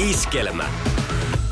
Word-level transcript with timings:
Iskelmä. 0.00 0.68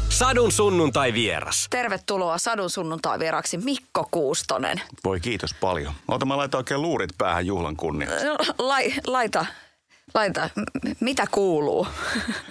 Sadun 0.08 0.52
sunnuntai 0.52 1.12
vieras. 1.12 1.66
Tervetuloa 1.70 2.38
Sadun 2.38 2.70
sunnuntai 2.70 3.18
vieraksi 3.18 3.58
Mikko 3.58 4.08
Kuustonen. 4.10 4.80
Voi 5.04 5.20
kiitos 5.20 5.54
paljon. 5.54 5.92
Ota 6.08 6.26
mä 6.26 6.36
laitan 6.36 6.58
oikein 6.58 6.82
luurit 6.82 7.10
päähän 7.18 7.46
juhlan 7.46 7.76
kunniaksi. 7.76 8.24
No, 8.26 8.36
Lai, 8.58 8.92
laita, 9.06 9.46
laita, 10.14 10.50
M- 10.56 10.88
mitä 11.00 11.24
kuuluu? 11.30 11.86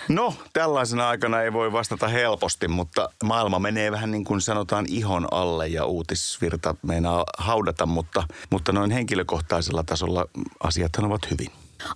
No, 0.07 0.33
tällaisena 0.53 1.09
aikana 1.09 1.41
ei 1.41 1.53
voi 1.53 1.71
vastata 1.71 2.07
helposti, 2.07 2.67
mutta 2.67 3.09
maailma 3.23 3.59
menee 3.59 3.91
vähän 3.91 4.11
niin 4.11 4.23
kuin 4.25 4.41
sanotaan 4.41 4.85
ihon 4.89 5.27
alle 5.31 5.67
ja 5.67 5.85
uutisvirta 5.85 6.75
meinaa 6.81 7.23
haudata, 7.37 7.85
mutta, 7.85 8.23
mutta 8.49 8.71
noin 8.71 8.91
henkilökohtaisella 8.91 9.83
tasolla 9.83 10.25
asiathan 10.63 11.05
ovat 11.05 11.31
hyvin. 11.31 11.51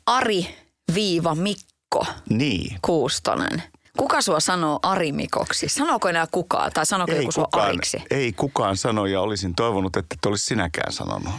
Ari 0.06 0.48
viiva 0.96 1.36
Mikko 1.36 2.06
Niin. 2.30 2.78
Kuustonen. 2.82 3.64
Kuka 4.02 4.22
sua 4.22 4.40
sanoo 4.40 4.80
Ari 4.84 5.12
Mikoksi? 5.12 5.70
Sanooko 5.70 6.10
enää 6.10 6.28
kukaan 6.32 6.72
tai 6.74 6.86
sanooko 6.86 7.14
joku 7.14 7.32
sua 7.32 7.48
Ariksi? 7.52 7.98
ei 8.12 8.34
kukaan 8.34 8.78
sano 8.78 9.06
ja 9.06 9.22
olisin 9.22 9.56
toivonut, 9.56 9.98
että 9.98 10.16
et 10.20 10.26
olisi 10.26 10.46
sinäkään 10.46 10.94
sanonut. 10.94 11.32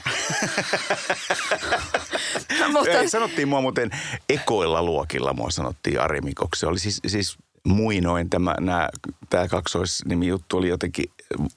Mutta, 2.72 2.90
Ei, 2.90 3.08
sanottiin 3.08 3.48
mua 3.48 3.60
muuten 3.60 3.90
ekoilla 4.28 4.82
luokilla, 4.82 5.32
mua 5.32 5.50
sanottiin 5.50 6.00
Ari 6.00 6.20
Mikoksi. 6.20 6.60
Se 6.60 6.66
oli 6.66 6.78
siis, 6.78 7.00
siis 7.06 7.36
muinoin 7.64 8.30
tämä, 8.30 8.54
nämä, 8.60 8.88
tämä 9.30 9.48
kaksoisnimi 9.48 10.26
juttu 10.26 10.56
oli 10.56 10.68
jotenkin 10.68 11.04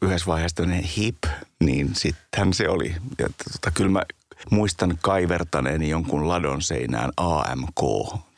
yhdessä 0.02 0.28
vaiheessa 0.28 0.64
hip, 0.98 1.18
niin 1.64 1.96
sittenhän 1.96 2.54
se 2.54 2.70
oli. 2.70 2.96
Ja 3.20 3.28
tota, 3.54 3.72
kyllä 3.74 3.92
mä 3.92 4.04
muistan 4.52 4.98
kaivertaneeni 5.02 5.90
jonkun 5.90 6.28
ladon 6.28 6.62
seinään 6.62 7.12
AMK. 7.18 7.82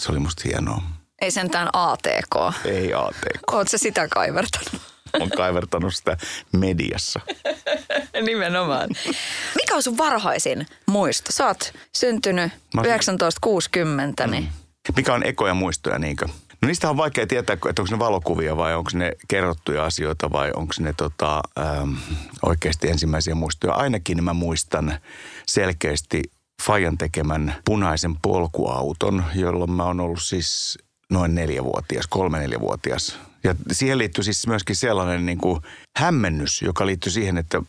Se 0.02 0.12
oli 0.12 0.20
musta 0.20 0.42
hienoa. 0.46 0.97
Ei 1.22 1.32
sentään 1.32 1.70
ATK. 1.74 2.36
Ei 2.66 2.94
ATK. 2.94 3.54
Oot 3.54 3.68
se 3.68 3.78
sitä 3.78 4.08
kaivertanut? 4.08 4.82
On 5.20 5.30
kaivertanut 5.30 5.96
sitä 5.96 6.18
mediassa. 6.52 7.20
Nimenomaan. 8.26 8.90
Mikä 9.56 9.76
on 9.76 9.84
sun 9.84 9.98
varhaisin 9.98 10.68
muisto? 10.88 11.32
Sä 11.32 11.46
oot 11.48 11.74
syntynyt 11.96 12.52
Mä 12.74 12.82
oon- 12.82 12.86
1960, 12.88 14.28
niin 14.28 14.50
Mikä 14.96 15.14
on 15.14 15.24
ekoja 15.26 15.54
muistoja, 15.54 16.00
niinkö? 16.00 16.26
No 16.62 16.68
niistä 16.68 16.90
on 16.90 16.98
vaikea 16.98 17.28
tietää, 17.28 17.54
että 17.70 17.82
onko 17.82 17.92
ne 17.96 18.00
valokuvia 18.00 18.58
vai 18.58 18.76
onko 18.76 18.90
ne 18.94 19.12
kerrottuja 19.28 19.86
asioita 19.86 20.32
vai 20.32 20.52
onko 20.56 20.74
ne 20.80 20.94
tota, 20.94 21.42
ähm, 21.60 21.94
oikeasti 22.42 22.90
ensimmäisiä 22.90 23.36
muistoja. 23.36 23.74
Ainakin 23.74 24.24
mä 24.24 24.34
muistan 24.34 25.00
selkeästi 25.48 26.22
Fajan 26.64 26.98
tekemän 26.98 27.56
punaisen 27.66 28.16
polkuauton, 28.22 29.24
jolloin 29.36 29.72
mä 29.72 29.84
oon 29.84 30.00
ollut 30.00 30.22
siis 30.24 30.78
noin 31.12 31.36
neljävuotias, 31.36 32.08
kolme 32.08 32.40
neljävuotias. 32.40 33.20
Ja 33.44 33.56
siihen 33.72 33.98
liittyy 33.98 34.24
siis 34.24 34.48
myöskin 34.48 34.76
sellainen 34.76 35.26
niin 35.26 35.38
kuin 35.38 35.62
hämmennys, 35.98 36.62
joka 36.62 36.86
liittyy 36.86 37.12
siihen, 37.12 37.38
että 37.38 37.62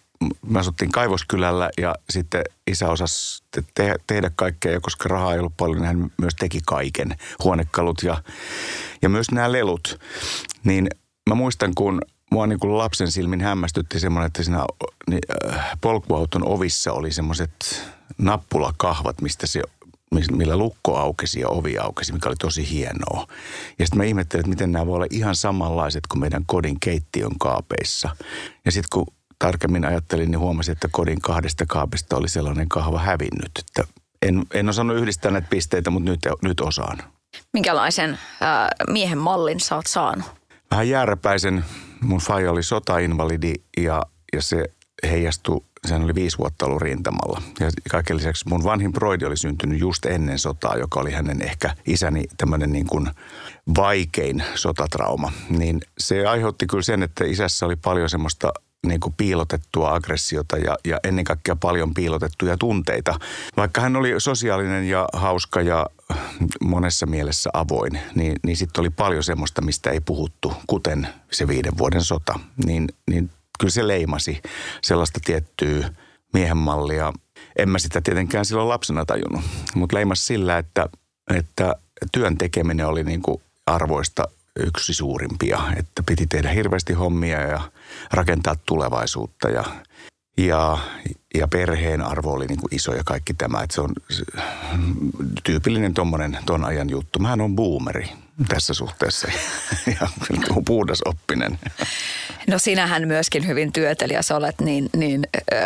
me 0.47 0.59
asuttiin 0.59 0.93
Kaivoskylällä 0.93 1.71
ja 1.79 1.95
sitten 2.11 2.45
isä 2.67 2.89
osasi 2.89 3.43
te- 3.51 3.65
te- 3.75 3.97
tehdä 4.07 4.31
kaikkea 4.37 4.73
ja 4.73 4.81
koska 4.81 5.09
rahaa 5.09 5.33
ei 5.33 5.39
ollut 5.39 5.57
paljon, 5.57 5.79
niin 5.79 5.87
hän 5.87 6.11
myös 6.21 6.35
teki 6.35 6.61
kaiken, 6.67 7.17
huonekalut 7.45 8.03
ja, 8.03 8.23
ja 9.03 9.09
myös 9.09 9.31
nämä 9.31 9.53
lelut. 9.53 10.01
Niin 10.65 10.89
mä 11.29 11.35
muistan, 11.35 11.75
kun 11.75 12.03
mua 12.31 12.47
niin 12.47 12.61
kuin 12.61 12.79
lapsen 12.79 13.11
silmin 13.11 13.41
hämmästytti 13.41 14.01
semmoinen, 14.01 14.27
että 14.27 14.43
siinä 14.43 14.67
polkuauton 15.81 16.49
ovissa 16.49 16.93
oli 16.93 17.13
semmoiset 17.13 17.85
nappulakahvat, 18.19 19.21
mistä 19.21 19.47
se 19.47 19.63
millä 20.11 20.57
lukko 20.57 20.97
aukesi 20.97 21.41
ja 21.41 21.49
ovi 21.49 21.79
aukesi, 21.79 22.13
mikä 22.13 22.29
oli 22.29 22.37
tosi 22.37 22.71
hienoa. 22.71 23.27
Ja 23.79 23.87
sitten 23.87 23.99
mä 23.99 24.05
ihmettelin, 24.05 24.41
että 24.41 24.51
miten 24.51 24.73
nämä 24.73 24.87
voi 24.87 24.95
olla 24.95 25.07
ihan 25.11 25.37
samanlaiset 25.37 26.07
kuin 26.07 26.21
meidän 26.21 26.43
kodin 26.47 26.81
keittiön 26.81 27.39
kaapeissa. 27.39 28.17
Ja 28.65 28.73
sitten 28.73 28.89
kun 28.93 29.07
tarkemmin 29.39 29.85
ajattelin, 29.85 30.31
niin 30.31 30.39
huomasin, 30.39 30.73
että 30.73 30.89
kodin 30.91 31.21
kahdesta 31.21 31.65
kaapista 31.69 32.17
oli 32.17 32.29
sellainen 32.29 32.69
kahva 32.69 32.99
hävinnyt. 32.99 33.51
Että 33.59 33.93
en, 34.23 34.43
en 34.55 34.69
osannut 34.69 34.97
yhdistää 34.97 35.31
näitä 35.31 35.49
pisteitä, 35.51 35.91
mutta 35.91 36.11
nyt, 36.11 36.21
nyt 36.43 36.61
osaan. 36.61 36.99
minkälaisen 37.53 38.19
ää, 38.41 38.69
miehen 38.91 39.19
mallin 39.19 39.61
sä 39.61 39.77
oot 39.77 39.87
saanut? 39.87 40.27
Vähän 40.71 40.89
jääräpäisen. 40.89 41.65
Mun 42.01 42.21
faija 42.21 42.51
oli 42.51 42.63
sotainvalidi 42.63 43.55
ja, 43.77 44.03
ja 44.33 44.43
se 44.43 44.65
heijastui, 45.03 45.61
sehän 45.87 46.05
oli 46.05 46.15
viisi 46.15 46.39
vuotta 46.39 46.67
ollut 46.67 46.83
rintamalla. 46.83 47.43
Ja 47.61 47.71
kaiken 47.91 48.17
lisäksi 48.17 48.49
mun 48.49 48.65
vanhin 48.65 48.93
broidi 48.93 49.25
oli 49.25 49.37
syntynyt 49.37 49.81
just 49.81 50.07
ennen 50.07 50.39
sotaa, 50.39 50.77
joka 50.77 51.01
oli 51.01 51.13
hänen 51.13 51.43
ehkä 51.43 51.75
isäni 51.87 52.25
tämmöinen 52.37 52.73
niin 52.73 52.87
kuin 52.87 53.11
vaikein 53.77 54.43
sotatrauma. 54.55 55.33
Niin 55.51 55.81
se 55.99 56.27
aiheutti 56.27 56.67
kyllä 56.67 56.83
sen, 56.83 57.03
että 57.03 57.25
isässä 57.25 57.67
oli 57.67 57.77
paljon 57.77 58.11
semmoista 58.11 58.53
niin 58.87 59.01
kuin 59.01 59.15
piilotettua 59.17 59.95
aggressiota 59.95 60.57
ja, 60.57 60.77
ja 60.85 61.01
ennen 61.05 61.25
kaikkea 61.25 61.57
paljon 61.57 61.95
piilotettuja 61.95 62.57
tunteita. 62.57 63.19
Vaikka 63.57 63.81
hän 63.81 63.97
oli 63.97 64.15
sosiaalinen 64.19 64.89
ja 64.89 65.09
hauska 65.13 65.61
ja 65.61 65.87
monessa 66.61 67.07
mielessä 67.07 67.51
avoin, 67.53 68.01
niin, 68.15 68.33
niin 68.43 68.57
sitten 68.57 68.81
oli 68.81 68.91
paljon 68.91 69.23
semmoista, 69.23 69.63
mistä 69.63 69.91
ei 69.91 70.01
puhuttu, 70.01 70.53
kuten 70.67 71.09
se 71.33 71.49
viiden 71.49 71.79
vuoden 71.79 72.03
sota. 72.03 72.41
Niin, 72.65 72.89
niin 73.11 73.31
kyllä 73.59 73.71
se 73.71 73.87
leimasi 73.87 74.43
sellaista 74.83 75.21
tiettyä 75.25 75.91
miehenmallia. 76.33 77.13
En 77.59 77.69
mä 77.69 77.79
sitä 77.79 78.01
tietenkään 78.01 78.45
silloin 78.45 78.69
lapsena 78.69 79.05
tajunnut, 79.05 79.45
mutta 79.75 79.97
leimasi 79.97 80.25
sillä, 80.25 80.59
että, 80.59 80.89
että 81.35 81.75
työn 82.13 82.39
tekeminen 82.39 82.87
oli 82.87 83.05
niin 83.05 83.23
kuin 83.23 83.43
arvoista 83.67 84.25
yksi 84.57 84.95
suurimpia. 84.95 85.61
Että 85.77 86.03
piti 86.07 86.27
tehdä 86.27 86.51
hirveästi 86.51 86.93
hommia 86.93 87.41
ja 87.41 87.61
rakentaa 88.13 88.57
tulevaisuutta 88.67 89.49
ja, 89.49 89.65
ja, 90.37 90.79
ja 91.35 91.49
perheen 91.49 92.03
arvo 92.03 92.33
oli 92.33 92.47
niin 92.47 92.61
kuin 92.61 92.75
iso 92.75 92.95
ja 92.95 93.03
kaikki 93.05 93.35
tämä. 93.35 93.63
Että 93.63 93.75
se 93.75 93.81
on 93.81 93.93
tyypillinen 95.45 95.95
tuommoinen 95.95 96.39
ton 96.47 96.65
ajan 96.65 96.91
juttu. 96.91 97.19
Mähän 97.19 97.41
on 97.41 97.57
boomeri 97.57 98.09
tässä 98.49 98.75
suhteessa 98.75 99.29
ja 100.01 100.09
puhdas 100.67 101.03
oppinen. 101.05 101.59
No 102.49 102.59
sinähän 102.59 103.09
myöskin 103.09 103.47
hyvin 103.47 103.73
työtelijäs 103.73 104.31
olet, 104.31 104.61
niin, 104.61 104.91
niin 104.97 105.27
öö, 105.53 105.61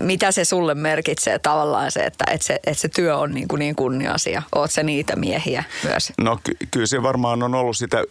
mitä 0.00 0.32
se 0.32 0.44
sulle 0.44 0.74
merkitsee 0.74 1.38
tavallaan 1.38 1.90
se, 1.90 2.04
että 2.04 2.24
et 2.30 2.42
se, 2.42 2.60
et 2.66 2.78
se 2.78 2.88
työ 2.88 3.16
on 3.16 3.32
niin, 3.32 3.48
kuin 3.48 3.58
niin 3.58 3.76
kunnia-asia? 3.76 4.42
Oot 4.54 4.70
se 4.70 4.82
niitä 4.82 5.16
miehiä 5.16 5.64
myös? 5.84 6.12
No 6.20 6.38
ky- 6.44 6.56
kyllä 6.70 6.86
se 6.86 7.02
varmaan 7.02 7.42
on 7.42 7.54
ollut 7.54 7.76
sitä, 7.76 8.04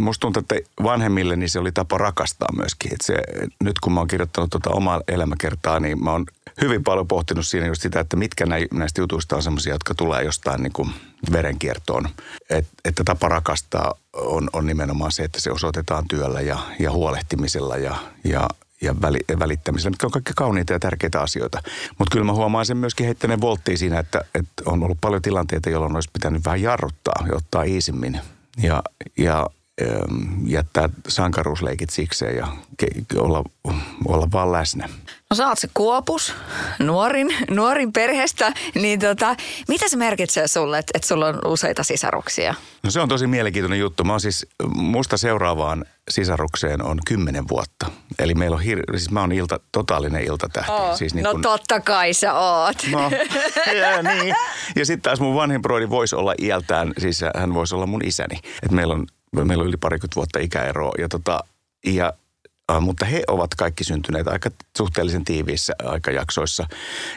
musta 0.00 0.20
tuntuu, 0.20 0.40
että 0.40 0.70
vanhemmille 0.82 1.36
niin 1.36 1.50
se 1.50 1.58
oli 1.58 1.72
tapa 1.72 1.98
rakastaa 1.98 2.48
myöskin. 2.56 2.94
Et 2.94 3.00
se, 3.00 3.14
nyt 3.60 3.80
kun 3.80 3.92
mä 3.92 4.00
oon 4.00 4.08
kirjoittanut 4.08 4.50
tuota 4.50 4.70
omaa 4.70 5.00
elämäkertaa, 5.08 5.80
niin 5.80 6.04
mä 6.04 6.12
oon 6.12 6.26
hyvin 6.60 6.84
paljon 6.84 7.08
pohtinut 7.08 7.46
siinä 7.46 7.66
just 7.66 7.82
sitä, 7.82 8.00
että 8.00 8.16
mitkä 8.16 8.46
nä- 8.46 8.66
näistä 8.72 9.00
jutuista 9.00 9.36
on 9.36 9.42
semmoisia, 9.42 9.72
jotka 9.72 9.94
tulee 9.94 10.24
jostain 10.24 10.62
niin 10.62 10.72
kuin 10.72 10.90
verenkiertoon. 11.32 12.08
Et, 12.50 12.66
että 12.84 13.02
tapa 13.04 13.28
rakastaa 13.28 13.94
on, 14.12 14.50
on 14.52 14.66
nimenomaan 14.66 15.12
se, 15.12 15.22
että 15.22 15.40
se 15.40 15.50
osoitetaan 15.50 16.08
työllä 16.08 16.40
ja, 16.40 16.58
ja 16.78 16.90
huolehtimisella 16.90 17.76
ja, 17.76 17.96
ja, 18.24 18.48
ja 18.80 19.00
väli, 19.00 19.18
välittämisellä, 19.38 19.90
mitkä 19.90 20.06
on 20.06 20.10
kaikki 20.10 20.32
kauniita 20.36 20.72
ja 20.72 20.78
tärkeitä 20.78 21.20
asioita. 21.20 21.62
Mutta 21.98 22.12
kyllä 22.12 22.26
mä 22.26 22.32
huomaan 22.32 22.66
sen 22.66 22.76
myöskin 22.76 23.06
heittäneen 23.06 23.40
volttiin 23.40 23.78
siinä, 23.78 23.98
että, 23.98 24.24
että 24.34 24.62
on 24.66 24.82
ollut 24.82 24.98
paljon 25.00 25.22
tilanteita, 25.22 25.70
jolloin 25.70 25.94
olisi 25.94 26.10
pitänyt 26.12 26.44
vähän 26.44 26.62
jarruttaa 26.62 27.26
ja 27.28 27.36
ottaa 27.36 27.62
iisimmin. 27.62 28.20
Ja, 28.62 28.82
ja 29.18 29.46
jättää 30.46 30.88
sankaruusleikit 31.08 31.90
sikseen 31.90 32.36
ja 32.36 32.46
ke- 32.82 33.18
olla, 33.18 33.44
olla 34.08 34.28
vaan 34.32 34.52
läsnä. 34.52 34.88
No 35.30 35.36
sä 35.36 35.48
oot 35.48 35.58
se 35.58 35.68
Kuopus, 35.74 36.34
nuorin, 36.78 37.28
nuorin 37.50 37.92
perheestä, 37.92 38.52
niin 38.74 39.00
tota, 39.00 39.36
mitä 39.68 39.88
se 39.88 39.96
merkitsee 39.96 40.48
sulle, 40.48 40.78
että, 40.78 40.90
että 40.94 41.08
sulla 41.08 41.26
on 41.26 41.38
useita 41.46 41.82
sisaruksia? 41.82 42.54
No 42.82 42.90
se 42.90 43.00
on 43.00 43.08
tosi 43.08 43.26
mielenkiintoinen 43.26 43.78
juttu. 43.78 44.04
Mä 44.04 44.12
oon 44.12 44.20
siis, 44.20 44.46
musta 44.74 45.16
seuraavaan 45.16 45.84
sisarukseen 46.10 46.82
on 46.84 46.98
kymmenen 47.06 47.48
vuotta. 47.48 47.86
Eli 48.18 48.34
meillä 48.34 48.56
on, 48.56 48.62
hir- 48.62 48.96
siis 48.98 49.10
mä 49.10 49.20
oon 49.20 49.32
ilta, 49.32 49.60
totaalinen 49.72 50.24
iltatähti. 50.24 50.72
Oo, 50.72 50.96
Siis 50.96 51.14
niin 51.14 51.22
no 51.24 51.30
kun- 51.32 51.42
totta 51.42 51.80
kai 51.80 52.12
sä 52.14 52.34
oot. 52.34 52.76
No, 52.90 53.10
ja, 53.80 54.02
niin. 54.02 54.34
Ja 54.76 54.86
sitten 54.86 55.02
taas 55.02 55.20
mun 55.20 55.34
vanhin 55.34 55.62
broidi 55.62 55.90
voisi 55.90 56.16
olla 56.16 56.34
iältään, 56.42 56.92
siis 56.98 57.20
hän 57.36 57.54
voisi 57.54 57.74
olla 57.74 57.86
mun 57.86 58.04
isäni. 58.04 58.36
Et 58.62 58.70
meillä, 58.70 58.94
on, 58.94 59.06
meillä 59.36 59.62
on 59.62 59.68
yli 59.68 59.76
parikymmentä 59.76 60.16
vuotta 60.16 60.38
ikäeroa. 60.38 60.92
Ja 60.98 61.08
tota, 61.08 61.44
ja, 61.86 62.12
äh, 62.72 62.80
mutta 62.80 63.04
he 63.04 63.22
ovat 63.28 63.54
kaikki 63.54 63.84
syntyneet 63.84 64.28
aika 64.28 64.50
suhteellisen 64.78 65.24
tiiviissä 65.24 65.72
aikajaksoissa. 65.84 66.66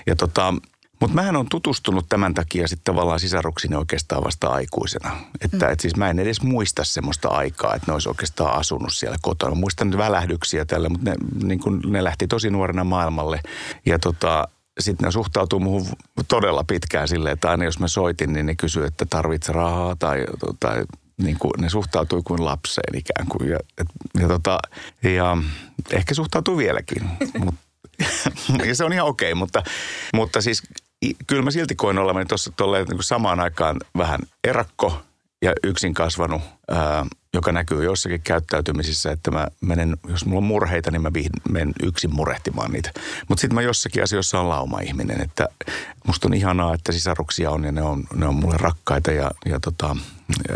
Ja 0.07 0.15
tota, 0.15 0.53
mutta 0.99 1.15
mähän 1.15 1.35
on 1.35 1.45
tutustunut 1.49 2.05
tämän 2.09 2.33
takia 2.33 2.67
sitten 2.67 2.93
tavallaan 2.93 3.19
sisaruksini 3.19 3.75
oikeastaan 3.75 4.23
vasta 4.23 4.47
aikuisena. 4.47 5.17
Että 5.41 5.69
et 5.69 5.79
siis 5.79 5.95
mä 5.95 6.09
en 6.09 6.19
edes 6.19 6.41
muista 6.41 6.83
semmoista 6.83 7.27
aikaa, 7.27 7.75
että 7.75 7.87
ne 7.87 7.93
olisi 7.93 8.09
oikeastaan 8.09 8.59
asunut 8.59 8.93
siellä 8.93 9.17
kotona. 9.21 9.55
Mä 9.55 9.59
muistan 9.59 9.97
välähdyksiä 9.97 10.65
tällä, 10.65 10.89
mutta 10.89 11.09
ne, 11.09 11.15
niin 11.43 11.59
kun 11.59 11.81
ne 11.85 12.03
lähti 12.03 12.27
tosi 12.27 12.49
nuorena 12.49 12.83
maailmalle. 12.83 13.39
Ja 13.85 13.99
tota, 13.99 14.47
sitten 14.79 15.05
ne 15.05 15.11
suhtautuu 15.11 15.59
muuhun 15.59 15.87
todella 16.27 16.63
pitkään 16.63 17.07
silleen, 17.07 17.33
että 17.33 17.49
aina 17.49 17.63
jos 17.63 17.79
mä 17.79 17.87
soitin, 17.87 18.33
niin 18.33 18.45
ne 18.45 18.55
kysyy, 18.55 18.85
että 18.85 19.05
tarvitset 19.05 19.55
rahaa 19.55 19.95
tai, 19.95 20.25
tai 20.59 20.83
niin 21.17 21.39
kuin, 21.39 21.51
ne 21.57 21.69
suhtautui 21.69 22.21
kuin 22.23 22.45
lapseen 22.45 22.97
ikään 22.97 23.27
kuin. 23.27 23.49
Ja, 23.49 23.59
et, 23.77 23.87
ja, 24.19 24.27
tota, 24.27 24.59
ja 25.03 25.37
ehkä 25.91 26.13
suhtautuu 26.13 26.57
vieläkin. 26.57 27.09
Mut, 27.43 27.55
ja 28.67 28.75
se 28.75 28.85
on 28.85 28.93
ihan 28.93 29.07
okei, 29.07 29.31
okay, 29.31 29.39
mutta, 29.39 29.63
mutta 30.13 30.41
siis 30.41 30.63
kyllä 31.27 31.41
mä 31.41 31.51
silti 31.51 31.75
koin 31.75 31.97
olevani 31.97 32.25
tuossa 32.25 32.51
niin 32.89 33.03
samaan 33.03 33.39
aikaan 33.39 33.77
vähän 33.97 34.19
erakko 34.43 35.01
ja 35.41 35.53
yksin 35.63 35.93
kasvanut, 35.93 36.41
ää, 36.71 37.05
joka 37.33 37.51
näkyy 37.51 37.83
jossakin 37.83 38.21
käyttäytymisissä, 38.21 39.11
että 39.11 39.31
mä 39.31 39.47
menen, 39.61 39.97
jos 40.07 40.25
mulla 40.25 40.37
on 40.37 40.43
murheita, 40.43 40.91
niin 40.91 41.01
mä 41.01 41.11
menen 41.49 41.73
yksin 41.83 42.15
murehtimaan 42.15 42.71
niitä. 42.71 42.91
Mutta 43.27 43.41
sitten 43.41 43.55
mä 43.55 43.61
jossakin 43.61 44.03
asioissa 44.03 44.39
on 44.39 44.49
lauma-ihminen, 44.49 45.21
että 45.21 45.47
musta 46.07 46.27
on 46.27 46.33
ihanaa, 46.33 46.73
että 46.73 46.91
sisaruksia 46.91 47.51
on 47.51 47.63
ja 47.63 47.71
ne 47.71 47.81
on, 47.81 48.03
ne 48.15 48.27
on 48.27 48.35
mulle 48.35 48.57
rakkaita 48.57 49.11
ja, 49.11 49.31
ja 49.45 49.59
tota, 49.59 49.95
ja, 50.49 50.55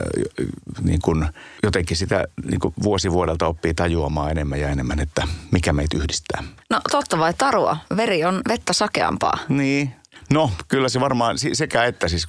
niin 0.82 1.00
kun 1.02 1.28
jotenkin 1.64 1.98
sitä 1.98 2.26
niin 2.50 2.60
kun 2.60 2.74
vuosi 2.84 3.12
vuodelta 3.12 3.48
oppii 3.48 3.74
tajuamaan 3.74 4.32
enemmän 4.32 4.60
ja 4.60 4.70
enemmän, 4.70 5.00
että 5.00 5.28
mikä 5.52 5.74
meitä 5.74 5.98
yhdistää. 5.98 6.44
No 6.70 6.82
totta 6.92 7.18
vai 7.18 7.34
tarua? 7.34 7.78
Veri 7.98 8.26
on 8.26 8.42
vettä 8.48 8.74
sakeampaa. 8.74 9.38
Niin, 9.50 9.94
No, 10.34 10.52
kyllä 10.68 10.90
se 10.90 11.00
varmaan 11.00 11.38
sekä 11.54 11.84
että. 11.84 12.08
Siis, 12.08 12.28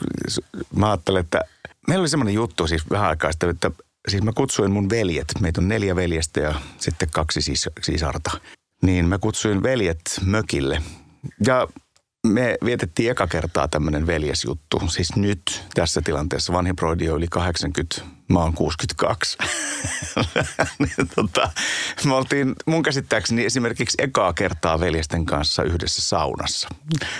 mä 0.76 0.90
ajattelen, 0.90 1.20
että 1.20 1.40
meillä 1.88 2.02
oli 2.02 2.08
semmoinen 2.08 2.34
juttu 2.34 2.66
siis 2.66 2.90
vähän 2.90 3.08
aikaa 3.08 3.32
sitten, 3.32 3.50
että 3.50 3.70
siis 4.08 4.22
mä 4.22 4.32
kutsuin 4.32 4.70
mun 4.70 4.90
veljet, 4.90 5.26
meitä 5.40 5.60
on 5.60 5.68
neljä 5.68 5.96
veljestä 5.96 6.40
ja 6.40 6.54
sitten 6.78 7.08
kaksi 7.12 7.42
sis, 7.42 7.68
sisarta. 7.82 8.30
Niin 8.82 9.04
mä 9.04 9.18
kutsuin 9.18 9.62
veljet 9.62 10.00
mökille. 10.24 10.82
Ja 11.46 11.68
me 12.26 12.56
vietettiin 12.64 13.10
eka 13.10 13.26
kertaa 13.26 13.68
tämmöinen 13.68 14.06
veljesjuttu. 14.06 14.82
Siis 14.88 15.16
nyt 15.16 15.64
tässä 15.74 16.02
tilanteessa 16.04 16.52
vanhin 16.52 16.76
broidi 16.76 17.10
on 17.10 17.16
yli 17.16 17.28
80, 17.30 18.02
mä 18.28 18.38
oon 18.38 18.54
62. 18.54 19.38
niin, 20.78 21.08
tota, 21.14 21.50
me 22.04 22.14
oltiin 22.14 22.54
mun 22.66 22.82
käsittääkseni 22.82 23.44
esimerkiksi 23.44 23.96
ekaa 23.98 24.32
kertaa 24.32 24.80
veljesten 24.80 25.26
kanssa 25.26 25.62
yhdessä 25.62 26.02
saunassa. 26.02 26.68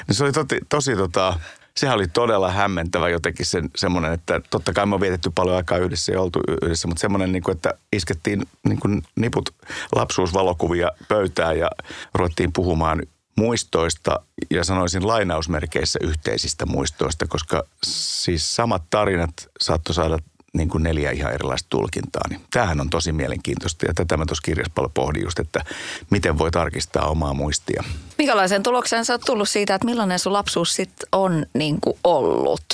Niin 0.08 0.17
se 0.17 0.25
oli 0.25 0.32
toti, 0.32 0.58
tosi 0.69 0.97
tota, 0.97 1.41
sehän 1.76 1.97
oli 1.97 2.08
todella 2.08 2.50
hämmentävä 2.50 3.08
jotenkin 3.08 3.47
sen, 3.47 3.70
semmoinen, 3.76 4.12
että 4.12 4.41
totta 4.50 4.73
kai 4.73 4.87
me 4.87 4.94
on 4.94 5.00
vietetty 5.00 5.31
paljon 5.35 5.56
aikaa 5.56 5.79
yhdessä 5.79 6.12
ja 6.12 6.20
oltu 6.20 6.41
yhdessä, 6.62 6.88
mutta 6.88 7.00
semmoinen, 7.00 7.32
niin 7.32 7.43
kuin, 7.43 7.56
että 7.56 7.75
iskettiin 7.93 8.43
niin 8.69 8.81
kuin 8.81 9.02
niput 9.17 9.55
lapsuusvalokuvia 9.97 10.91
pöytään 11.08 11.58
ja 11.58 11.70
ruvettiin 12.14 12.52
puhumaan 12.52 13.02
muistoista 13.36 14.20
ja 14.50 14.64
sanoisin 14.64 15.06
lainausmerkeissä 15.06 15.98
yhteisistä 16.02 16.66
muistoista, 16.66 17.26
koska 17.26 17.62
siis 17.86 18.56
samat 18.56 18.82
tarinat 18.90 19.48
saattoi 19.60 19.94
saada 19.94 20.18
niin 20.52 20.68
kuin 20.68 20.82
neljä 20.82 21.10
ihan 21.10 21.32
erilaista 21.32 21.66
tulkintaa. 21.70 22.22
Niin 22.28 22.40
tämähän 22.52 22.80
on 22.80 22.90
tosi 22.90 23.12
mielenkiintoista 23.12 23.86
ja 23.86 23.94
tätä 23.94 24.16
mä 24.16 24.26
tuossa 24.26 24.42
kirjassa 24.42 24.72
paljon 24.74 24.92
pohdin 24.92 25.22
just, 25.22 25.38
että 25.38 25.64
miten 26.10 26.38
voi 26.38 26.50
tarkistaa 26.50 27.08
omaa 27.08 27.34
muistia. 27.34 27.84
Minkälaisen 28.18 28.62
tulokseen 28.62 29.04
sä 29.04 29.14
oot 29.14 29.20
tullut 29.26 29.48
siitä, 29.48 29.74
että 29.74 29.84
millainen 29.84 30.18
sun 30.18 30.32
lapsuus 30.32 30.76
sitten 30.76 31.08
on 31.12 31.46
niin 31.54 31.80
kuin 31.80 31.98
ollut? 32.04 32.64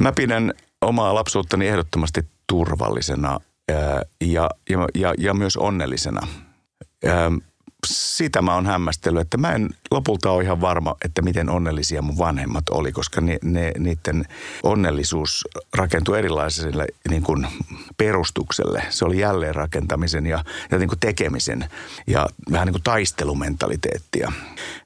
Mä 0.00 0.12
pidän 0.12 0.52
omaa 0.80 1.14
lapsuuttani 1.14 1.68
ehdottomasti 1.68 2.20
turvallisena 2.46 3.40
ja, 4.20 4.50
ja, 4.68 4.88
ja, 4.94 5.14
ja 5.18 5.34
myös 5.34 5.56
onnellisena 5.56 6.26
sitä 7.86 8.42
mä 8.42 8.54
oon 8.54 8.66
hämmästellyt, 8.66 9.20
että 9.20 9.36
mä 9.36 9.52
en 9.52 9.70
lopulta 9.90 10.30
ole 10.30 10.44
ihan 10.44 10.60
varma, 10.60 10.94
että 11.04 11.22
miten 11.22 11.50
onnellisia 11.50 12.02
mun 12.02 12.18
vanhemmat 12.18 12.68
oli, 12.68 12.92
koska 12.92 13.20
ne, 13.20 13.38
ne, 13.42 13.72
niiden 13.78 14.24
onnellisuus 14.62 15.48
rakentui 15.74 16.18
erilaiselle 16.18 16.86
niin 17.10 17.22
kuin 17.22 17.46
perustukselle. 17.96 18.82
Se 18.90 19.04
oli 19.04 19.18
jälleenrakentamisen 19.18 20.26
ja, 20.26 20.44
ja 20.70 20.78
niin 20.78 20.88
kuin 20.88 21.00
tekemisen 21.00 21.64
ja 22.06 22.26
vähän 22.52 22.66
niin 22.66 22.74
kuin 22.74 22.82
taistelumentaliteettia. 22.82 24.32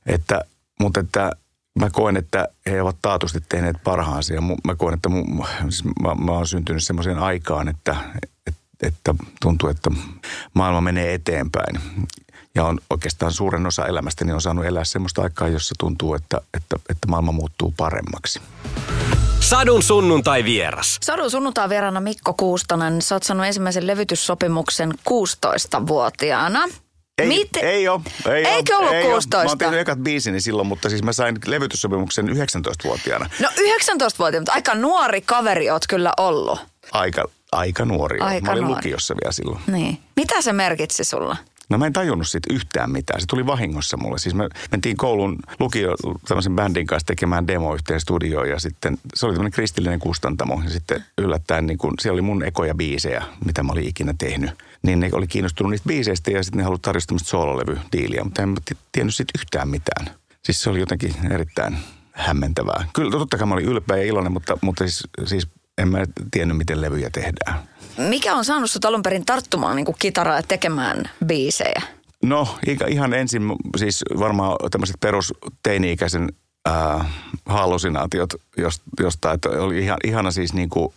Että, 0.07 0.41
mutta 0.81 1.01
että 1.01 1.31
mä 1.79 1.91
koen, 1.91 2.17
että 2.17 2.49
he 2.67 2.83
ovat 2.83 2.97
taatusti 3.03 3.41
tehneet 3.49 3.77
parhaansa 3.85 4.35
ja 4.35 4.41
mä 4.41 4.75
koen, 4.77 4.95
että 4.95 5.09
mun, 5.09 5.47
siis 5.61 5.85
mä, 5.85 6.15
mä 6.15 6.33
oon 6.33 6.47
syntynyt 6.47 6.85
semmoiseen 6.85 7.19
aikaan, 7.19 7.69
että, 7.69 7.97
että, 8.47 8.61
että 8.83 9.15
tuntuu, 9.43 9.69
että 9.69 9.91
maailma 10.55 10.81
menee 10.81 11.15
eteenpäin 11.15 11.81
ja 12.55 12.65
on 12.65 12.79
oikeastaan 12.91 13.33
suuren 13.33 13.67
osa 13.67 13.87
elämästäni 13.87 14.33
on 14.33 14.41
saanut 14.41 14.65
elää 14.65 14.85
semmoista 14.85 15.23
aikaa, 15.23 15.49
jossa 15.49 15.75
tuntuu, 15.79 16.15
että, 16.15 16.41
että, 16.55 16.77
että 16.91 17.09
maailma 17.09 17.33
muuttuu 17.33 17.75
paremmaksi. 17.77 18.41
Sadun 19.41 19.83
sunnuntai 19.83 20.45
vieras. 20.45 20.99
Sadun 21.03 21.31
sunnuntai 21.31 21.69
vierana 21.69 22.01
Mikko 22.01 22.35
Kuustonen. 22.35 23.03
Sä 23.03 23.15
oot 23.15 23.23
saanut 23.23 23.47
ensimmäisen 23.47 23.87
levytyssopimuksen 23.87 24.93
16-vuotiaana. 25.11 26.69
Ei, 27.19 27.29
Mit? 27.29 27.57
ei 27.57 27.89
ole. 27.89 28.01
Ei 28.35 28.45
Eikö 28.45 28.77
ollut 28.77 28.93
ei 28.93 29.05
16? 29.05 29.37
Ole. 29.39 29.45
Mä 29.45 29.51
oon 29.51 29.59
tehnyt 29.59 29.81
ekat 29.81 29.99
biisini 29.99 30.41
silloin, 30.41 30.69
mutta 30.69 30.89
siis 30.89 31.03
mä 31.03 31.13
sain 31.13 31.39
levytyssopimuksen 31.47 32.29
19-vuotiaana. 32.29 33.31
No 33.41 33.49
19-vuotiaana, 33.49 34.41
mutta 34.41 34.53
aika 34.53 34.75
nuori 34.75 35.21
kaveri 35.21 35.71
oot 35.71 35.87
kyllä 35.89 36.13
ollut. 36.17 36.61
Aika, 36.93 37.25
aika 37.53 37.85
nuori. 37.85 38.21
Aika 38.21 38.47
mä 38.47 38.53
olin 38.53 38.65
nuori. 38.65 38.77
lukiossa 38.77 39.15
vielä 39.23 39.33
silloin. 39.33 39.61
Niin. 39.67 39.99
Mitä 40.17 40.43
se 40.43 40.53
merkitsi 40.53 41.05
sulla? 41.05 41.37
No 41.69 41.79
mä 41.79 41.87
en 41.87 41.93
tajunnut 41.93 42.29
siitä 42.29 42.55
yhtään 42.55 42.91
mitään. 42.91 43.21
Se 43.21 43.27
tuli 43.27 43.47
vahingossa 43.47 43.97
mulle. 43.97 44.19
Siis 44.19 44.35
me 44.35 44.49
mentiin 44.71 44.97
koulun 44.97 45.37
lukio 45.61 45.95
tämmöisen 46.29 46.57
bändin 46.57 46.87
kanssa 46.87 47.07
tekemään 47.07 47.47
demo 47.47 47.75
yhteen 47.75 48.01
studioon 48.01 48.49
ja 48.49 48.59
sitten 48.59 48.99
se 49.15 49.27
oli 49.27 49.35
tämmöinen 49.35 49.53
kristillinen 49.53 49.99
kustantamo. 49.99 50.63
Ja 50.65 50.71
sitten 50.71 51.05
yllättäen 51.19 51.67
niin 51.67 51.79
kun, 51.79 51.95
siellä 52.01 52.15
oli 52.15 52.23
mun 52.23 52.45
ekoja 52.45 52.75
biisejä, 52.75 53.25
mitä 53.45 53.63
mä 53.63 53.73
olin 53.73 53.89
ikinä 53.89 54.15
tehnyt. 54.19 54.51
Niin 54.83 55.01
ne 55.01 55.11
oli 55.13 55.27
kiinnostunut 55.27 55.71
niistä 55.71 55.87
biiseistä 55.89 56.31
ja 56.31 56.43
sitten 56.43 56.59
ne 56.59 56.65
halusivat 56.65 56.83
tarjota 56.83 57.07
tämmöistä 57.07 57.29
soololevydiiliä, 57.29 58.25
mutta 58.25 58.43
en 58.43 58.49
mä 58.49 58.57
tiennyt 58.93 59.15
siitä 59.15 59.33
yhtään 59.39 59.69
mitään. 59.69 60.07
Siis 60.43 60.63
se 60.63 60.71
oli 60.71 60.81
jotenkin 60.81 61.15
erittäin 61.31 61.77
hämmentävää. 62.13 62.85
Kyllä 62.93 63.11
totta 63.11 63.39
kai 63.39 63.47
mä 63.47 63.55
olin 63.55 63.65
ylpeä 63.65 63.97
ja 63.97 64.05
iloinen, 64.05 64.33
mutta, 64.33 64.59
mutta 64.61 64.85
siis, 64.85 65.09
siis 65.25 65.49
en 65.79 65.89
mä 65.89 66.05
tiennyt, 66.31 66.57
miten 66.57 66.81
levyjä 66.81 67.11
tehdään. 67.11 67.59
Mikä 67.99 68.35
on 68.35 68.45
saanut 68.45 68.71
sut 68.71 68.85
alun 68.85 69.03
perin 69.03 69.25
tarttumaan 69.25 69.77
niin 69.77 69.87
kitaraa 69.99 70.37
ja 70.37 70.43
tekemään 70.43 71.11
biisejä? 71.27 71.83
No 72.23 72.59
ihan 72.89 73.15
ensin 73.15 73.43
siis 73.77 74.05
varmaan 74.19 74.57
tämmöiset 74.71 74.97
perus 75.01 75.35
teini-ikäisen 75.63 76.29
äh, 76.69 77.07
hallusinaatiot 77.47 78.35
josta, 79.01 79.33
että 79.33 79.49
oli 79.49 79.79
ihan, 79.79 79.99
ihana 80.05 80.31
siis 80.31 80.55
niin 80.55 80.69
kuin 80.69 80.95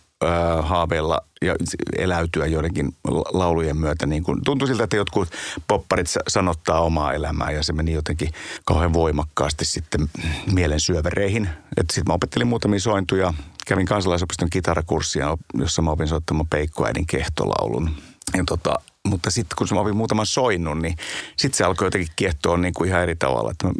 haaveilla 0.62 1.20
ja 1.42 1.54
eläytyä 1.96 2.46
joidenkin 2.46 2.96
laulujen 3.32 3.76
myötä. 3.76 4.06
Niin 4.06 4.22
kuin, 4.22 4.44
tuntui 4.44 4.68
siltä, 4.68 4.84
että 4.84 4.96
jotkut 4.96 5.28
popparit 5.68 6.06
sanottaa 6.28 6.80
omaa 6.80 7.12
elämää 7.12 7.50
ja 7.50 7.62
se 7.62 7.72
meni 7.72 7.92
jotenkin 7.92 8.28
kauhean 8.64 8.92
voimakkaasti 8.92 9.64
sitten 9.64 10.08
mielen 10.52 10.80
syövereihin. 10.80 11.48
Sitten 11.78 12.04
mä 12.06 12.14
opettelin 12.14 12.46
muutamia 12.46 12.80
sointuja, 12.80 13.34
kävin 13.66 13.86
kansalaisopiston 13.86 14.50
kitarakurssia, 14.50 15.36
jossa 15.54 15.82
mä 15.82 15.90
opin 15.90 16.08
soittamaan 16.08 16.48
Peikkoäidin 16.48 17.06
kehtolaulun. 17.06 17.90
Ja 18.36 18.44
tota, 18.46 18.74
mutta 19.06 19.30
sitten 19.30 19.56
kun 19.56 19.66
mä 19.70 19.80
opin 19.80 19.96
muutaman 19.96 20.26
soinnun, 20.26 20.82
niin 20.82 20.96
sitten 21.36 21.58
se 21.58 21.64
alkoi 21.64 21.86
jotenkin 21.86 22.12
kiehtoa 22.16 22.56
niin 22.56 22.74
kuin 22.74 22.88
ihan 22.88 23.02
eri 23.02 23.16
tavalla. 23.16 23.50
Että 23.50 23.66
mä, 23.66 23.72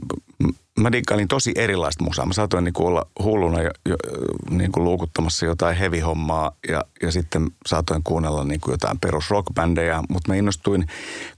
mä 0.80 0.92
diggailin 0.92 1.28
tosi 1.28 1.52
erilaista 1.54 2.04
musaa. 2.04 2.26
Mä 2.26 2.32
saatoin 2.32 2.64
niin 2.64 2.72
kuin 2.72 2.86
olla 2.86 3.06
hulluna 3.22 3.62
jo, 3.62 3.70
jo, 3.88 3.96
niin 4.50 4.72
kuin 4.72 4.84
luukuttamassa 4.84 5.46
jotain 5.46 5.76
heavy-hommaa 5.76 6.56
ja, 6.68 6.84
ja 7.02 7.12
sitten 7.12 7.50
saatoin 7.66 8.02
kuunnella 8.02 8.44
niin 8.44 8.60
kuin 8.60 8.72
jotain 8.72 8.98
perus 8.98 9.30
rockbändejä, 9.30 10.02
mutta 10.08 10.32
mä 10.32 10.36
innostuin 10.36 10.86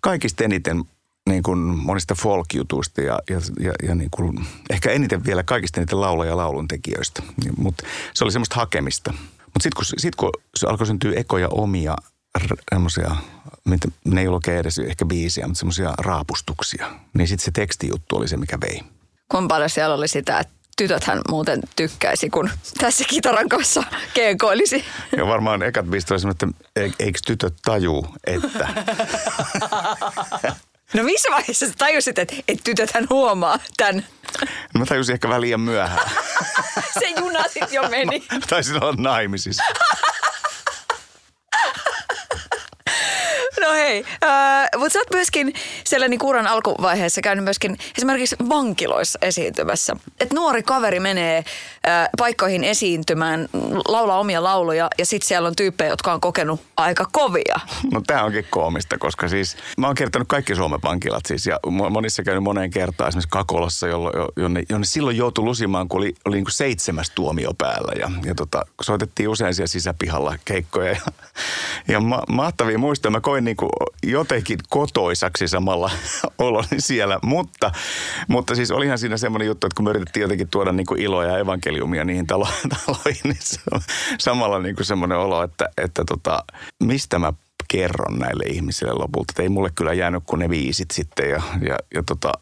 kaikista 0.01 0.45
eniten 0.45 0.85
niin 1.29 1.43
kuin 1.43 1.59
monista 1.59 2.15
folk-jutuista 2.15 3.01
ja, 3.01 3.19
ja, 3.31 3.41
ja, 3.61 3.73
ja 3.89 3.95
niin 3.95 4.11
kuin, 4.11 4.47
ehkä 4.71 4.91
eniten 4.91 5.25
vielä 5.25 5.43
kaikista 5.43 5.81
eniten 5.81 6.01
laula- 6.01 6.27
ja 6.27 6.37
laulun 6.37 6.69
tekijöistä. 6.69 7.23
Mutta 7.57 7.85
se 8.15 8.25
oli 8.25 8.33
semmoista 8.33 8.57
hakemista. 8.57 9.13
Mutta 9.45 9.63
sitten 9.63 9.77
kun, 9.77 9.85
sit 9.99 10.17
kun 10.17 10.31
se 10.57 10.67
alkoi 10.67 10.87
syntyä 10.87 11.13
ekoja 11.17 11.49
omia 11.49 11.97
semmoisia, 12.71 13.17
ne 14.05 14.21
ei 14.21 14.29
ollut 14.29 14.49
edes 14.49 14.79
ehkä 14.79 15.05
biisiä, 15.05 15.47
mutta 15.47 15.59
semmoisia 15.59 15.95
raapustuksia, 15.99 16.91
niin 17.15 17.29
sitten 17.29 17.45
se 17.45 17.51
tekstijuttu 17.51 18.17
oli 18.17 18.29
se, 18.29 18.37
mikä 18.37 18.59
vei. 18.61 18.81
Kuinka 19.31 19.49
paljon 19.49 19.71
siellä 19.71 19.95
oli 19.95 20.09
sitä, 20.09 20.39
että 20.39 20.53
tytöthän 20.77 21.21
muuten 21.29 21.61
tykkäisi, 21.77 22.31
kun 22.31 22.51
tässä 22.79 23.05
kitaran 23.09 23.49
kanssa 23.49 23.83
keekoilisi. 24.15 24.85
Ja 25.17 25.27
varmaan 25.27 25.63
ekat 25.63 25.87
biisit 25.87 26.11
oli 26.11 26.31
että 26.31 26.47
eikö 26.99 27.19
tytöt 27.27 27.55
taju, 27.65 28.07
että... 28.27 28.69
No 30.95 31.03
missä 31.03 31.29
vaiheessa 31.31 31.67
sä 31.67 31.73
tajusit, 31.79 32.19
että, 32.19 32.35
että 32.49 32.65
tytöthän 32.65 33.07
huomaa 33.11 33.59
tämän? 33.77 34.07
No 34.75 34.79
mä 34.79 34.87
tajusin 34.87 35.13
ehkä 35.13 35.29
vähän 35.29 35.41
liian 35.41 35.61
myöhään. 35.61 36.11
Se 36.99 37.09
juna 37.19 37.43
sitten 37.43 37.73
jo 37.73 37.89
meni. 37.89 38.25
Mä 38.33 38.41
taisin 38.49 38.85
olla 38.85 38.95
naimisissa. 38.99 39.63
No 43.61 43.73
hei, 43.73 44.05
äh, 44.25 44.69
mutta 44.77 44.93
sä 44.93 44.99
oot 44.99 45.11
myöskin 45.11 45.53
siellä 45.85 46.09
niin 46.09 46.19
kuuran 46.21 46.47
alkuvaiheessa 46.47 47.21
käynyt 47.21 47.45
myöskin 47.45 47.77
esimerkiksi 47.99 48.37
vankiloissa 48.49 49.19
esiintymässä. 49.23 49.97
Että 50.21 50.35
nuori 50.35 50.63
kaveri 50.63 51.01
menee 51.01 51.45
paikkoihin 52.19 52.65
esiintymään, 52.65 53.49
laulaa 53.89 54.19
omia 54.19 54.43
lauluja 54.43 54.89
ja 54.99 55.07
sitten 55.07 55.29
siellä 55.29 55.49
on 55.49 55.57
tyyppejä, 55.57 55.91
jotka 55.91 56.13
on 56.13 56.21
kokenut 56.21 56.61
aika 56.77 57.07
kovia. 57.13 57.61
No 57.93 58.01
tämä 58.07 58.25
onkin 58.25 58.47
koomista, 58.51 58.99
koska 58.99 59.29
siis 59.29 59.57
mä 59.79 59.87
oon 59.87 59.95
kertonut 59.95 60.29
kaikki 60.29 60.55
Suomen 60.55 60.81
vankilat 60.85 61.27
siis 61.27 61.47
ja 61.47 61.59
monissa 61.91 62.23
käynyt 62.23 62.45
moneen 62.45 62.71
kertaan 62.71 63.09
esimerkiksi 63.09 63.29
Kakolassa, 63.31 63.89
jollo, 63.89 64.13
jonne, 64.37 64.63
jonne 64.69 64.87
silloin 64.87 65.17
joutui 65.17 65.45
lusimaan, 65.45 65.89
kun 65.89 65.99
oli, 65.99 66.15
oli 66.25 66.37
niin 66.37 66.45
kuin 66.45 66.53
seitsemäs 66.53 67.11
tuomio 67.11 67.55
päällä 67.59 67.93
ja, 68.01 68.11
ja 68.25 68.35
tota, 68.35 68.67
soitettiin 68.83 69.29
usein 69.29 69.55
siellä 69.55 69.67
sisäpihalla 69.67 70.37
keikkoja 70.45 70.93
ja, 70.93 71.01
ja 71.89 72.01
ma, 72.01 72.23
mahtavia 72.29 72.79
muistoja. 72.79 73.11
Mä 73.11 73.21
koin 73.21 73.45
niin 73.45 73.57
kuin 73.57 73.71
jotenkin 74.03 74.59
kotoisaksi 74.69 75.49
samalla 75.49 75.91
oloni 76.39 76.79
siellä, 76.79 77.19
mutta, 77.23 77.73
mutta 78.29 78.55
siis 78.55 78.71
olihan 78.71 78.99
siinä 78.99 79.17
semmoinen 79.17 79.47
juttu, 79.47 79.67
että 79.67 79.77
kun 79.77 79.85
me 79.85 79.91
yritettiin 79.91 80.23
jotenkin 80.23 80.49
tuoda 80.49 80.73
niin 80.73 80.87
kuin 80.87 81.01
iloa 81.01 81.25
ja 81.25 81.39
evankeliumia 81.39 81.70
niihin 82.05 82.27
talo, 82.27 82.49
taloihin, 82.87 83.21
niin 83.25 83.37
se 83.41 83.61
on 83.75 83.81
samalla 84.19 84.59
niin 84.59 84.77
kuin 84.77 84.87
semmoinen 84.87 85.19
olo, 85.19 85.43
että, 85.43 85.69
että 85.77 86.05
tota, 86.05 86.45
mistä 86.83 87.19
mä 87.19 87.33
kerron 87.69 88.19
näille 88.19 88.45
ihmisille 88.45 88.93
lopulta. 88.93 89.33
Että 89.33 89.43
ei 89.43 89.49
mulle 89.49 89.71
kyllä 89.75 89.93
jäänyt 89.93 90.23
kuin 90.27 90.41
ne 90.41 90.49
viisit 90.49 90.91
sitten 90.91 91.31
ja, 91.31 91.43
ja, 91.69 91.77
ja 91.95 92.03
tota, 92.03 92.33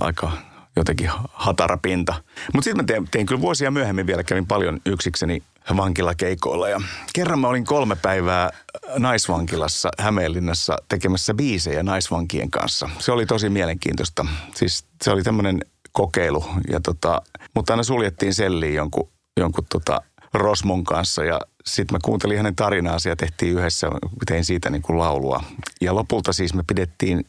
aika 0.00 0.32
jotenkin 0.76 1.10
hatara 1.32 1.76
pinta. 1.76 2.14
Mutta 2.54 2.64
sitten 2.64 2.84
mä 2.84 2.86
tein, 2.86 3.08
tein 3.10 3.26
kyllä 3.26 3.40
vuosia 3.40 3.70
myöhemmin 3.70 4.06
vielä, 4.06 4.22
kävin 4.22 4.46
paljon 4.46 4.80
yksikseni 4.86 5.42
vankilakeikoilla. 5.76 6.68
Ja 6.68 6.80
kerran 7.12 7.38
mä 7.38 7.48
olin 7.48 7.64
kolme 7.64 7.96
päivää 7.96 8.50
naisvankilassa 8.98 9.88
Hämeenlinnassa 9.98 10.76
tekemässä 10.88 11.34
biisejä 11.34 11.82
naisvankien 11.82 12.50
kanssa. 12.50 12.90
Se 12.98 13.12
oli 13.12 13.26
tosi 13.26 13.48
mielenkiintoista. 13.48 14.26
Siis 14.54 14.84
se 15.02 15.10
oli 15.10 15.22
tämmöinen 15.22 15.60
kokeilu, 15.92 16.44
ja 16.70 16.80
tota, 16.80 17.22
mutta 17.54 17.72
aina 17.72 17.82
suljettiin 17.82 18.34
selliin 18.34 18.74
jonkun, 18.74 19.08
jonkun 19.40 19.66
tota 19.72 20.00
Rosmon 20.34 20.84
kanssa 20.84 21.24
ja 21.24 21.40
sitten 21.66 21.94
mä 21.94 21.98
kuuntelin 22.04 22.36
hänen 22.36 22.56
tarinaansa 22.56 23.08
ja 23.08 23.16
tehtiin 23.16 23.58
yhdessä, 23.58 23.90
tein 24.26 24.44
siitä 24.44 24.70
niin 24.70 24.82
kuin 24.82 24.98
laulua. 24.98 25.42
Ja 25.80 25.94
lopulta 25.94 26.32
siis 26.32 26.54
me 26.54 26.62
pidettiin 26.66 27.26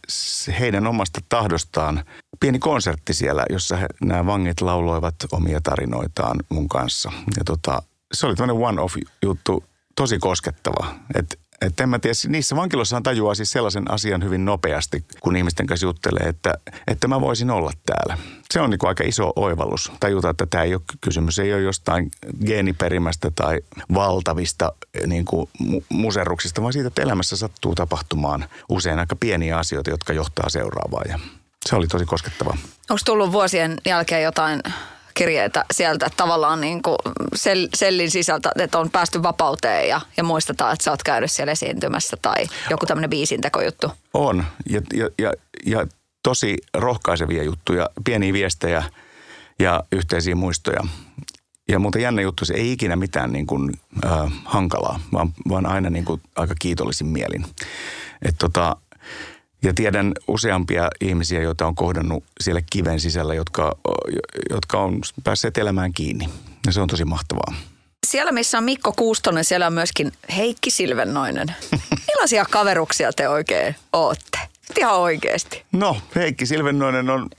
heidän 0.59 0.87
omasta 0.87 1.19
tahdostaan 1.29 2.03
pieni 2.39 2.59
konsertti 2.59 3.13
siellä, 3.13 3.45
jossa 3.49 3.75
he, 3.75 3.87
nämä 4.01 4.25
vangit 4.25 4.61
lauloivat 4.61 5.15
omia 5.31 5.61
tarinoitaan 5.63 6.37
mun 6.49 6.69
kanssa. 6.69 7.11
Ja 7.37 7.43
tota, 7.45 7.81
se 8.13 8.27
oli 8.27 8.35
tämmöinen 8.35 8.65
one-off 8.65 8.95
juttu, 9.23 9.63
tosi 9.95 10.19
koskettava. 10.19 10.95
Että 11.15 11.35
että 11.61 11.83
en 11.83 11.89
mä 11.89 11.99
tiedä, 11.99 12.13
niissä 12.27 12.55
vankiloissahan 12.55 13.03
tajuaa 13.03 13.35
siis 13.35 13.51
sellaisen 13.51 13.91
asian 13.91 14.23
hyvin 14.23 14.45
nopeasti, 14.45 15.05
kun 15.19 15.35
ihmisten 15.35 15.67
kanssa 15.67 15.85
juttelee, 15.85 16.27
että, 16.27 16.53
että 16.87 17.07
mä 17.07 17.21
voisin 17.21 17.49
olla 17.49 17.71
täällä. 17.85 18.17
Se 18.51 18.61
on 18.61 18.69
niin 18.69 18.79
kuin 18.79 18.87
aika 18.87 19.03
iso 19.03 19.33
oivallus. 19.35 19.91
Tajuta, 19.99 20.29
että 20.29 20.45
tämä 20.45 20.63
ei 20.63 20.73
ole 20.73 20.81
kysymys, 21.01 21.39
ei 21.39 21.53
ole 21.53 21.61
jostain 21.61 22.11
geeniperimästä 22.45 23.31
tai 23.35 23.59
valtavista 23.93 24.71
eh, 24.93 25.07
niin 25.07 25.25
kuin 25.25 25.49
muserruksista, 25.89 26.61
vaan 26.61 26.73
siitä, 26.73 26.87
että 26.87 27.01
elämässä 27.01 27.37
sattuu 27.37 27.75
tapahtumaan 27.75 28.45
usein 28.69 28.99
aika 28.99 29.15
pieniä 29.15 29.57
asioita, 29.57 29.89
jotka 29.89 30.13
johtaa 30.13 30.49
seuraavaan. 30.49 31.05
Ja 31.09 31.19
se 31.65 31.75
oli 31.75 31.87
tosi 31.87 32.05
koskettava. 32.05 32.57
Onko 32.89 33.01
tullut 33.05 33.31
vuosien 33.31 33.77
jälkeen 33.85 34.23
jotain 34.23 34.61
kirjeitä 35.13 35.65
sieltä 35.71 36.09
tavallaan 36.17 36.61
niin 36.61 36.81
kuin 36.81 36.97
sel, 37.35 37.67
sellin 37.75 38.11
sisältä, 38.11 38.51
että 38.59 38.79
on 38.79 38.89
päästy 38.89 39.23
vapauteen 39.23 39.89
ja, 39.89 40.01
ja 40.17 40.23
muistetaan, 40.23 40.73
että 40.73 40.83
sä 40.83 40.91
oot 40.91 41.03
käynyt 41.03 41.31
siellä 41.31 41.51
esiintymässä 41.51 42.17
tai 42.21 42.45
joku 42.69 42.85
tämmöinen 42.85 43.09
biisintekojuttu. 43.09 43.91
On 44.13 44.45
ja, 44.69 44.81
ja, 44.93 45.09
ja, 45.19 45.33
ja 45.65 45.87
tosi 46.23 46.57
rohkaisevia 46.73 47.43
juttuja, 47.43 47.89
pieniä 48.05 48.33
viestejä 48.33 48.83
ja 49.59 49.83
yhteisiä 49.91 50.35
muistoja. 50.35 50.81
Ja 51.67 51.79
muuten 51.79 52.01
jännä 52.01 52.21
juttu, 52.21 52.45
se 52.45 52.53
ei 52.53 52.71
ikinä 52.71 52.95
mitään 52.95 53.31
niin 53.31 53.47
kuin, 53.47 53.71
äh, 54.05 54.31
hankalaa, 54.45 54.99
vaan, 55.13 55.33
vaan 55.49 55.65
aina 55.65 55.89
niin 55.89 56.05
kuin 56.05 56.21
aika 56.35 56.55
kiitollisin 56.59 57.07
mielin. 57.07 57.45
Et 58.21 58.35
tota, 58.37 58.75
ja 59.63 59.73
tiedän 59.73 60.13
useampia 60.27 60.89
ihmisiä, 61.01 61.41
joita 61.41 61.67
on 61.67 61.75
kohdannut 61.75 62.23
siellä 62.39 62.61
kiven 62.71 62.99
sisällä, 62.99 63.33
jotka, 63.33 63.77
jotka 64.49 64.79
on 64.79 65.01
päässeet 65.23 65.57
elämään 65.57 65.93
kiinni. 65.93 66.29
Ja 66.65 66.71
se 66.71 66.81
on 66.81 66.87
tosi 66.87 67.05
mahtavaa. 67.05 67.53
Siellä, 68.07 68.31
missä 68.31 68.57
on 68.57 68.63
Mikko 68.63 68.93
Kuustonen, 68.93 69.45
siellä 69.45 69.67
on 69.67 69.73
myöskin 69.73 70.11
Heikki 70.35 70.71
Silvennoinen. 70.71 71.55
Millaisia 72.07 72.45
kaveruksia 72.45 73.13
te 73.13 73.29
oikein 73.29 73.75
ootte? 73.93 74.50
Ihan 74.77 74.95
oikeasti. 74.95 75.63
No, 75.71 75.97
Heikki 76.15 76.45
Silvennoinen 76.45 77.09
on, 77.09 77.29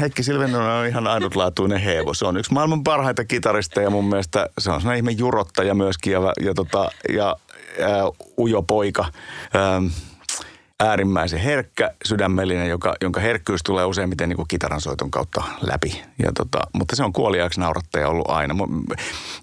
Heikki 0.00 0.22
Silvennoinen 0.22 0.72
on 0.72 0.86
ihan 0.86 1.06
ainutlaatuinen 1.06 1.80
hevo. 1.80 2.14
Se 2.14 2.26
on 2.26 2.36
yksi 2.36 2.52
maailman 2.52 2.84
parhaita 2.84 3.24
kitaristeja 3.24 3.90
mun 3.90 4.08
mielestä. 4.08 4.48
Se 4.58 4.70
on 4.70 4.80
sellainen 4.80 4.98
ihme 4.98 5.10
jurottaja 5.10 5.74
myöskin 5.74 6.12
ja, 6.12 6.20
ja, 6.40 6.54
tota, 6.54 6.90
ja 7.08 7.36
ää, 7.80 8.02
ujo 8.38 8.62
poika. 8.62 9.06
Ähm, 9.56 9.86
äärimmäisen 10.80 11.40
herkkä, 11.40 11.90
sydämellinen, 12.04 12.68
joka, 12.68 12.94
jonka 13.00 13.20
herkkyys 13.20 13.62
tulee 13.62 13.84
useimmiten 13.84 14.28
niin 14.28 14.36
kuin 14.36 14.48
kitaransoiton 14.48 15.10
kautta 15.10 15.42
läpi. 15.60 16.02
Ja 16.18 16.32
tota, 16.36 16.58
mutta 16.72 16.96
se 16.96 17.04
on 17.04 17.12
kuoliaaksi 17.12 17.60
naurattaja 17.60 18.08
ollut 18.08 18.30
aina. 18.30 18.54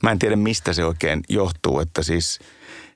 Mä 0.04 0.12
en 0.12 0.20
tiedä, 0.20 0.36
mistä 0.36 0.74
se 0.74 0.86
oikein 0.86 1.24
johtuu, 1.30 1.80
että 1.80 2.04
siis 2.04 2.40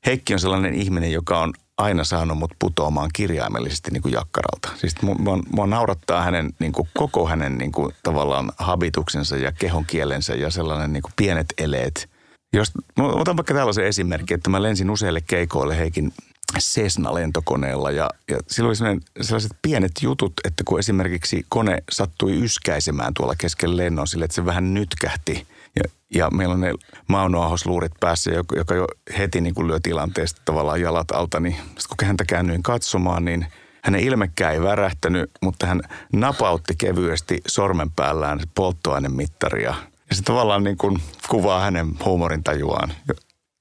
Heikki 0.06 0.34
on 0.34 0.40
sellainen 0.40 0.74
ihminen, 0.74 1.12
joka 1.12 1.40
on 1.40 1.54
aina 1.80 2.04
saanut 2.04 2.38
mut 2.38 2.52
putoamaan 2.60 3.10
kirjaimellisesti 3.14 3.92
niin 3.92 4.02
kuin 4.02 4.14
jakkaralta. 4.14 4.70
Siis 4.76 5.02
mua, 5.02 5.40
mua 5.52 5.68
naurattaa 5.68 6.22
hänen, 6.22 6.54
niin 6.60 6.72
kuin 6.72 6.90
koko 6.98 7.28
hänen 7.28 7.58
niin 7.58 7.72
kuin, 7.72 7.96
tavallaan 8.04 8.52
habituksensa 8.58 9.38
ja 9.38 9.52
kehon 9.52 9.86
kielensä 9.86 10.36
ja 10.36 10.50
sellainen 10.50 10.94
niin 10.94 11.04
kuin 11.04 11.14
pienet 11.16 11.54
eleet. 11.58 12.10
Jos, 12.54 12.72
otan 12.98 13.38
vaikka 13.38 13.54
tällaisen 13.54 13.86
esimerkin, 13.86 14.36
että 14.36 14.50
mä 14.50 14.62
lensin 14.62 14.90
useille 14.90 15.22
keikoille 15.22 15.78
Heikin 15.78 16.14
Cessna-lentokoneella 16.60 17.92
ja, 17.92 18.10
ja 18.32 18.38
silloin 18.48 18.78
oli 18.84 19.00
sellaiset 19.22 19.52
pienet 19.62 19.92
jutut, 20.02 20.34
että 20.44 20.64
kun 20.64 20.80
esimerkiksi 20.80 21.46
kone 21.50 21.84
sattui 21.92 22.44
yskäisemään 22.44 23.14
tuolla 23.14 23.36
kesken 23.38 23.78
lennon 23.78 24.08
sille, 24.08 24.26
että 24.26 24.36
se 24.36 24.46
vähän 24.46 24.74
nytkähti 24.74 25.48
ja, 25.76 25.84
ja 26.16 26.30
meillä 26.32 26.54
on 26.54 26.62
ne 26.62 26.74
Mauno 27.08 27.56
luurit 27.66 27.92
päässä, 28.00 28.32
joka, 28.32 28.56
joka 28.56 28.76
jo 28.76 28.88
heti 29.18 29.42
niin 29.42 29.56
kuin 29.56 29.68
lyö 29.68 29.80
tilanteesta 29.84 30.42
tavallaan 30.46 30.82
jalat 30.82 31.12
alta, 31.12 31.40
niin 31.40 31.56
sitten 31.56 31.98
kun 32.00 32.08
häntä 32.08 32.26
käännyin 32.26 32.64
katsomaan, 32.64 33.26
niin 33.26 33.46
hänen 33.84 34.02
ilmekään 34.02 34.54
ei 34.54 34.62
värähtänyt, 34.62 35.32
mutta 35.42 35.68
hän 35.68 35.82
napautti 36.14 36.74
kevyesti 36.78 37.42
sormen 37.48 37.92
päällään 37.92 38.40
polttoainemittaria. 38.56 39.76
Ja 40.10 40.16
se 40.16 40.24
tavallaan 40.24 40.64
niin 40.64 40.78
kuin 40.78 40.98
kuvaa 41.28 41.62
hänen 41.62 41.88
huumorintajuaan 42.06 42.94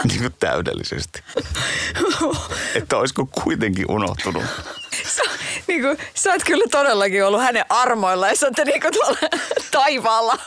niin 0.09 0.21
kuin 0.21 0.35
täydellisesti. 0.41 1.23
että 2.75 2.97
olisiko 2.97 3.29
kuitenkin 3.45 3.91
unohtunut. 3.91 4.45
Sä, 5.07 5.23
niin 5.67 5.83
kuin, 5.83 5.99
sä 6.15 6.33
oot 6.33 6.45
kyllä 6.45 6.65
todellakin 6.71 7.25
ollut 7.25 7.43
hänen 7.43 7.65
armoilla 7.69 8.29
ja 8.29 8.37
sä 8.37 8.47
olette 8.47 8.65
niin 8.65 8.81
kuin 8.81 8.93
tuolla 8.93 9.19
taivaalla 9.71 10.38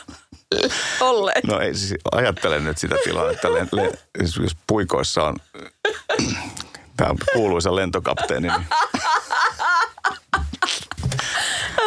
olleet. 1.00 1.44
No 1.44 1.60
ei 1.60 1.74
siis, 1.74 1.94
ajattelen 2.12 2.64
nyt 2.64 2.78
sitä 2.78 2.96
tilannetta, 3.04 3.54
le, 3.54 3.66
le, 3.72 3.92
jos 4.18 4.56
puikoissa 4.66 5.24
on 5.24 5.36
tämä 6.96 7.14
kuuluisa 7.32 7.76
lentokapteeni. 7.76 8.48
Niin. 8.48 8.66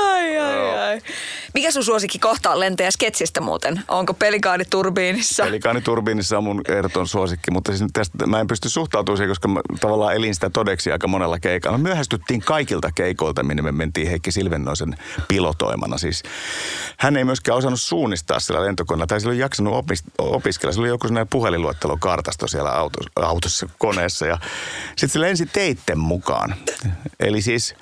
ai, 0.06 0.38
ai, 0.38 0.80
ai. 0.80 1.02
Mikä 1.56 1.72
sun 1.72 1.84
suosikki 1.84 2.20
kohta 2.20 2.60
lentäjä 2.60 2.92
sketsistä 2.92 3.42
muuten? 3.42 3.84
Onko 3.88 4.14
pelikaani 4.14 4.66
turbiinissa? 4.66 5.44
Pelikaani 5.44 5.82
turbiinissa 5.82 6.38
on 6.38 6.44
mun 6.44 6.62
ehdoton 6.68 7.08
suosikki, 7.08 7.52
mutta 7.52 7.78
siis 7.78 7.92
tästä 7.94 8.28
mä 8.28 8.40
en 8.40 8.48
pysty 8.48 8.70
suhtautumaan 8.70 9.18
siihen, 9.18 9.30
koska 9.30 9.48
mä 9.48 9.62
tavallaan 9.80 10.16
elin 10.16 10.34
sitä 10.34 10.50
todeksi 10.50 10.92
aika 10.92 11.08
monella 11.08 11.40
keikalla. 11.40 11.78
Me 11.78 11.84
myöhästyttiin 11.84 12.42
kaikilta 12.42 12.92
keikoilta, 12.96 13.44
minne 13.44 13.62
me 13.62 13.72
mentiin 13.72 14.08
Heikki 14.08 14.32
Silvennoisen 14.32 14.98
pilotoimana. 15.28 15.98
Siis 15.98 16.24
hän 16.98 17.18
ei 17.18 17.26
myöskään 17.26 17.58
osannut 17.58 17.82
suunnistaa 17.82 18.40
sillä 18.40 18.66
lentokoneella, 18.66 19.08
tai 19.08 19.20
silloin 19.20 19.40
jaksanut 19.40 19.74
opis- 19.74 20.12
opiskella. 20.20 20.72
Sillä 20.72 20.84
oli 20.84 20.90
joku 20.90 21.08
sellainen 21.08 21.28
puhelinluettelokartasto 21.28 22.48
siellä 22.48 22.72
autossa, 22.72 23.12
autossa 23.16 23.70
koneessa, 23.78 24.26
ja 24.26 24.38
sitten 24.86 25.10
se 25.10 25.20
lensi 25.20 25.46
teitten 25.46 26.00
mukaan. 26.00 26.56
Eli 27.20 27.42
siis 27.42 27.76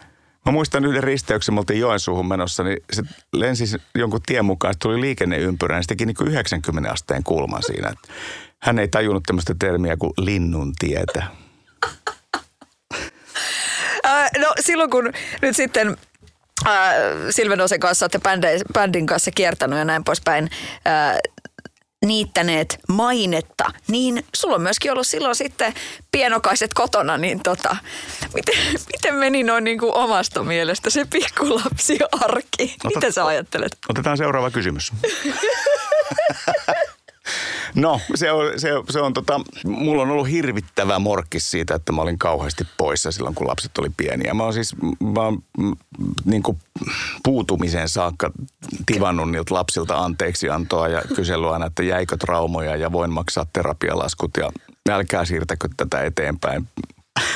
Mä 0.46 0.52
muistan 0.52 0.86
yhden 0.86 1.04
risteyksen, 1.04 1.54
me 1.54 1.60
oltiin 1.60 1.80
Joensuuhun 1.80 2.28
menossa, 2.28 2.64
niin 2.64 2.78
se 2.94 3.04
lensi 3.34 3.82
jonkun 3.96 4.22
tien 4.26 4.46
mukaan, 4.46 4.74
tuli 4.82 5.02
liikenneympyrä, 5.02 5.76
niin 5.76 5.84
se 5.84 5.88
teki 5.88 6.06
niin 6.06 6.16
kuin 6.16 6.30
90 6.30 6.92
asteen 6.92 7.24
kulman 7.24 7.64
siinä. 7.64 7.94
Hän 8.60 8.80
ei 8.80 8.88
tajunnut 8.88 9.24
tämmöistä 9.24 9.56
termiä 9.60 9.98
kuin 9.98 10.14
linnun 10.18 10.74
tietä. 10.80 11.28
no 14.38 14.54
silloin 14.60 14.90
kun 14.90 15.12
nyt 15.42 15.56
sitten 15.56 15.98
äh, 16.68 16.94
Silvenosen 17.30 17.80
kanssa 17.80 18.06
olette 18.06 18.20
bändin 18.74 19.06
kanssa 19.06 19.32
kiertänyt 19.32 19.80
ja 19.80 19.86
näin 19.86 20.04
poispäin, 20.04 20.50
äh, 20.88 21.18
niittäneet 22.06 22.80
mainetta, 22.88 23.66
niin 23.88 24.26
sulla 24.36 24.56
on 24.56 24.62
myöskin 24.62 24.92
ollut 24.92 25.08
silloin 25.08 25.36
sitten 25.36 25.74
pienokaiset 26.12 26.74
kotona, 26.74 27.18
niin 27.18 27.44
tota, 27.44 27.76
miten, 28.34 28.56
miten 28.92 29.16
meni 29.16 29.44
noin 29.44 29.64
niin 29.64 29.80
kuin 29.80 29.94
omasta 29.94 30.44
mielestä 30.44 30.90
se 30.90 31.06
pikkulapsi 31.06 32.00
arki? 32.12 32.76
Mitä 32.96 33.12
sä 33.12 33.26
ajattelet? 33.26 33.78
Otetaan 33.90 34.18
seuraava 34.18 34.52
kysymys. 34.52 34.92
No, 37.76 38.00
se 38.16 38.32
on, 38.32 38.60
se, 38.60 38.70
se 38.90 39.00
on 39.00 39.14
tota, 39.14 39.42
mulla 39.66 40.02
on 40.02 40.12
ollut 40.12 40.30
hirvittävä 40.30 41.00
morkkis 41.00 41.52
siitä, 41.52 41.76
että 41.76 41.92
mä 41.92 42.02
olin 42.02 42.20
kauheasti 42.20 42.68
poissa 42.78 43.12
silloin, 43.12 43.36
kun 43.36 43.48
lapset 43.48 43.78
oli 43.78 43.90
pieniä. 43.98 44.34
Mä 44.34 44.44
oon 44.44 44.54
siis, 44.54 44.76
mä 45.14 45.22
oon 45.22 45.44
mm, 45.58 45.76
niin 46.26 46.44
kuin 46.44 46.58
puutumiseen 47.24 47.90
saakka 47.90 48.32
tivannut 48.86 49.32
niiltä 49.32 49.54
lapsilta 49.54 49.98
anteeksi 49.98 50.50
antoa 50.50 50.88
ja 50.88 51.02
kysellyt 51.16 51.50
aina, 51.50 51.66
että 51.66 51.84
jäikö 51.84 52.18
traumoja 52.18 52.76
ja 52.76 52.92
voin 52.92 53.12
maksaa 53.12 53.46
terapialaskut 53.54 54.32
ja 54.38 54.52
älkää 54.90 55.26
siirtäkö 55.26 55.68
tätä 55.78 56.04
eteenpäin 56.04 56.68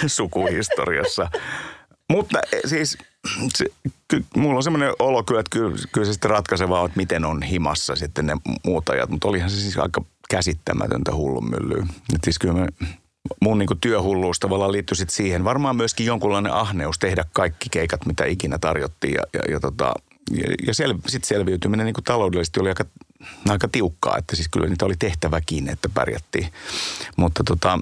sukuhistoriassa. 0.08 1.30
Mutta 2.10 2.40
eh, 2.54 2.62
siis 2.66 2.98
se, 3.58 3.66
ky, 4.08 4.26
mulla 4.36 4.58
on 4.58 4.64
semmoinen 4.64 4.94
olo 5.00 5.24
kyllä, 5.24 5.40
että 5.40 5.50
kyllä, 5.50 5.78
kyllä 5.92 6.06
se 6.06 6.14
sitten 6.14 6.32
ratkaisevaa 6.32 6.86
että 6.86 6.98
miten 6.98 7.26
on 7.26 7.42
himassa 7.42 7.96
sitten 7.96 8.26
ne 8.26 8.38
muut 8.66 8.90
ajat. 8.90 9.10
Mutta 9.10 9.28
olihan 9.28 9.50
se 9.50 9.62
siis 9.62 9.78
aika 9.78 10.02
käsittämätöntä 10.30 11.16
hullunmyllyä. 11.16 11.88
Et 12.16 12.24
siis 12.24 12.40
kyllä 12.40 12.54
me, 12.54 12.68
mun 13.42 13.58
niin 13.58 13.70
työhulluus 13.82 14.40
tavallaan 14.40 14.72
liittyi 14.72 14.98
sit 14.98 15.10
siihen. 15.10 15.44
Varmaan 15.44 15.76
myöskin 15.76 16.06
jonkunlainen 16.06 16.54
ahneus 16.54 17.00
tehdä 17.00 17.26
kaikki 17.34 17.70
keikat, 17.72 18.06
mitä 18.06 18.26
ikinä 18.26 18.58
tarjottiin. 18.60 19.14
Ja, 19.14 19.24
ja, 19.34 19.40
ja, 19.52 19.60
tota, 19.60 19.94
ja, 20.32 20.56
ja 20.68 20.74
sel, 20.74 20.94
sitten 21.08 21.28
selviytyminen 21.28 21.86
niin 21.86 21.96
taloudellisesti 22.06 22.60
oli 22.60 22.70
aika, 22.70 22.86
aika 23.50 23.68
tiukkaa. 23.68 24.18
Että 24.18 24.36
siis 24.36 24.50
kyllä 24.50 24.68
niitä 24.68 24.86
oli 24.86 24.96
tehtäväkin, 25.00 25.70
että 25.70 25.90
pärjättiin. 25.94 26.48
Mutta 27.16 27.44
tota, 27.44 27.80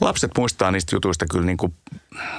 Lapset 0.00 0.30
muistaa 0.38 0.70
niistä 0.70 0.96
jutuista 0.96 1.26
kyllä 1.30 1.46
niin 1.46 1.56
kuin, 1.56 1.74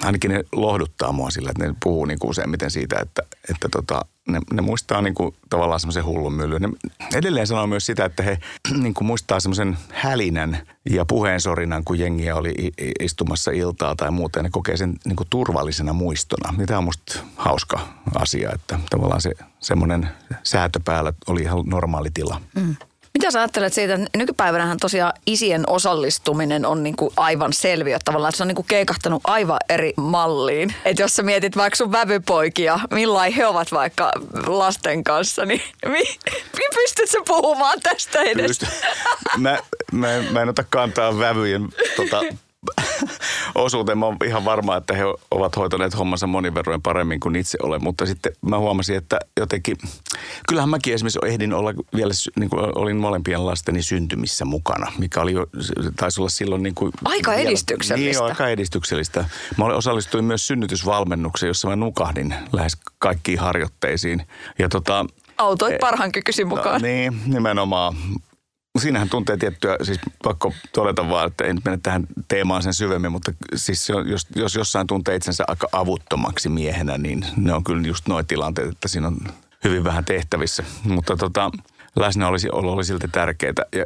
ainakin 0.04 0.32
ne 0.32 0.44
lohduttaa 0.52 1.12
mua 1.12 1.30
sillä, 1.30 1.50
että 1.50 1.68
ne 1.68 1.76
puhuu 1.84 2.06
niin 2.06 2.20
kuin 2.20 2.32
useimmiten 2.32 2.72
siitä, 2.72 2.96
että, 3.02 3.22
että 3.50 3.70
tota, 3.70 4.06
ne, 4.28 4.40
ne 4.54 4.62
muistaa 4.62 5.02
niin 5.02 5.16
kuin 5.16 5.36
tavallaan 5.50 5.80
semmoisen 5.80 6.06
hullun 6.06 6.34
myllyn. 6.34 6.62
Ne 6.62 6.72
edelleen 7.16 7.48
sanoo 7.48 7.68
myös 7.68 7.86
sitä, 7.86 8.06
että 8.06 8.24
he 8.24 8.40
niin 8.82 8.94
kuin 8.94 9.08
muistaa 9.08 9.40
semmoisen 9.40 9.78
hälinän 9.92 10.68
ja 10.90 11.06
puheensorinan, 11.06 11.84
kun 11.84 12.00
jengiä 12.00 12.36
oli 12.36 12.54
istumassa 13.00 13.52
iltaa 13.52 13.96
tai 13.96 14.12
muuta. 14.12 14.40
Ja 14.40 14.44
ne 14.44 14.50
kokee 14.52 14.78
sen 14.78 14.94
niin 15.06 15.16
kuin 15.16 15.28
turvallisena 15.30 15.94
muistona. 15.94 16.54
Ja 16.58 16.68
tämä 16.68 16.78
on 16.78 16.84
musta 16.84 17.20
hauska 17.36 17.80
asia, 18.16 18.52
että 18.54 18.80
tavallaan 18.90 19.22
se 19.22 19.32
semmoinen 19.60 20.10
säätö 20.44 20.80
päällä 20.86 21.14
oli 21.28 21.42
ihan 21.42 21.64
normaali 21.66 22.10
tila. 22.14 22.42
Mm. 22.56 22.76
Mitä 23.16 23.32
sä 23.32 23.40
ajattelet 23.40 23.74
siitä, 23.74 23.94
että 23.94 24.18
nykypäivänähän 24.18 24.78
tosiaan 24.78 25.14
isien 25.26 25.64
osallistuminen 25.68 26.66
on 26.66 26.84
niin 26.84 26.96
kuin 26.96 27.14
aivan 27.18 27.54
selviö 27.54 27.98
tavallaan, 28.06 28.30
että 28.30 28.38
se 28.38 28.44
on 28.44 28.48
niin 28.48 28.56
kuin 28.56 28.66
keikahtanut 28.68 29.22
aivan 29.24 29.60
eri 29.70 29.94
malliin. 29.98 30.76
Että 30.86 31.02
jos 31.02 31.16
sä 31.16 31.24
mietit 31.24 31.58
vaikka 31.58 31.76
sun 31.76 31.92
vävypoikia, 31.92 32.80
millain 32.92 33.34
he 33.34 33.46
ovat 33.46 33.72
vaikka 33.72 34.12
lasten 34.48 35.04
kanssa, 35.04 35.46
niin 35.46 35.62
mi, 35.86 36.04
mi 36.58 36.64
pystyt 36.76 37.10
sä 37.10 37.18
puhumaan 37.28 37.80
tästä 37.84 38.22
edes? 38.22 38.60
Mä, 39.38 39.58
mä, 39.92 40.08
mä 40.32 40.42
en 40.42 40.50
ota 40.50 40.64
kantaa 40.70 41.20
vävyjen 41.20 41.70
tota, 41.96 42.22
osuuteen. 43.56 43.98
Mä 43.98 44.06
oon 44.06 44.18
ihan 44.26 44.46
varma, 44.46 44.78
että 44.78 44.94
he 44.94 45.04
ovat 45.32 45.56
hoitaneet 45.56 45.98
hommansa 45.98 46.28
monin 46.28 46.56
verroin 46.56 46.82
paremmin 46.82 47.20
kuin 47.20 47.36
itse 47.36 47.58
olen. 47.64 47.84
Mutta 47.84 48.06
sitten 48.06 48.34
mä 48.42 48.60
huomasin, 48.60 48.98
että 48.98 49.20
jotenkin, 49.40 49.78
kyllähän 50.48 50.70
mäkin 50.70 50.94
esimerkiksi 50.94 51.20
ehdin 51.26 51.54
olla 51.54 51.74
vielä, 51.96 52.14
niin 52.40 52.50
kuin 52.50 52.78
olin 52.78 52.98
molempien 52.98 53.46
lasteni 53.46 53.82
syntymissä 53.82 54.46
mukana, 54.46 54.92
mikä 54.98 55.22
oli 55.22 55.34
jo, 55.34 55.48
taisi 55.96 56.22
olla 56.22 56.30
silloin 56.30 56.64
niin 56.64 56.76
kuin... 56.76 56.92
Aika 57.06 57.32
vielä, 57.32 57.44
edistyksellistä. 57.44 58.22
Niin, 58.22 58.32
aika 58.32 58.48
edistyksellistä. 58.48 59.26
Mä 59.58 59.66
osallistuin 59.66 60.26
myös 60.26 60.48
synnytysvalmennukseen, 60.48 61.48
jossa 61.48 61.68
mä 61.68 61.76
nukahdin 61.76 62.36
lähes 62.52 62.78
kaikkiin 63.00 63.40
harjoitteisiin. 63.40 64.28
Ja 64.60 64.70
tota, 64.70 65.06
Autoit 65.38 65.74
eh, 65.74 65.80
parhaan 65.80 66.12
kykysi 66.12 66.46
mukaan. 66.46 66.82
No, 66.82 66.88
niin, 66.88 67.22
nimenomaan 67.26 67.96
siinähän 68.78 69.10
tuntee 69.10 69.38
tiettyä, 69.38 69.78
siis 69.84 70.00
pakko 70.24 70.54
todeta 70.74 71.10
vaan, 71.10 71.28
että 71.28 71.44
en 71.44 71.58
mene 71.66 71.80
tähän 71.84 72.08
teemaan 72.28 72.64
sen 72.64 72.74
syvemmin, 72.74 73.12
mutta 73.12 73.34
siis 73.56 73.90
jos, 74.06 74.28
jos 74.36 74.56
jossain 74.56 74.88
tuntee 74.88 75.16
itsensä 75.16 75.44
aika 75.48 75.68
avuttomaksi 75.72 76.50
miehenä, 76.50 76.98
niin 76.98 77.26
ne 77.38 77.54
on 77.54 77.64
kyllä 77.64 77.88
just 77.88 78.08
noin 78.08 78.28
tilanteet, 78.28 78.70
että 78.70 78.88
siinä 78.88 79.08
on 79.08 79.18
hyvin 79.64 79.84
vähän 79.84 80.06
tehtävissä. 80.06 80.64
Mutta 80.84 81.18
tota, 81.18 81.52
läsnä 81.96 82.28
olisi, 82.28 82.50
oli 82.52 82.86
silti 82.86 83.08
tärkeää. 83.08 83.54
Ja, 83.58 83.80
ja, 83.80 83.86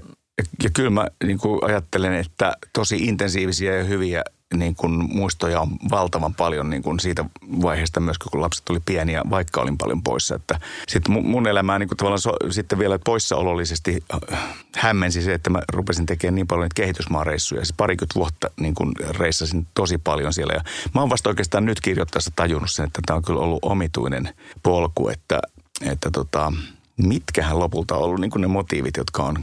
ja 0.64 0.70
kyllä 0.74 0.90
mä 0.90 1.08
niin 1.24 1.40
ajattelen, 1.62 2.14
että 2.14 2.54
tosi 2.74 2.98
intensiivisiä 2.98 3.76
ja 3.76 3.84
hyviä 3.84 4.24
niin 4.56 4.76
kuin 4.76 5.16
muistoja 5.16 5.62
on 5.62 5.70
valtavan 5.92 6.34
paljon 6.34 6.70
niin 6.70 6.84
kuin 6.84 7.00
siitä 7.00 7.26
vaiheesta 7.62 8.00
myös, 8.00 8.18
kun 8.18 8.42
lapset 8.42 8.70
oli 8.70 8.80
pieniä, 8.86 9.22
vaikka 9.30 9.62
olin 9.62 9.78
paljon 9.78 10.04
poissa. 10.04 10.36
Että 10.36 10.60
sitten 10.88 11.26
mun 11.26 11.48
elämää 11.48 11.80
niin 11.80 11.88
kuin 11.88 11.98
tavallaan 11.98 12.20
so, 12.20 12.32
sitten 12.50 12.80
vielä 12.80 13.00
poissaolollisesti 13.06 14.04
äh, 14.34 14.40
hämmensi 14.76 15.22
se, 15.22 15.34
että 15.34 15.50
mä 15.50 15.62
rupesin 15.74 16.06
tekemään 16.06 16.36
niin 16.36 16.48
paljon 16.48 16.70
kehitysmaareissuja. 16.76 17.66
Siis 17.66 17.74
parikymmentä 17.78 18.16
vuotta 18.16 18.50
niin 18.60 18.76
kuin 18.76 18.92
reissasin 19.10 19.68
tosi 19.74 19.98
paljon 19.98 20.34
siellä. 20.34 20.54
Ja 20.54 20.62
mä 20.96 21.02
oon 21.02 21.10
vasta 21.10 21.30
oikeastaan 21.30 21.66
nyt 21.66 21.82
kirjoittaessa 21.82 22.32
tajunnut 22.36 22.72
sen, 22.72 22.88
että 22.88 23.02
tämä 23.06 23.18
on 23.18 23.24
kyllä 23.24 23.40
ollut 23.40 23.60
omituinen 23.62 24.34
polku, 24.64 25.10
että, 25.10 25.40
että 25.82 26.12
tota, 26.12 26.54
mitkähän 26.98 27.60
lopulta 27.60 27.96
on 27.96 28.04
ollut 28.04 28.20
niin 28.20 28.32
kuin 28.32 28.42
ne 28.42 28.48
motiivit, 28.48 28.98
jotka 28.98 29.24
on 29.24 29.36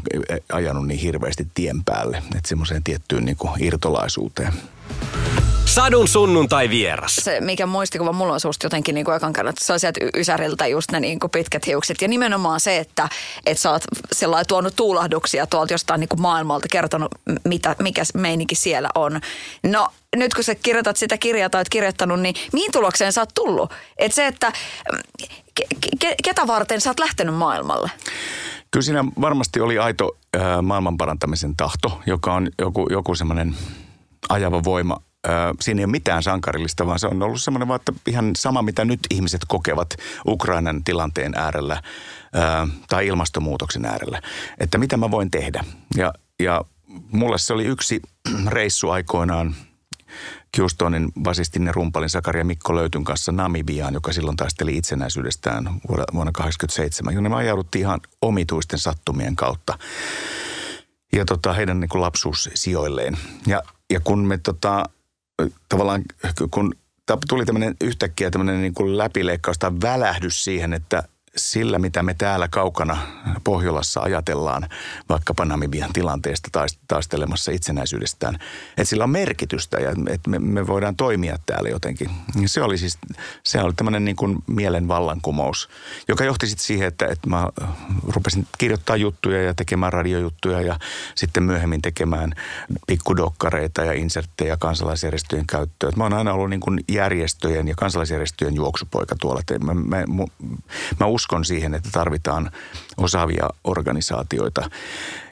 ajanut 0.53 0.87
niin 0.87 1.01
hirveästi 1.01 1.47
tien 1.55 1.85
päälle, 1.85 2.17
että 2.17 2.49
semmoiseen 2.49 2.85
tiettyyn 2.85 3.25
niin 3.25 3.37
kuin 3.37 3.65
irtolaisuuteen. 3.65 4.53
Sadun 5.77 6.09
sunnuntai 6.09 6.71
vieras. 6.71 7.17
Se, 7.17 7.41
mikä 7.41 7.67
muistikuva 7.67 8.13
mulla 8.13 8.33
on 8.33 8.41
susta 8.41 8.67
jotenkin 8.67 8.95
niin 8.95 9.05
kuin 9.05 9.17
ekan 9.17 9.33
kerran, 9.33 9.51
että 9.51 9.65
sä 9.65 9.73
on 9.73 9.81
sieltä 9.81 10.01
Ysäriltä 10.17 10.67
just 10.67 10.93
ne 10.93 11.01
niin 11.01 11.19
kuin 11.19 11.31
pitkät 11.31 11.67
hiukset. 11.67 12.03
Ja 12.03 12.09
nimenomaan 12.09 12.61
se, 12.61 12.79
että, 12.79 13.09
että 13.47 13.63
sä 13.63 13.71
oot 13.71 13.83
sellainen 14.13 14.47
tuonut 14.47 14.77
tuulahduksia 14.77 15.47
tuolta 15.47 15.75
jostain 15.75 16.01
niin 16.01 16.09
kuin 16.09 16.21
maailmalta, 16.21 16.69
kertonut 16.71 17.15
mitä, 17.45 17.77
mikä 17.83 18.03
meininki 18.15 18.55
siellä 18.55 18.89
on. 18.95 19.21
No 19.63 19.89
nyt 20.17 20.35
kun 20.35 20.45
sä 20.45 20.55
kirjoitat 20.55 20.97
sitä 20.97 21.19
kirjaa 21.19 21.51
tai 21.51 21.61
oot 21.61 21.69
kirjoittanut, 21.69 22.21
niin 22.21 22.35
mihin 22.53 22.73
tulokseen 22.73 23.13
sä 23.13 23.21
oot 23.21 23.35
tullut? 23.35 23.73
Että 23.99 24.17
se, 24.17 24.27
että 24.27 24.53
ke, 25.55 25.67
ke, 26.01 26.15
ketä 26.25 26.47
varten 26.47 26.81
sä 26.81 26.91
oot 26.91 27.01
lähtenyt 27.01 27.35
maailmalle? 27.35 27.91
Kyllä 28.71 28.85
siinä 28.85 29.05
varmasti 29.21 29.61
oli 29.61 29.79
aito 29.79 30.17
äh, 30.37 30.43
maailmanparantamisen 30.63 31.57
tahto, 31.57 32.01
joka 32.07 32.35
on 32.35 32.49
joku, 32.59 32.87
joku 32.91 33.15
semmoinen 33.15 33.57
ajava 34.29 34.65
voima. 34.65 34.97
Siinä 35.61 35.81
ei 35.81 35.85
ole 35.85 35.91
mitään 35.91 36.23
sankarillista, 36.23 36.87
vaan 36.87 36.99
se 36.99 37.07
on 37.07 37.23
ollut 37.23 37.43
semmoinen 37.43 37.69
vaan, 37.69 37.81
että 37.81 37.93
ihan 38.07 38.31
sama 38.37 38.63
mitä 38.63 38.85
nyt 38.85 39.01
ihmiset 39.11 39.41
kokevat 39.49 39.95
Ukrainan 40.27 40.85
tilanteen 40.85 41.33
äärellä 41.37 41.83
tai 42.89 43.07
ilmastonmuutoksen 43.07 43.85
äärellä. 43.85 44.23
Että 44.61 44.79
mitä 44.79 44.97
mä 44.97 45.11
voin 45.11 45.31
tehdä. 45.31 45.65
Ja, 45.97 46.13
ja 46.41 46.65
mulle 47.13 47.39
se 47.39 47.53
oli 47.53 47.65
yksi 47.65 48.03
reissu 48.47 48.91
aikoinaan 48.91 49.55
Houstonin 50.59 51.13
basistin 51.23 51.75
rumpalin 51.75 52.09
Sakaria 52.09 52.45
Mikko 52.45 52.75
Löytyn 52.75 53.05
kanssa 53.05 53.33
Namibiaan, 53.33 53.95
joka 53.95 54.13
silloin 54.13 54.37
taisteli 54.37 54.77
itsenäisyydestään 54.77 55.65
vuonna 55.89 56.33
1987, 56.33 57.15
jonne 57.15 57.29
me 57.29 57.37
ajauduttiin 57.37 57.81
ihan 57.81 58.01
omituisten 58.23 58.79
sattumien 58.79 59.37
kautta 59.37 59.79
ja 61.13 61.25
tota, 61.25 61.53
heidän 61.53 61.81
niin 61.81 61.91
lapsuussijoilleen. 61.95 63.19
Ja, 63.47 63.63
ja 63.93 64.01
kun 64.01 64.19
me 64.19 64.39
tota, 64.39 64.85
tavallaan, 65.69 66.03
kun 66.51 66.75
tuli 67.29 67.45
tämmöinen 67.45 67.77
yhtäkkiä 67.81 68.31
tämmöinen 68.31 68.61
niin 68.61 68.75
kuin 68.75 68.99
läpileikkaus 68.99 69.59
tai 69.59 69.71
välähdys 69.83 70.45
siihen, 70.45 70.73
että– 70.73 71.03
sillä, 71.37 71.79
mitä 71.79 72.03
me 72.03 72.15
täällä 72.15 72.49
kaukana 72.49 72.99
Pohjolassa 73.45 74.01
ajatellaan 74.01 74.69
vaikkapa 75.09 75.45
Namibian 75.45 75.93
tilanteesta 75.93 76.67
taistelemassa 76.89 77.53
itsenäisyydestään, 77.53 78.35
että 78.69 78.85
sillä 78.85 79.05
on 79.05 79.11
merkitystä 79.11 79.79
ja 79.79 79.91
että 79.91 80.31
me, 80.31 80.39
me 80.39 80.67
voidaan 80.67 80.97
toimia 80.97 81.39
täällä 81.47 81.69
jotenkin. 81.69 82.11
Se 82.47 82.63
oli 82.63 82.79
siis, 82.79 82.99
se 83.45 83.61
oli 83.61 83.73
tämmöinen 83.73 84.05
niin 84.05 84.17
kuin 84.17 84.39
mielen 84.47 84.89
vallankumous, 84.89 85.69
joka 86.09 86.25
johti 86.25 86.47
sitten 86.47 86.67
siihen, 86.67 86.89
että, 86.89 87.07
että 87.07 87.29
mä 87.29 87.49
rupesin 88.09 88.47
kirjoittaa 88.59 88.97
juttuja 88.97 89.43
ja 89.43 89.55
tekemään 89.55 89.93
radiojuttuja 89.93 90.61
ja 90.61 90.79
sitten 91.15 91.43
myöhemmin 91.43 91.83
tekemään 91.83 92.33
pikkudokkareita 92.87 93.85
ja 93.85 93.93
inserttejä 93.93 94.57
kansalaisjärjestöjen 94.57 95.47
käyttöön. 95.47 95.93
Mä 95.97 96.05
oon 96.05 96.13
aina 96.13 96.33
ollut 96.33 96.51
niin 96.51 96.61
kuin 96.61 96.81
järjestöjen 96.89 97.69
ja 97.69 97.75
kansalaisjärjestöjen 97.75 98.55
juoksupoika 98.55 99.17
tuolla. 99.21 99.43
Mä, 99.65 99.75
mä, 99.75 100.05
mä, 100.07 100.25
mä 101.01 101.07
uskon 101.27 101.45
siihen, 101.45 101.75
että 101.75 101.89
tarvitaan 101.93 102.51
osaavia 102.97 103.49
organisaatioita 103.65 104.71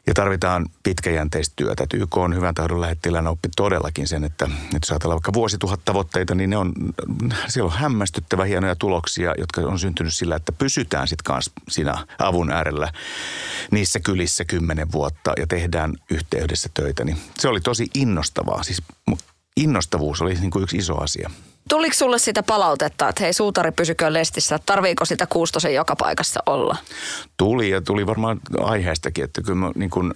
ja 0.06 0.14
tarvitaan 0.14 0.66
pitkäjänteistä 0.82 1.52
työtä. 1.56 1.86
YK 1.94 2.16
on 2.16 2.34
hyvän 2.34 2.54
tahdon 2.54 2.80
lähettilänä 2.80 3.30
oppi 3.30 3.48
todellakin 3.56 4.08
sen, 4.08 4.24
että, 4.24 4.48
jos 4.72 4.90
ajatellaan 4.90 5.16
vaikka 5.16 5.32
vuosituhat 5.32 5.80
tavoitteita, 5.84 6.34
niin 6.34 6.50
ne 6.50 6.56
on, 6.56 6.72
siellä 7.48 7.66
on 7.72 7.78
hämmästyttävä 7.78 8.44
hienoja 8.44 8.76
tuloksia, 8.76 9.34
jotka 9.38 9.60
on 9.60 9.78
syntynyt 9.78 10.14
sillä, 10.14 10.36
että 10.36 10.52
pysytään 10.52 11.08
sitten 11.08 11.24
kanssa 11.24 11.52
siinä 11.68 12.06
avun 12.18 12.50
äärellä 12.50 12.92
niissä 13.70 14.00
kylissä 14.00 14.44
kymmenen 14.44 14.92
vuotta 14.92 15.32
ja 15.36 15.46
tehdään 15.46 15.94
yhteydessä 16.10 16.68
töitä. 16.74 17.04
Niin 17.04 17.18
se 17.38 17.48
oli 17.48 17.60
tosi 17.60 17.86
innostavaa. 17.94 18.62
Siis 18.62 18.82
innostavuus 19.56 20.22
oli 20.22 20.34
niin 20.34 20.50
kuin 20.50 20.62
yksi 20.62 20.76
iso 20.76 21.02
asia. 21.02 21.30
Tuliko 21.68 21.94
sulle 21.94 22.18
sitä 22.18 22.42
palautetta, 22.42 23.08
että 23.08 23.22
hei 23.24 23.32
suutari 23.32 23.72
pysykö 23.72 24.12
lestissä, 24.12 24.58
tarviiko 24.66 25.04
sitä 25.04 25.26
kuustosen 25.26 25.74
joka 25.74 25.96
paikassa 25.96 26.40
olla? 26.46 26.76
Tuli 27.36 27.70
ja 27.70 27.80
tuli 27.80 28.06
varmaan 28.06 28.40
aiheestakin, 28.60 29.24
että 29.24 29.42
kyllä 29.42 29.58
mä 29.58 29.70
niin 29.74 29.90
kuin 29.90 30.14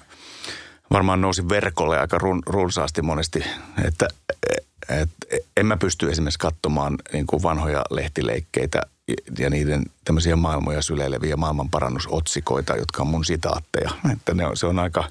varmaan 0.90 1.20
nousin 1.20 1.48
verkolle 1.48 1.98
aika 1.98 2.18
run, 2.18 2.42
runsaasti 2.46 3.02
monesti, 3.02 3.44
että 3.84 4.08
et, 4.88 5.10
en 5.56 5.66
mä 5.66 5.76
pysty 5.76 6.10
esimerkiksi 6.10 6.38
katsomaan 6.38 6.98
niin 7.12 7.26
kuin 7.26 7.42
vanhoja 7.42 7.84
lehtileikkeitä 7.90 8.82
ja 9.38 9.50
niiden 9.50 9.84
tämmöisiä 10.04 10.36
maailmoja 10.36 10.82
syleileviä 10.82 11.36
maailmanparannusotsikoita, 11.36 12.76
jotka 12.76 13.02
on 13.02 13.08
mun 13.08 13.24
sitaatteja. 13.24 13.90
Että 14.12 14.34
ne 14.34 14.46
on, 14.46 14.56
se 14.56 14.66
on 14.66 14.78
aika, 14.78 15.04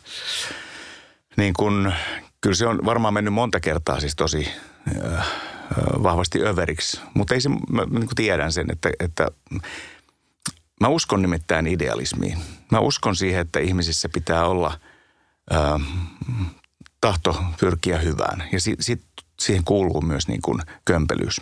niin 1.37 1.53
kuin, 1.53 1.93
kyllä 2.41 2.55
se 2.55 2.67
on 2.67 2.79
varmaan 2.85 3.13
mennyt 3.13 3.33
monta 3.33 3.59
kertaa 3.59 3.99
siis 3.99 4.15
tosi 4.15 4.47
äh, 5.17 5.27
vahvasti 6.03 6.41
överiksi. 6.41 7.01
Mutta 7.13 7.33
ei 7.33 7.41
se, 7.41 7.49
mä 7.49 7.85
niin 7.89 8.09
tiedän 8.15 8.51
sen, 8.51 8.71
että, 8.71 8.89
että 8.99 9.27
mä 10.81 10.87
uskon 10.87 11.21
nimittäin 11.21 11.67
idealismiin. 11.67 12.37
Mä 12.71 12.79
uskon 12.79 13.15
siihen, 13.15 13.41
että 13.41 13.59
ihmisissä 13.59 14.09
pitää 14.09 14.47
olla 14.47 14.79
ää, 15.49 15.79
tahto 17.01 17.43
pyrkiä 17.59 17.97
hyvään. 17.97 18.43
Ja 18.51 18.59
si, 18.59 18.75
si, 18.79 19.01
siihen 19.39 19.63
kuuluu 19.63 20.01
myös 20.01 20.27
niin 20.27 20.41
kuin 20.41 20.61
kömpelyys. 20.85 21.41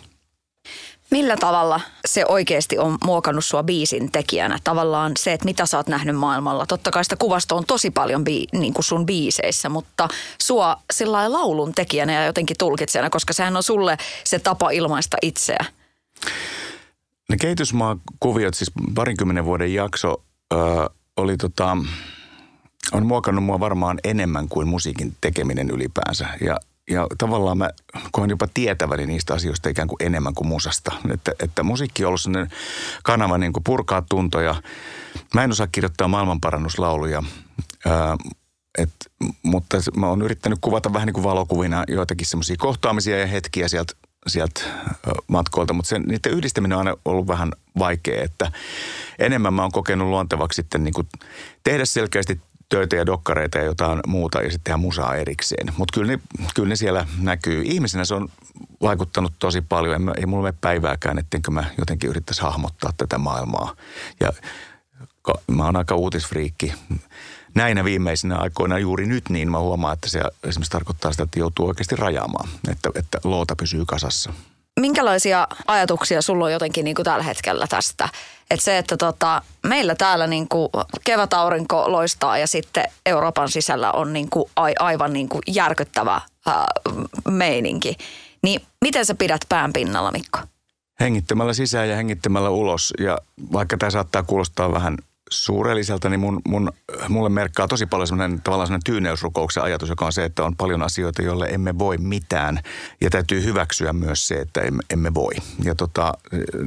Millä 1.10 1.36
tavalla 1.36 1.80
se 2.06 2.24
oikeasti 2.28 2.78
on 2.78 2.98
muokannut 3.04 3.44
sua 3.44 3.62
biisin 3.62 4.12
tekijänä? 4.12 4.58
Tavallaan 4.64 5.12
se, 5.18 5.32
että 5.32 5.44
mitä 5.44 5.66
sä 5.66 5.76
oot 5.76 5.86
nähnyt 5.86 6.16
maailmalla. 6.16 6.66
Totta 6.66 6.90
kai 6.90 7.04
sitä 7.04 7.16
kuvasta 7.16 7.54
on 7.54 7.64
tosi 7.66 7.90
paljon 7.90 8.24
bii, 8.24 8.46
niin 8.52 8.74
kuin 8.74 8.84
sun 8.84 9.06
biiseissä, 9.06 9.68
mutta 9.68 10.08
sua 10.40 10.76
sillä 10.92 11.32
laulun 11.32 11.74
tekijänä 11.74 12.12
ja 12.12 12.26
jotenkin 12.26 12.56
tulkitsijana, 12.58 13.10
koska 13.10 13.32
sehän 13.32 13.56
on 13.56 13.62
sulle 13.62 13.96
se 14.24 14.38
tapa 14.38 14.70
ilmaista 14.70 15.16
itseä. 15.22 15.64
Ne 17.28 17.36
kehitysmaakuviot, 17.40 18.54
siis 18.54 18.72
parinkymmenen 18.94 19.44
vuoden 19.44 19.74
jakso, 19.74 20.22
ö, 20.54 20.56
oli 21.16 21.36
tota, 21.36 21.76
on 22.92 23.06
muokannut 23.06 23.44
mua 23.44 23.60
varmaan 23.60 23.98
enemmän 24.04 24.48
kuin 24.48 24.68
musiikin 24.68 25.16
tekeminen 25.20 25.70
ylipäänsä. 25.70 26.28
Ja 26.40 26.56
ja 26.90 27.06
tavallaan 27.18 27.58
mä 27.58 27.70
koen 28.12 28.30
jopa 28.30 28.46
tietäväni 28.54 29.06
niistä 29.06 29.34
asioista 29.34 29.68
ikään 29.68 29.88
kuin 29.88 29.96
enemmän 30.00 30.34
kuin 30.34 30.48
musasta. 30.48 30.92
Että, 31.10 31.32
että 31.40 31.62
musiikki 31.62 32.04
on 32.04 32.08
ollut 32.08 32.20
sellainen 32.20 32.50
kanava 33.02 33.38
niin 33.38 33.52
kuin 33.52 33.64
purkaa 33.64 34.02
tuntoja. 34.08 34.54
Mä 35.34 35.44
en 35.44 35.50
osaa 35.50 35.66
kirjoittaa 35.66 36.08
maailmanparannuslauluja, 36.08 37.22
ää, 37.86 38.16
et, 38.78 38.92
mutta 39.42 39.78
mä 39.96 40.08
oon 40.08 40.22
yrittänyt 40.22 40.58
kuvata 40.60 40.92
vähän 40.92 41.06
niin 41.06 41.14
kuin 41.14 41.24
valokuvina 41.24 41.84
joitakin 41.88 42.26
semmoisia 42.26 42.56
kohtaamisia 42.58 43.18
ja 43.18 43.26
hetkiä 43.26 43.68
sieltä 43.68 43.92
sieltä 44.26 44.60
matkoilta, 45.26 45.72
mutta 45.72 45.88
sen, 45.88 46.02
niiden 46.02 46.32
yhdistäminen 46.32 46.78
on 46.78 46.86
aina 46.86 46.96
ollut 47.04 47.28
vähän 47.28 47.52
vaikea, 47.78 48.24
että 48.24 48.52
enemmän 49.18 49.54
mä 49.54 49.62
oon 49.62 49.72
kokenut 49.72 50.08
luontevaksi 50.08 50.56
sitten 50.56 50.84
niin 50.84 50.94
kuin 50.94 51.08
tehdä 51.64 51.84
selkeästi 51.84 52.40
töitä 52.68 52.96
ja 52.96 53.06
dokkareita 53.06 53.58
ja 53.58 53.64
jotain 53.64 54.00
muuta 54.06 54.38
ja 54.38 54.50
sitten 54.50 54.64
tehdä 54.64 54.76
musaa 54.76 55.14
erikseen. 55.14 55.66
Mutta 55.76 56.00
kyllä 56.00 56.18
kyllä 56.54 56.68
ne 56.68 56.76
siellä 56.76 57.06
näkyy. 57.18 57.62
Ihmisenä 57.64 58.04
se 58.04 58.14
on 58.14 58.28
vaikuttanut 58.82 59.32
tosi 59.38 59.60
paljon. 59.60 60.12
Ei 60.16 60.26
mulla 60.26 60.42
ole 60.42 60.54
päivääkään, 60.60 61.18
ettenkö 61.18 61.50
mä 61.50 61.64
jotenkin 61.78 62.10
yrittäisi 62.10 62.42
hahmottaa 62.42 62.92
tätä 62.96 63.18
maailmaa. 63.18 63.76
Ja 64.20 64.32
mä 65.50 65.64
oon 65.64 65.76
aika 65.76 65.94
uutisfriikki. 65.94 66.72
Näinä 67.54 67.84
viimeisinä 67.84 68.36
aikoina 68.36 68.78
juuri 68.78 69.06
nyt, 69.06 69.28
niin 69.28 69.50
mä 69.50 69.58
huomaan, 69.58 69.94
että 69.94 70.08
se 70.08 70.20
esimerkiksi 70.44 70.70
tarkoittaa 70.70 71.12
sitä, 71.12 71.22
että 71.22 71.38
joutuu 71.38 71.68
oikeasti 71.68 71.96
rajaamaan, 71.96 72.48
että, 72.68 72.90
että 72.94 73.18
loota 73.24 73.56
pysyy 73.56 73.84
kasassa. 73.86 74.32
Minkälaisia 74.80 75.48
ajatuksia 75.66 76.22
sulla 76.22 76.44
on 76.44 76.52
jotenkin 76.52 76.84
niin 76.84 76.94
kuin 76.94 77.04
tällä 77.04 77.22
hetkellä 77.22 77.66
tästä? 77.66 78.08
Että 78.50 78.64
se, 78.64 78.78
että 78.78 78.96
tota, 78.96 79.42
meillä 79.66 79.94
täällä 79.94 80.26
niin 80.26 80.48
kuin 80.48 80.68
kevätaurinko 81.04 81.92
loistaa 81.92 82.38
ja 82.38 82.46
sitten 82.46 82.84
Euroopan 83.06 83.48
sisällä 83.48 83.92
on 83.92 84.12
niin 84.12 84.30
kuin 84.30 84.50
a, 84.56 84.62
aivan 84.78 85.12
niin 85.12 85.28
kuin 85.28 85.42
järkyttävä 85.46 86.20
ää, 86.46 86.66
meininki. 87.28 87.96
Niin 88.42 88.60
miten 88.84 89.06
sä 89.06 89.14
pidät 89.14 89.40
pään 89.48 89.72
pinnalla, 89.72 90.10
Mikko? 90.10 90.38
Hengittämällä 91.00 91.52
sisään 91.52 91.88
ja 91.88 91.96
hengittämällä 91.96 92.50
ulos. 92.50 92.92
Ja 93.00 93.18
vaikka 93.52 93.76
tämä 93.76 93.90
saattaa 93.90 94.22
kuulostaa 94.22 94.72
vähän 94.72 94.96
suurelliselta, 95.30 96.08
niin 96.08 96.20
mun, 96.20 96.40
mun, 96.48 96.72
mulle 97.08 97.28
merkkaa 97.28 97.68
tosi 97.68 97.86
paljon 97.86 98.06
semmoinen 98.06 98.42
tavallaan 98.42 98.66
semmoinen 98.66 98.84
tyyneysrukouksen 98.84 99.62
ajatus, 99.62 99.88
joka 99.88 100.06
on 100.06 100.12
se, 100.12 100.24
että 100.24 100.44
on 100.44 100.56
paljon 100.56 100.82
asioita, 100.82 101.22
joille 101.22 101.46
emme 101.46 101.78
voi 101.78 101.98
mitään. 101.98 102.60
Ja 103.00 103.10
täytyy 103.10 103.44
hyväksyä 103.44 103.92
myös 103.92 104.28
se, 104.28 104.34
että 104.34 104.60
emme, 104.60 104.82
emme 104.90 105.14
voi. 105.14 105.34
Ja 105.64 105.74
tota, 105.74 106.14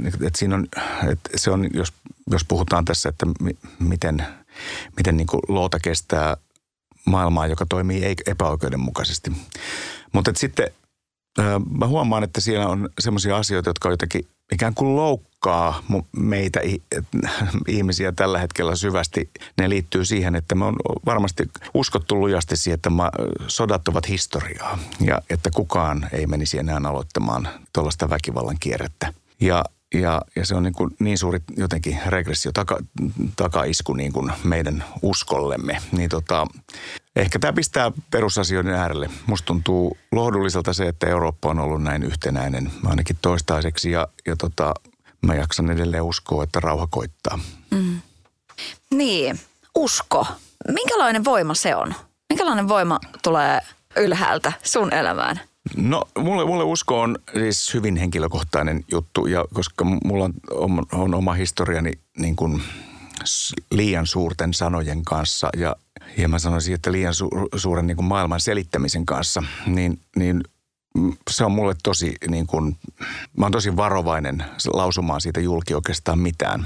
että 0.06 0.40
siinä 0.40 0.56
on, 0.56 0.68
että 1.12 1.30
se 1.36 1.52
on, 1.52 1.68
jos, 1.74 1.94
jos 2.32 2.46
puhutaan 2.46 2.86
tässä, 2.86 3.10
että 3.10 3.26
mi, 3.26 3.58
miten, 3.80 4.26
miten 4.98 5.18
niin 5.18 5.28
kuin 5.28 5.42
loota 5.48 5.80
kestää 5.80 6.38
maailmaa, 7.06 7.48
joka 7.48 7.66
toimii 7.70 8.16
epäoikeudenmukaisesti. 8.28 9.32
Mutta 10.12 10.32
sitten 10.36 10.72
mä 11.80 11.88
huomaan, 11.88 12.24
että 12.24 12.42
siellä 12.42 12.68
on 12.68 12.90
semmoisia 13.00 13.38
asioita, 13.38 13.70
jotka 13.70 13.88
on 13.88 13.94
jotenkin 13.94 14.28
ikään 14.52 14.74
kuin 14.74 14.96
loukkaa 15.46 15.84
meitä 16.18 16.60
ihmisiä 17.68 18.12
tällä 18.12 18.40
hetkellä 18.40 18.76
syvästi. 18.76 19.30
Ne 19.58 19.70
liittyy 19.70 20.06
siihen, 20.06 20.36
että 20.36 20.56
me 20.56 20.66
on 20.66 20.76
varmasti 21.06 21.44
uskottu 21.74 22.20
lujasti 22.20 22.58
siihen, 22.58 22.76
että 22.76 22.90
sodat 23.48 23.88
ovat 23.88 24.10
historiaa 24.10 24.80
ja 25.02 25.22
että 25.30 25.50
kukaan 25.54 26.08
ei 26.12 26.28
menisi 26.28 26.60
enää 26.60 26.80
aloittamaan 26.86 27.48
tuollaista 27.74 28.10
väkivallan 28.10 28.58
kierrettä. 28.60 29.14
Ja 29.42 29.66
ja, 29.94 30.22
ja 30.36 30.46
se 30.46 30.56
on 30.56 30.64
niin, 30.64 30.74
kuin 30.74 30.96
niin 31.00 31.18
suuri 31.18 31.40
jotenkin 31.58 32.00
regressio, 32.06 32.52
taka, 32.52 32.78
takaisku 33.36 33.94
niin 33.94 34.14
kuin 34.14 34.32
meidän 34.44 34.84
uskollemme. 35.02 35.78
Niin 35.92 36.10
tota, 36.10 36.48
ehkä 37.16 37.40
tämä 37.40 37.54
pistää 37.54 37.92
perusasioiden 38.12 38.74
äärelle. 38.74 39.10
Musta 39.28 39.46
tuntuu 39.46 39.98
lohdulliselta 40.12 40.74
se, 40.74 40.88
että 40.88 41.08
Eurooppa 41.08 41.50
on 41.50 41.60
ollut 41.60 41.84
näin 41.84 42.04
yhtenäinen 42.04 42.72
ainakin 42.86 43.18
toistaiseksi. 43.22 43.92
Ja, 43.92 44.08
ja 44.28 44.36
tota, 44.36 44.74
mä 45.22 45.36
jaksan 45.36 45.72
edelleen 45.72 46.04
uskoa, 46.04 46.44
että 46.44 46.60
rauha 46.60 46.88
koittaa. 46.88 47.40
Mm. 47.72 48.02
Niin, 48.92 49.40
usko. 49.76 50.28
Minkälainen 50.68 51.26
voima 51.26 51.54
se 51.54 51.76
on? 51.76 51.94
Minkälainen 52.30 52.68
voima 52.68 53.00
tulee 53.24 53.60
ylhäältä 53.98 54.54
sun 54.64 54.94
elämään? 54.94 55.40
No 55.76 56.04
mulle, 56.18 56.46
mulle 56.46 56.64
usko 56.64 57.02
on 57.02 57.18
siis 57.34 57.74
hyvin 57.74 57.98
henkilökohtainen 57.98 58.84
juttu 58.92 59.26
ja 59.26 59.46
koska 59.54 59.86
mulla 59.86 60.24
on, 60.24 60.34
on, 60.52 60.86
on 60.92 61.14
oma 61.14 61.34
historiani 61.34 61.92
niin 62.18 62.36
kuin 62.36 62.62
liian 63.72 64.08
suurten 64.08 64.54
sanojen 64.54 65.06
kanssa 65.06 65.50
ja, 65.58 65.76
ja 66.18 66.28
mä 66.28 66.40
sanoisin, 66.40 66.76
että 66.76 66.92
liian 66.92 67.14
su, 67.14 67.30
suuren 67.56 67.88
niin 67.88 67.98
kuin 67.98 68.06
maailman 68.06 68.42
selittämisen 68.42 69.06
kanssa, 69.06 69.44
niin, 69.66 70.00
niin 70.16 70.44
se 71.30 71.46
on 71.46 71.52
mulle 71.52 71.76
tosi 71.84 72.16
niin 72.30 72.48
kuin, 72.48 72.78
mä 73.38 73.46
oon 73.46 73.52
tosi 73.52 73.76
varovainen 73.76 74.44
lausumaan 74.74 75.22
siitä 75.22 75.40
julki 75.40 75.74
oikeastaan 75.74 76.20
mitään. 76.20 76.66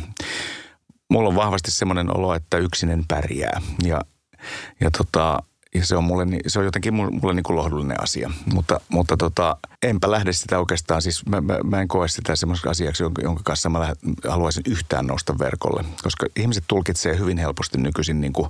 Mulla 1.09 1.29
on 1.29 1.35
vahvasti 1.35 1.71
semmoinen 1.71 2.17
olo, 2.17 2.35
että 2.35 2.57
yksinen 2.57 3.03
pärjää 3.07 3.61
ja, 3.83 4.01
ja 4.79 4.91
tota, 4.91 5.39
ja 5.75 5.85
se 5.85 5.95
on, 5.95 6.03
mulle, 6.03 6.25
se 6.47 6.59
on 6.59 6.65
jotenkin 6.65 6.93
mulle 6.93 7.33
niin 7.33 7.43
kuin 7.43 7.57
lohdullinen 7.57 8.03
asia. 8.03 8.31
Mutta, 8.53 8.81
mutta 8.89 9.17
tota, 9.17 9.57
enpä 9.83 10.11
lähde 10.11 10.33
sitä 10.33 10.59
oikeastaan, 10.59 11.01
siis 11.01 11.25
mä, 11.25 11.41
mä, 11.41 11.57
mä 11.63 11.81
en 11.81 11.87
koe 11.87 12.07
sitä 12.07 12.35
semmoiseksi 12.35 12.69
asiaksi, 12.69 13.03
jonka, 13.03 13.21
jonka 13.21 13.41
kanssa 13.45 13.69
mä 13.69 13.79
lähden, 13.79 13.97
haluaisin 14.27 14.63
yhtään 14.67 15.07
nousta 15.07 15.39
verkolle. 15.39 15.85
Koska 16.03 16.25
ihmiset 16.35 16.63
tulkitsee 16.67 17.19
hyvin 17.19 17.37
helposti 17.37 17.77
nykyisin 17.77 18.21
niin 18.21 18.33
kuin 18.33 18.49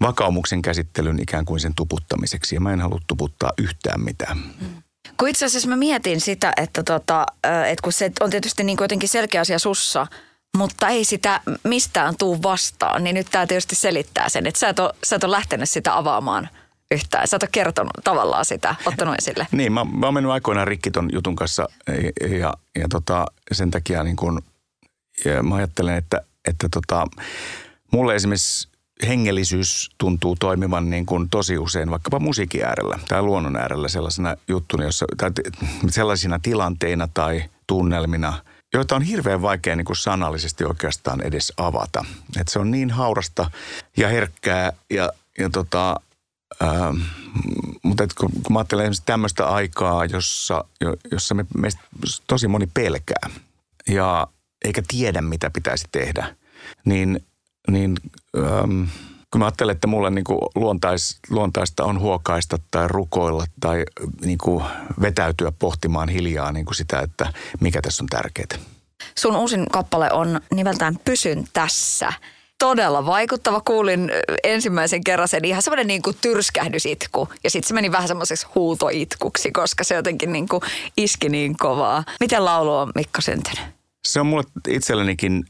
vakaumuksen 0.00 0.62
käsittelyn 0.62 1.22
ikään 1.22 1.44
kuin 1.44 1.60
sen 1.60 1.72
tuputtamiseksi. 1.76 2.54
Ja 2.54 2.60
mä 2.60 2.72
en 2.72 2.80
halua 2.80 3.00
tuputtaa 3.06 3.52
yhtään 3.58 4.00
mitään. 4.00 4.36
Mm. 4.36 4.81
Kun 5.16 5.28
itse 5.28 5.46
asiassa 5.46 5.68
mä 5.68 5.76
mietin 5.76 6.20
sitä, 6.20 6.52
että, 6.56 6.82
tota, 6.82 7.26
että 7.42 7.82
kun 7.82 7.92
se 7.92 8.12
on 8.20 8.30
tietysti 8.30 8.64
niin 8.64 8.78
jotenkin 8.80 9.08
selkeä 9.08 9.40
asia 9.40 9.58
sussa– 9.58 10.06
mutta 10.56 10.88
ei 10.88 11.04
sitä 11.04 11.40
mistään 11.64 12.16
tuu 12.16 12.42
vastaan, 12.42 13.04
niin 13.04 13.14
nyt 13.14 13.26
tämä 13.30 13.46
tietysti 13.46 13.74
selittää 13.74 14.28
sen, 14.28 14.46
että 14.46 14.60
sä 14.60 14.68
et, 14.68 14.78
ole, 14.78 14.94
sä 15.04 15.16
et 15.16 15.24
ole 15.24 15.32
lähtenyt 15.32 15.70
sitä 15.70 15.96
avaamaan 15.96 16.48
yhtään. 16.90 17.28
Sä 17.28 17.36
et 17.36 17.42
ole 17.42 17.48
kertonut 17.52 17.92
tavallaan 18.04 18.44
sitä, 18.44 18.74
ottanut 18.86 19.14
esille. 19.18 19.46
niin, 19.52 19.72
mä, 19.72 19.84
mä 19.84 20.06
oon 20.06 20.14
mennyt 20.14 20.32
aikoinaan 20.32 20.68
rikki 20.68 20.90
ton 20.90 21.10
jutun 21.12 21.36
kanssa 21.36 21.68
ja, 22.20 22.28
ja, 22.36 22.54
ja 22.78 22.88
tota, 22.88 23.26
sen 23.52 23.70
takia 23.70 24.02
niin 24.04 24.16
kun, 24.16 24.42
ja 25.24 25.42
mä 25.42 25.54
ajattelen, 25.54 25.96
että, 25.96 26.20
että 26.48 26.68
tota, 26.68 27.06
mulle 27.92 28.14
esimerkiksi 28.14 28.68
hengellisyys 29.06 29.90
tuntuu 29.98 30.36
toimivan 30.36 30.90
niin 30.90 31.06
kuin 31.06 31.28
tosi 31.28 31.58
usein 31.58 31.90
vaikkapa 31.90 32.20
musiikin 32.20 32.64
äärellä 32.64 32.98
tai 33.08 33.22
luonnon 33.22 33.56
äärellä 33.56 33.88
sellaisena 33.88 34.36
juttuna, 34.48 34.84
jossa, 34.84 35.06
tai 35.16 35.30
sellaisina 35.88 36.38
tilanteina 36.42 37.08
tai 37.14 37.44
tunnelmina, 37.66 38.42
joita 38.74 38.96
on 38.96 39.02
hirveän 39.02 39.42
vaikea 39.42 39.76
niin 39.76 39.84
kuin 39.84 39.96
sanallisesti 39.96 40.64
oikeastaan 40.64 41.20
edes 41.20 41.52
avata. 41.56 42.04
Et 42.40 42.48
se 42.48 42.58
on 42.58 42.70
niin 42.70 42.90
haurasta 42.90 43.50
ja 43.96 44.08
herkkää 44.08 44.72
ja, 44.90 45.12
ja 45.38 45.50
tota, 45.50 45.96
Ähm, 46.62 47.00
mutta 47.82 48.04
kun, 48.18 48.30
kun 48.42 48.52
mä 48.52 48.58
ajattelen 48.58 48.84
esimerkiksi 48.84 49.02
tämmöistä 49.06 49.48
aikaa, 49.48 50.04
jossa, 50.04 50.64
jossa 51.10 51.34
me, 51.34 51.44
meistä 51.56 51.80
tosi 52.26 52.48
moni 52.48 52.66
pelkää 52.74 53.30
ja 53.88 54.26
eikä 54.64 54.82
tiedä, 54.88 55.20
mitä 55.20 55.50
pitäisi 55.50 55.88
tehdä, 55.92 56.36
niin, 56.84 57.24
niin 57.70 57.96
ähm, 58.38 58.84
kun 59.30 59.38
mä 59.38 59.44
ajattelen, 59.44 59.74
että 59.74 59.86
mulle 59.86 60.10
niin 60.10 60.24
kuin 60.24 60.38
luontais, 60.54 61.18
luontaista 61.30 61.84
on 61.84 62.00
huokaista 62.00 62.58
tai 62.70 62.88
rukoilla 62.88 63.44
tai 63.60 63.84
niin 64.24 64.38
kuin 64.38 64.64
vetäytyä 65.00 65.52
pohtimaan 65.58 66.08
hiljaa 66.08 66.52
niin 66.52 66.64
kuin 66.64 66.74
sitä, 66.74 67.00
että 67.00 67.32
mikä 67.60 67.82
tässä 67.82 68.04
on 68.04 68.08
tärkeää. 68.08 68.72
Sun 69.18 69.36
uusin 69.36 69.66
kappale 69.72 70.12
on 70.12 70.40
nimeltään 70.54 70.98
Pysyn 71.04 71.44
tässä– 71.52 72.12
todella 72.62 73.06
vaikuttava. 73.06 73.60
Kuulin 73.60 74.12
ensimmäisen 74.44 75.04
kerran 75.04 75.28
sen 75.28 75.44
ihan 75.44 75.62
semmoinen 75.62 75.86
niin 75.86 76.02
kuin 76.02 76.16
tyrskähdysitku. 76.20 77.28
Ja 77.44 77.50
sitten 77.50 77.68
se 77.68 77.74
meni 77.74 77.92
vähän 77.92 78.08
semmoiseksi 78.08 78.46
huutoitkuksi, 78.54 79.52
koska 79.52 79.84
se 79.84 79.94
jotenkin 79.94 80.32
niin 80.32 80.48
kuin 80.48 80.62
iski 80.96 81.28
niin 81.28 81.56
kovaa. 81.56 82.04
Miten 82.20 82.44
laulu 82.44 82.76
on 82.76 82.92
Mikko 82.94 83.20
syntynyt? 83.20 83.62
Se 84.04 84.20
on 84.20 84.26
mulle 84.26 84.44
itsellenikin 84.68 85.44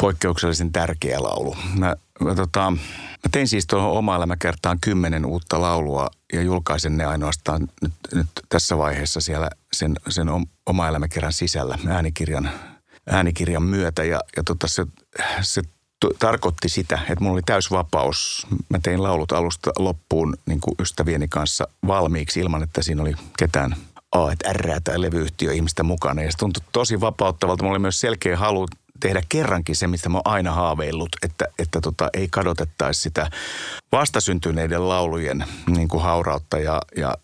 poikkeuksellisen 0.00 0.72
tärkeä 0.72 1.22
laulu. 1.22 1.56
Mä, 1.78 1.96
mä, 2.20 2.34
tota, 2.34 2.70
mä 2.70 3.30
tein 3.30 3.48
siis 3.48 3.66
tuohon 3.66 3.92
oma 3.92 4.16
elämäkertaan 4.16 4.78
kymmenen 4.80 5.26
uutta 5.26 5.60
laulua 5.60 6.06
ja 6.32 6.42
julkaisen 6.42 6.96
ne 6.96 7.04
ainoastaan 7.04 7.68
nyt, 7.82 7.92
nyt 8.14 8.26
tässä 8.48 8.78
vaiheessa 8.78 9.20
siellä 9.20 9.50
sen, 9.72 9.96
sen 10.08 10.26
oma 10.66 10.88
elämäkerran 10.88 11.32
sisällä 11.32 11.78
äänikirjan, 11.88 12.50
äänikirjan 13.10 13.62
myötä. 13.62 14.04
Ja, 14.04 14.20
ja 14.36 14.42
tota, 14.44 14.68
se, 14.68 14.86
se 15.40 15.62
tarkoitti 16.18 16.68
sitä, 16.68 16.98
että 17.02 17.20
mulla 17.20 17.34
oli 17.34 17.42
täysvapaus. 17.46 18.46
Mä 18.68 18.78
tein 18.82 19.02
laulut 19.02 19.32
alusta 19.32 19.70
loppuun 19.78 20.36
niin 20.46 20.60
kuin 20.60 20.74
ystävieni 20.80 21.28
kanssa 21.28 21.68
valmiiksi 21.86 22.40
ilman, 22.40 22.62
että 22.62 22.82
siinä 22.82 23.02
oli 23.02 23.14
ketään 23.38 23.76
A, 24.12 24.32
että 24.32 24.52
R 24.52 24.80
tai 24.84 25.00
levyyhtiö 25.00 25.52
ihmistä 25.52 25.82
mukana. 25.82 26.22
Ja 26.22 26.30
se 26.32 26.38
tuntui 26.38 26.62
tosi 26.72 27.00
vapauttavalta. 27.00 27.62
Mulla 27.62 27.72
oli 27.72 27.78
myös 27.78 28.00
selkeä 28.00 28.36
halu 28.36 28.66
tehdä 29.00 29.22
kerrankin 29.28 29.76
se, 29.76 29.86
mistä 29.86 30.08
mä 30.08 30.18
oon 30.18 30.32
aina 30.34 30.52
haaveillut, 30.52 31.08
että, 31.22 31.44
että 31.58 31.80
tota, 31.80 32.08
ei 32.12 32.28
kadotettaisi 32.28 33.00
sitä 33.00 33.30
vastasyntyneiden 33.92 34.88
laulujen 34.88 35.44
niin 35.66 35.88
kuin 35.88 36.02
haurautta 36.02 36.58
ja, 36.58 36.82
ja 36.96 37.14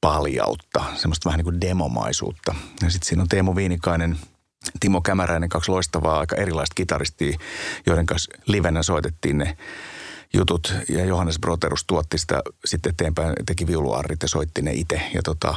paljautta, 0.00 0.84
semmoista 0.94 1.28
vähän 1.28 1.38
niin 1.38 1.44
kuin 1.44 1.60
demomaisuutta. 1.60 2.54
Ja 2.82 2.90
sitten 2.90 3.08
siinä 3.08 3.22
on 3.22 3.28
Teemu 3.28 3.56
Viinikainen– 3.56 4.18
Timo 4.80 5.00
Kämäräinen, 5.00 5.48
kaksi 5.48 5.70
loistavaa, 5.70 6.18
aika 6.18 6.36
erilaista 6.36 6.74
kitaristia, 6.74 7.38
joiden 7.86 8.06
kanssa 8.06 8.32
livenä 8.46 8.82
soitettiin 8.82 9.38
ne 9.38 9.56
jutut. 10.34 10.74
Ja 10.88 11.04
Johannes 11.04 11.38
Broterus 11.38 11.84
tuotti 11.84 12.18
sitä 12.18 12.42
sitten 12.64 12.90
eteenpäin, 12.90 13.34
teki 13.46 13.66
viuluarrit 13.66 14.22
ja 14.22 14.28
soitti 14.28 14.62
ne 14.62 14.72
itse. 14.72 15.00
Ja 15.14 15.22
tota, 15.22 15.54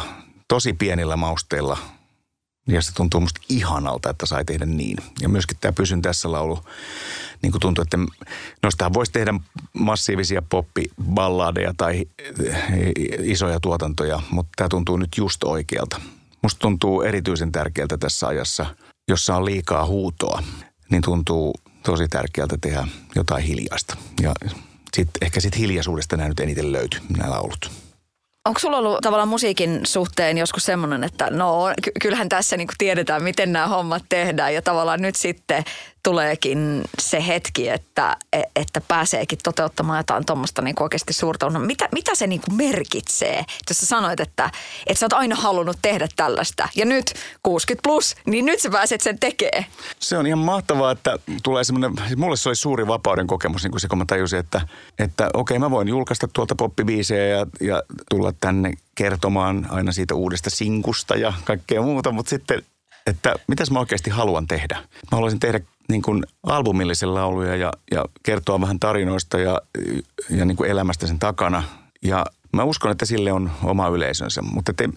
tosi 0.48 0.74
pienillä 0.74 1.16
mausteilla. 1.16 1.78
Ja 2.68 2.82
se 2.82 2.94
tuntuu 2.94 3.22
musta 3.22 3.42
ihanalta, 3.50 4.10
että 4.10 4.26
sai 4.26 4.46
tehdä 4.46 4.66
niin. 4.66 4.98
Ja 5.22 5.30
myöskin 5.30 5.58
tämä 5.62 5.72
Pysyn 5.72 6.02
tässä 6.02 6.32
laulu, 6.32 6.60
niin 7.42 7.52
kuin 7.52 7.62
tuntuu, 7.62 7.82
että 7.82 7.98
nostahan 8.64 8.94
voisi 8.94 9.12
tehdä 9.12 9.34
massiivisia 9.74 10.42
poppiballadeja 10.50 11.74
tai 11.78 12.06
isoja 13.20 13.60
tuotantoja, 13.60 14.22
mutta 14.30 14.52
tämä 14.56 14.70
tuntuu 14.70 14.98
nyt 14.98 15.18
just 15.18 15.44
oikealta. 15.44 16.02
Musta 16.42 16.60
tuntuu 16.60 17.02
erityisen 17.02 17.52
tärkeältä 17.52 17.98
tässä 17.98 18.28
ajassa– 18.28 18.66
jossa 19.08 19.36
on 19.36 19.46
liikaa 19.46 19.86
huutoa, 19.86 20.44
niin 20.90 21.02
tuntuu 21.02 21.56
tosi 21.84 22.08
tärkeältä 22.08 22.58
tehdä 22.62 22.88
jotain 23.16 23.44
hiljaista. 23.44 23.98
Ja 24.22 24.34
sit, 24.94 25.10
ehkä 25.22 25.40
sitten 25.40 25.60
hiljaisuudesta 25.60 26.18
nämä 26.18 26.30
nyt 26.30 26.40
eniten 26.40 26.72
löytyy, 26.72 27.00
nämä 27.18 27.30
laulut. 27.30 27.72
Onko 28.48 28.60
sulla 28.60 28.78
ollut 28.78 28.98
tavallaan 29.02 29.28
musiikin 29.28 29.80
suhteen 29.84 30.38
joskus 30.38 30.66
semmoinen, 30.66 31.04
että 31.04 31.30
no 31.30 31.64
kyllähän 32.02 32.30
tässä 32.30 32.58
niinku 32.58 32.74
tiedetään, 32.78 33.24
miten 33.24 33.52
nämä 33.54 33.68
hommat 33.68 34.04
tehdään 34.10 34.54
ja 34.54 34.62
tavallaan 34.62 35.02
nyt 35.02 35.16
sitten 35.16 35.64
tuleekin 36.08 36.82
se 37.00 37.28
hetki, 37.28 37.70
että, 37.70 38.18
e, 38.34 38.42
että 38.56 38.82
pääseekin 38.82 39.40
toteuttamaan 39.44 40.00
jotain 40.00 40.26
tuommoista 40.26 40.62
niin 40.62 40.76
oikeasti 40.80 41.14
suurta. 41.14 41.50
No, 41.50 41.60
mitä, 41.60 41.90
mitä 41.92 42.16
se 42.16 42.28
niin 42.28 42.42
kuin 42.42 42.58
merkitsee? 42.58 43.46
Jos 43.70 43.78
sä 43.78 43.86
sanoit, 43.86 44.20
että, 44.20 44.50
että 44.88 45.00
sä 45.00 45.06
oot 45.06 45.14
aina 45.14 45.36
halunnut 45.36 45.78
tehdä 45.82 46.08
tällaista 46.16 46.70
ja 46.76 46.86
nyt 46.86 47.14
60 47.44 47.88
plus, 47.88 48.16
niin 48.26 48.46
nyt 48.46 48.60
sä 48.60 48.70
pääset 48.70 49.02
sen 49.02 49.20
tekemään. 49.20 49.66
Se 50.00 50.18
on 50.18 50.28
ihan 50.28 50.40
mahtavaa, 50.40 50.92
että 50.92 51.20
tulee 51.44 51.64
semmoinen, 51.64 51.92
siis 52.06 52.18
mulle 52.18 52.38
se 52.38 52.50
oli 52.50 52.56
suuri 52.56 52.88
vapauden 52.88 53.28
kokemus, 53.28 53.64
niin 53.64 53.72
kuin 53.72 53.82
se 53.82 53.88
kun 53.88 53.98
mä 53.98 54.06
tajusin, 54.06 54.40
että, 54.40 54.62
että 55.00 55.30
okei 55.34 55.60
mä 55.60 55.72
voin 55.72 55.88
julkaista 55.88 56.28
tuolta 56.34 56.56
poppibiisejä 56.56 57.28
ja, 57.28 57.46
ja 57.62 57.84
tulla 58.10 58.34
tänne 58.42 58.74
kertomaan 58.96 59.68
aina 59.70 59.92
siitä 59.92 60.16
uudesta 60.16 60.50
sinkusta 60.50 61.16
ja 61.16 61.34
kaikkea 61.46 61.82
muuta, 61.82 62.12
mutta 62.12 62.30
sitten 62.30 62.64
että 63.08 63.36
mitäs 63.48 63.72
mä 63.72 63.80
oikeasti 63.80 64.10
haluan 64.10 64.48
tehdä. 64.48 64.76
Mä 64.76 65.12
haluaisin 65.12 65.40
tehdä 65.40 65.60
niin 65.90 66.02
kuin 66.02 66.24
albumillisen 66.44 67.14
lauluja 67.14 67.56
ja, 67.56 67.74
ja 67.92 68.06
kertoa 68.24 68.62
vähän 68.62 68.80
tarinoista 68.80 69.40
ja, 69.40 69.62
ja 70.30 70.46
niin 70.46 70.58
kuin 70.58 70.70
elämästä 70.70 71.08
sen 71.08 71.20
takana. 71.20 71.64
Ja 72.02 72.26
mä 72.54 72.64
uskon, 72.64 72.92
että 72.92 73.06
sille 73.06 73.32
on 73.32 73.52
oma 73.64 73.88
yleisönsä, 73.88 74.42
mutta 74.42 74.74
te, 74.74 74.90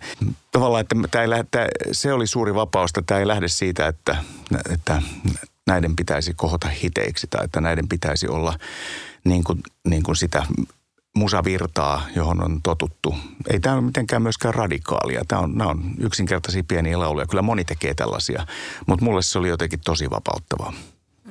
tavallaan, 0.53 0.81
että 0.81 0.97
tämä 1.11 1.23
ei 1.23 1.31
lähde, 1.31 1.45
tämä, 1.51 1.67
se 1.93 2.13
oli 2.13 2.27
suuri 2.27 2.55
vapaus, 2.55 2.91
että 2.91 3.03
tämä 3.07 3.21
ei 3.21 3.27
lähde 3.27 3.49
siitä, 3.49 3.87
että, 3.87 4.17
että 4.73 5.03
näiden 5.67 5.97
pitäisi 5.97 6.35
kohota 6.35 6.69
hiteiksi 6.69 7.27
tai 7.31 7.45
että 7.45 7.61
näiden 7.61 7.89
pitäisi 7.89 8.29
olla 8.29 8.59
niin 9.25 9.45
kuin, 9.45 9.63
niin 9.89 10.03
kuin 10.03 10.17
sitä 10.17 10.47
musavirtaa, 11.17 12.07
johon 12.17 12.45
on 12.45 12.63
totuttu. 12.63 13.15
Ei 13.51 13.61
tämä 13.61 13.75
ole 13.75 13.83
mitenkään 13.83 14.23
myöskään 14.23 14.55
radikaalia. 14.55 15.25
Tämä 15.29 15.43
on, 15.43 15.55
nämä 15.55 15.71
on 15.71 15.95
yksinkertaisia 15.99 16.63
pieniä 16.69 16.99
lauluja. 16.99 17.27
Kyllä 17.27 17.43
moni 17.43 17.65
tekee 17.65 17.95
tällaisia, 17.95 18.47
mutta 18.87 19.05
mulle 19.05 19.23
se 19.23 19.39
oli 19.39 19.49
jotenkin 19.49 19.81
tosi 19.85 20.11
vapauttavaa. 20.11 20.73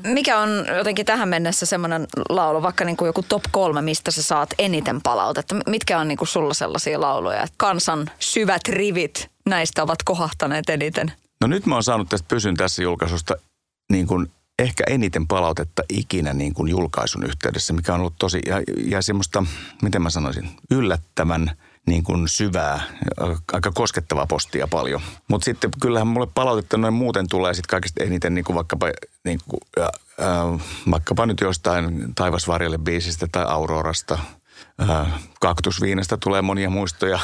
Mikä 0.04 0.40
on 0.40 0.50
jotenkin 0.78 1.06
tähän 1.06 1.30
mennessä 1.30 1.66
semmoinen 1.66 2.08
laulu, 2.30 2.62
vaikka 2.62 2.86
niin 2.86 2.98
kuin 2.98 3.08
joku 3.08 3.24
top 3.24 3.44
kolme, 3.52 3.82
mistä 3.82 4.12
sä 4.12 4.24
saat 4.24 4.54
eniten 4.60 5.02
palautetta? 5.02 5.56
Mitkä 5.68 6.00
on 6.00 6.08
niin 6.08 6.18
kuin 6.18 6.28
sulla 6.28 6.54
sellaisia 6.54 7.02
lauluja, 7.02 7.44
että 7.44 7.56
kansan 7.58 8.10
syvät 8.20 8.68
rivit 8.68 9.32
näistä 9.46 9.84
ovat 9.84 10.04
kohahtaneet 10.06 10.70
eniten? 10.70 11.12
No 11.42 11.48
nyt 11.48 11.66
mä 11.66 11.76
oon 11.76 11.84
saanut 11.84 12.10
tästä 12.10 12.28
Pysyn 12.28 12.56
tässä 12.56 12.84
julkaisusta 12.84 13.36
niin 13.92 14.08
kuin 14.08 14.32
ehkä 14.60 14.84
eniten 14.88 15.28
palautetta 15.28 15.84
ikinä 15.90 16.34
niin 16.34 16.54
kuin 16.54 16.70
julkaisun 16.70 17.24
yhteydessä, 17.24 17.74
mikä 17.74 17.94
on 17.94 18.00
ollut 18.00 18.16
tosi, 18.20 18.40
ja, 18.46 18.62
ja 18.86 19.02
semmoista, 19.02 19.46
miten 19.82 20.02
mä 20.02 20.10
sanoisin, 20.10 20.50
yllättävän 20.72 21.52
niin 21.88 22.04
kuin 22.04 22.28
syvää, 22.28 22.82
aika 23.54 23.72
koskettavaa 23.72 24.28
postia 24.28 24.68
paljon. 24.68 25.02
Mutta 25.28 25.46
sitten 25.46 25.72
kyllähän 25.82 26.08
mulle 26.08 26.28
palautetta 26.34 26.78
noin 26.78 26.94
muuten 26.94 27.28
tulee 27.30 27.54
sitten 27.54 27.70
kaikista 27.70 28.04
eniten 28.04 28.34
niin 28.34 28.46
kuin 28.46 28.56
vaikkapa, 28.56 28.86
niin 29.24 29.40
kuin, 29.48 29.60
ja, 29.78 29.90
äh, 30.22 30.66
vaikkapa 30.92 31.26
nyt 31.26 31.42
jostain 31.42 32.16
Taivasvarjalle 32.16 32.78
biisistä 32.78 33.28
tai 33.32 33.46
Aurorasta. 33.48 34.20
Äh, 34.90 35.08
kaktusviinestä 35.42 36.18
tulee 36.18 36.42
monia 36.42 36.70
muistoja 36.70 37.20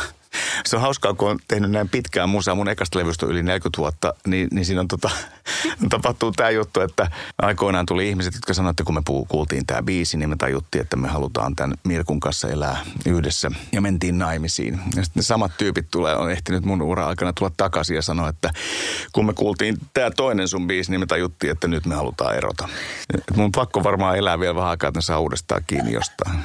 se 0.66 0.76
on 0.76 0.82
hauskaa, 0.82 1.14
kun 1.14 1.30
on 1.30 1.40
tehnyt 1.48 1.72
näin 1.72 1.90
pitkään 1.90 2.30
musaa, 2.30 2.56
mun 2.56 2.70
ekasta 2.70 3.00
levystä 3.00 3.26
yli 3.26 3.44
40 3.44 3.78
vuotta, 3.78 4.14
niin, 4.28 4.48
niin 4.52 4.66
siinä 4.66 4.82
on 4.82 4.88
tota, 4.88 5.10
tapahtuu 5.90 6.32
tämä 6.32 6.50
juttu, 6.50 6.82
että 6.82 7.12
aikoinaan 7.42 7.86
tuli 7.86 8.10
ihmiset, 8.10 8.34
jotka 8.34 8.54
sanoivat, 8.54 8.74
että 8.74 8.84
kun 8.84 8.96
me 8.96 9.02
kuultiin 9.28 9.66
tämä 9.66 9.82
biisi, 9.82 10.18
niin 10.18 10.30
me 10.30 10.36
tajuttiin, 10.36 10.82
että 10.82 10.96
me 10.96 11.08
halutaan 11.08 11.56
tämän 11.56 11.78
Mirkun 11.84 12.20
kanssa 12.20 12.50
elää 12.50 12.86
yhdessä. 13.06 13.52
Ja 13.72 13.82
mentiin 13.82 14.18
naimisiin. 14.18 14.74
Ja 14.74 15.04
sitten 15.04 15.22
ne 15.22 15.22
samat 15.22 15.52
tyypit 15.58 15.88
tulee, 15.92 16.16
on 16.16 16.32
ehtinyt 16.32 16.66
mun 16.66 16.82
ura 16.82 17.08
aikana 17.08 17.34
tulla 17.34 17.52
takaisin 17.58 17.96
ja 17.96 18.02
sanoa, 18.02 18.30
että 18.30 18.54
kun 19.14 19.26
me 19.26 19.34
kuultiin 19.34 19.78
tämä 19.94 20.12
toinen 20.12 20.48
sun 20.48 20.68
biisi, 20.68 20.92
niin 20.92 21.00
me 21.00 21.06
tajuttiin, 21.06 21.52
että 21.52 21.68
nyt 21.68 21.86
me 21.86 21.96
halutaan 21.96 22.36
erota. 22.36 22.68
Et 23.14 23.38
mun 23.38 23.52
pakko 23.52 23.84
varmaan 23.84 24.18
elää 24.18 24.40
vielä 24.40 24.56
vähän 24.56 24.70
aikaa, 24.70 24.88
että 24.88 24.98
ne 24.98 25.02
saa 25.02 25.20
uudestaan 25.20 25.64
kiinni 25.68 25.94
jostain. 25.94 26.40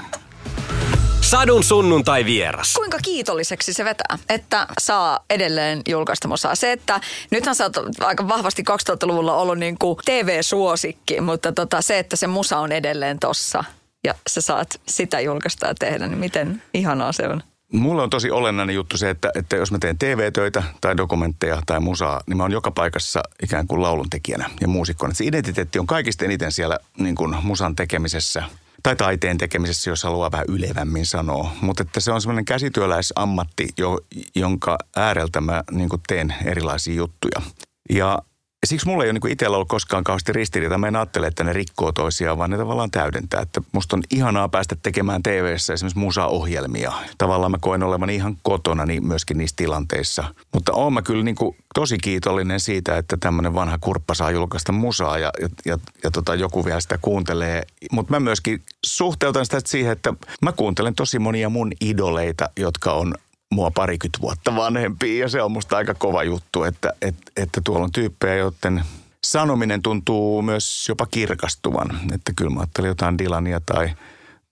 Sadun 1.31 1.64
sunnuntai 1.64 2.25
vieras. 2.25 2.75
Kuinka 2.75 2.99
kiitolliseksi 3.03 3.73
se 3.73 3.85
vetää, 3.85 4.19
että 4.29 4.66
saa 4.81 5.25
edelleen 5.31 5.83
julkaista 5.88 6.29
musaa? 6.29 6.55
Se, 6.55 6.73
että 6.73 7.01
nythän 7.31 7.55
sä 7.55 7.64
oot 7.64 8.01
aika 8.01 8.29
vahvasti 8.29 8.62
2000-luvulla 8.71 9.37
ollut 9.37 9.59
niin 9.59 9.79
kuin 9.79 9.97
TV-suosikki, 10.05 11.21
mutta 11.21 11.53
tota, 11.53 11.83
se, 11.83 11.99
että 11.99 12.16
se 12.16 12.27
musa 12.27 12.59
on 12.59 12.73
edelleen 12.73 13.19
tossa 13.19 13.64
ja 14.05 14.14
sä 14.31 14.40
saat 14.40 14.81
sitä 14.88 15.21
julkaista 15.21 15.66
ja 15.66 15.75
tehdä, 15.75 16.07
niin 16.07 16.19
miten 16.19 16.62
ihanaa 16.75 17.12
se 17.12 17.29
on? 17.29 17.43
Mulla 17.73 18.03
on 18.03 18.11
tosi 18.11 18.31
olennainen 18.31 18.75
juttu 18.75 18.97
se, 18.97 19.11
että, 19.11 19.31
että 19.35 19.57
jos 19.57 19.73
mä 19.73 19.79
teen 19.79 19.99
TV-töitä 19.99 20.62
tai 20.81 20.97
dokumentteja 20.97 21.62
tai 21.66 21.81
musaa, 21.81 22.21
niin 22.27 22.37
mä 22.37 22.43
oon 22.43 22.53
joka 22.53 22.71
paikassa 22.71 23.23
ikään 23.43 23.66
kuin 23.66 23.83
lauluntekijänä 23.83 24.51
ja 24.61 24.69
muusikkona. 24.69 25.14
Se 25.14 25.25
identiteetti 25.25 25.79
on 25.79 25.87
kaikista 25.87 26.25
eniten 26.25 26.53
siellä 26.53 26.79
niin 26.99 27.14
kuin 27.14 27.37
musan 27.43 27.77
tekemisessä 27.77 28.43
tai 28.83 28.97
taiteen 28.97 29.38
tekemisessä, 29.38 29.90
jos 29.90 30.03
haluaa 30.03 30.31
vähän 30.33 30.47
ylevämmin 30.49 31.07
sanoa. 31.07 31.53
Mutta 31.61 31.83
että 31.83 32.01
se 32.01 32.12
on 32.12 32.21
semmoinen 32.21 32.45
käsityöläisammatti, 32.45 33.69
jo, 33.79 33.99
jonka 34.37 34.79
ääreltä 34.97 35.40
mä 35.40 35.64
niin 35.71 35.88
teen 36.09 36.35
erilaisia 36.45 36.95
juttuja. 36.95 37.43
Ja 37.90 38.23
siksi 38.66 38.87
mulla 38.87 39.05
ei 39.05 39.11
ole 39.11 39.18
niin 39.23 39.33
itsellä 39.33 39.57
ollut 39.57 39.68
koskaan 39.68 40.05
kauheasti 40.05 40.33
ristiriita. 40.33 40.79
Mä 40.79 40.88
en 40.88 40.96
ajattele, 40.96 41.27
että 41.27 41.44
ne 41.44 41.53
rikkoo 41.53 41.92
toisiaan, 41.92 42.38
vaan 42.38 42.51
ne 42.51 42.57
tavallaan 42.57 42.90
täydentää. 42.90 43.40
Että 43.40 43.61
musta 43.73 43.96
on 43.96 44.03
ihanaa 44.11 44.49
päästä 44.49 44.77
tekemään 44.83 45.23
TV-ssä 45.23 45.73
esimerkiksi 45.73 45.99
musa-ohjelmia. 45.99 46.92
Tavallaan 47.18 47.51
mä 47.51 47.59
koen 47.61 47.83
olevan 47.83 48.11
ihan 48.11 48.37
kotona 48.42 48.87
niin 48.87 49.07
myöskin 49.07 49.38
niissä 49.38 49.57
tilanteissa. 49.57 50.25
Mutta 50.55 50.73
oon 50.73 50.92
mä 50.92 51.03
kyllä 51.03 51.25
niin 51.25 51.35
kuin 51.35 51.57
tosi 51.75 51.99
kiitollinen 51.99 52.61
siitä, 52.61 52.99
että 52.99 53.16
tämmöinen 53.20 53.55
vanha 53.55 53.79
kurppa 53.79 54.14
saa 54.14 54.31
julkaista 54.31 54.73
musaa 54.73 55.18
ja, 55.18 55.31
ja, 55.40 55.49
ja, 55.66 55.79
ja 56.05 56.11
tota, 56.11 56.35
joku 56.35 56.64
vielä 56.64 56.81
sitä 56.81 56.99
kuuntelee. 57.03 57.62
Mutta 57.92 58.12
mä 58.12 58.20
myöskin 58.20 58.62
suhteutan 58.87 59.44
sitä 59.44 59.61
siihen, 59.66 59.92
että 59.92 60.14
mä 60.42 60.53
kuuntelen 60.53 60.94
tosi 60.94 61.18
monia 61.18 61.49
mun 61.49 61.73
idoleita, 61.81 62.49
jotka 62.57 62.92
on 62.92 63.14
mua 63.51 63.71
parikymmentä 63.71 64.21
vuotta 64.21 64.57
vanhempia 64.57 65.21
ja 65.21 65.29
se 65.29 65.43
on 65.43 65.53
musta 65.53 65.77
aika 65.77 65.95
kova 65.95 66.23
juttu, 66.23 66.65
että, 66.65 66.93
että, 67.03 67.33
että 67.37 67.61
tuolla 67.65 67.85
on 67.85 67.93
tyyppejä, 67.93 68.35
joiden 68.35 68.85
sanominen 69.25 69.83
tuntuu 69.83 70.43
myös 70.43 70.89
jopa 70.89 71.07
kirkastuvan. 71.07 72.01
Että 72.15 72.33
kyllä 72.37 72.51
mä 72.51 72.61
ajattelin 72.61 72.89
jotain 72.89 73.19
Dylania 73.19 73.61
tai, 73.67 73.91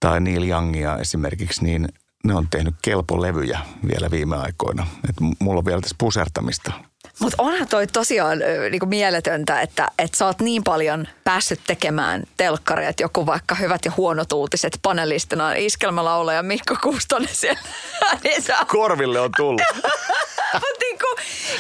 tai 0.00 0.20
Neil 0.20 0.48
Youngia 0.48 0.98
esimerkiksi, 0.98 1.64
niin 1.64 1.88
ne 2.24 2.34
on 2.34 2.48
tehnyt 2.50 2.74
kelpolevyjä 2.82 3.60
vielä 3.88 4.10
viime 4.10 4.36
aikoina. 4.36 4.86
Että 5.08 5.24
mulla 5.38 5.58
on 5.58 5.64
vielä 5.64 5.80
tässä 5.80 5.96
pusertamista 5.98 6.72
mutta 7.18 7.42
onhan 7.42 7.68
toi 7.68 7.86
tosiaan 7.86 8.38
niinku 8.70 8.86
mieletöntä, 8.86 9.60
että, 9.60 9.88
että 9.98 10.18
sä 10.18 10.26
oot 10.26 10.40
niin 10.40 10.64
paljon 10.64 11.08
päässyt 11.24 11.60
tekemään 11.66 12.22
telkkaria, 12.36 12.88
että 12.88 13.02
joku 13.02 13.26
vaikka 13.26 13.54
hyvät 13.54 13.84
ja 13.84 13.92
huonot 13.96 14.32
uutiset 14.32 14.78
panelistina 14.82 15.52
iskelmälaulaja 15.52 16.42
Mikko 16.42 16.76
Kustonen 16.82 17.28
siellä. 17.32 17.60
niin 18.24 18.42
sä... 18.42 18.56
Korville 18.66 19.20
on 19.20 19.30
tullut. 19.36 19.62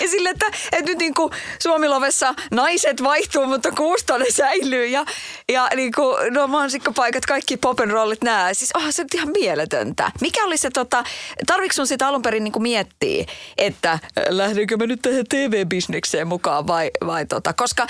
ja 0.00 0.08
sille, 0.08 0.28
että, 0.30 0.46
että 0.72 0.90
nyt 0.90 0.98
niinku 0.98 1.30
Suomilovessa 1.62 2.34
naiset 2.50 3.02
vaihtuu, 3.02 3.46
mutta 3.46 3.72
Kustonen 3.72 4.32
säilyy 4.32 4.86
ja, 4.86 5.04
ja 5.52 5.68
niinku, 5.74 6.02
no 6.30 6.46
mansikkapaikat, 6.46 7.26
kaikki 7.26 7.56
popen 7.56 7.90
rollit 7.90 8.22
nää. 8.22 8.54
Siis 8.54 8.70
oh, 8.76 8.82
se 8.90 9.02
on 9.02 9.08
ihan 9.14 9.28
mieletöntä. 9.40 10.12
Mikä 10.20 10.44
oli 10.44 10.56
se, 10.56 10.70
tota, 10.70 11.04
tarvitsetko 11.46 11.76
sun 11.76 11.86
sitä 11.86 12.08
alun 12.08 12.22
perin 12.22 12.44
niinku 12.44 12.60
miettiä, 12.60 13.24
että 13.58 13.98
lähdenkö 14.28 14.76
mä 14.76 14.86
nyt 14.86 15.02
tähän 15.02 15.24
TV-bisnekseen 15.28 16.28
mukaan 16.28 16.66
vai, 16.66 16.90
vai 17.06 17.26
tota, 17.26 17.52
koska 17.52 17.86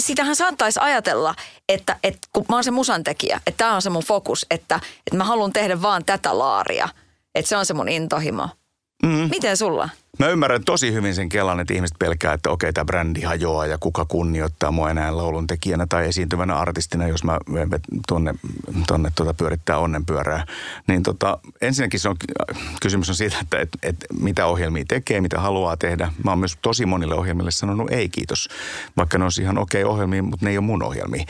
sitähän 0.00 0.36
saattaisi 0.36 0.80
ajatella, 0.82 1.34
että, 1.68 1.96
että 2.02 2.28
kun 2.32 2.44
mä 2.48 2.56
oon 2.56 2.64
se 2.64 2.70
musan 2.70 3.04
tekijä, 3.04 3.40
että 3.46 3.58
tämä 3.58 3.74
on 3.74 3.82
se 3.82 3.90
mun 3.90 4.04
fokus, 4.04 4.46
että, 4.50 4.80
että 5.06 5.16
mä 5.16 5.24
haluan 5.24 5.52
tehdä 5.52 5.82
vaan 5.82 6.04
tätä 6.04 6.38
laaria. 6.38 6.88
Että 7.34 7.48
se 7.48 7.56
on 7.56 7.66
se 7.66 7.74
mun 7.74 7.88
intohimo. 7.88 8.48
Mm. 9.04 9.28
Miten 9.30 9.56
sulla? 9.56 9.88
Mä 10.18 10.28
ymmärrän 10.28 10.64
tosi 10.64 10.92
hyvin 10.92 11.14
sen 11.14 11.28
kelan, 11.28 11.60
että 11.60 11.74
ihmiset 11.74 11.98
pelkää, 11.98 12.32
että 12.32 12.50
okei, 12.50 12.72
tämä 12.72 12.84
brändi 12.84 13.22
hajoaa 13.22 13.66
ja 13.66 13.78
kuka 13.78 14.04
kunnioittaa 14.04 14.70
mua 14.70 14.90
enää 14.90 15.16
laulun 15.16 15.46
tekijänä 15.46 15.86
tai 15.86 16.08
esiintyvänä 16.08 16.56
artistina, 16.56 17.08
jos 17.08 17.24
mä 17.24 17.38
tuonne, 18.08 18.34
tuonne 18.86 19.12
tuota 19.14 19.34
pyörittää 19.34 19.78
onnenpyörää. 19.78 20.46
Niin 20.86 21.02
tota, 21.02 21.38
ensinnäkin 21.60 22.00
se 22.00 22.08
on, 22.08 22.16
kysymys 22.82 23.08
on 23.08 23.14
siitä, 23.14 23.36
että, 23.42 23.58
että, 23.58 23.78
että 23.82 24.06
mitä 24.20 24.46
ohjelmia 24.46 24.84
tekee, 24.88 25.20
mitä 25.20 25.40
haluaa 25.40 25.76
tehdä. 25.76 26.12
Mä 26.24 26.30
oon 26.30 26.38
myös 26.38 26.58
tosi 26.62 26.86
monille 26.86 27.14
ohjelmille 27.14 27.50
sanonut 27.50 27.90
ei 27.90 28.08
kiitos, 28.08 28.48
vaikka 28.96 29.18
ne 29.18 29.24
on 29.24 29.30
ihan 29.40 29.58
okei 29.58 29.84
ohjelmia, 29.84 30.22
mutta 30.22 30.46
ne 30.46 30.50
ei 30.50 30.58
ole 30.58 30.66
mun 30.66 30.82
ohjelmia. 30.82 31.24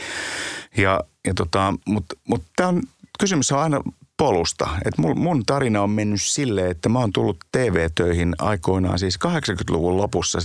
Ja, 0.77 0.99
ja 1.27 1.33
tota, 1.33 1.73
mutta 1.85 2.15
mut 2.27 2.43
tämä 2.55 2.69
on, 2.69 2.81
kysymys 3.19 3.51
on 3.51 3.59
aina 3.59 3.81
polusta. 4.17 4.69
Et 4.85 4.93
mun 5.15 5.45
tarina 5.45 5.81
on 5.81 5.89
mennyt 5.89 6.21
silleen, 6.21 6.71
että 6.71 6.89
mä 6.89 6.99
oon 6.99 7.13
tullut 7.13 7.37
TV-töihin 7.51 8.35
aikoinaan 8.39 8.99
siis 8.99 9.19
80-luvun 9.25 9.97
lopussa 9.97 10.39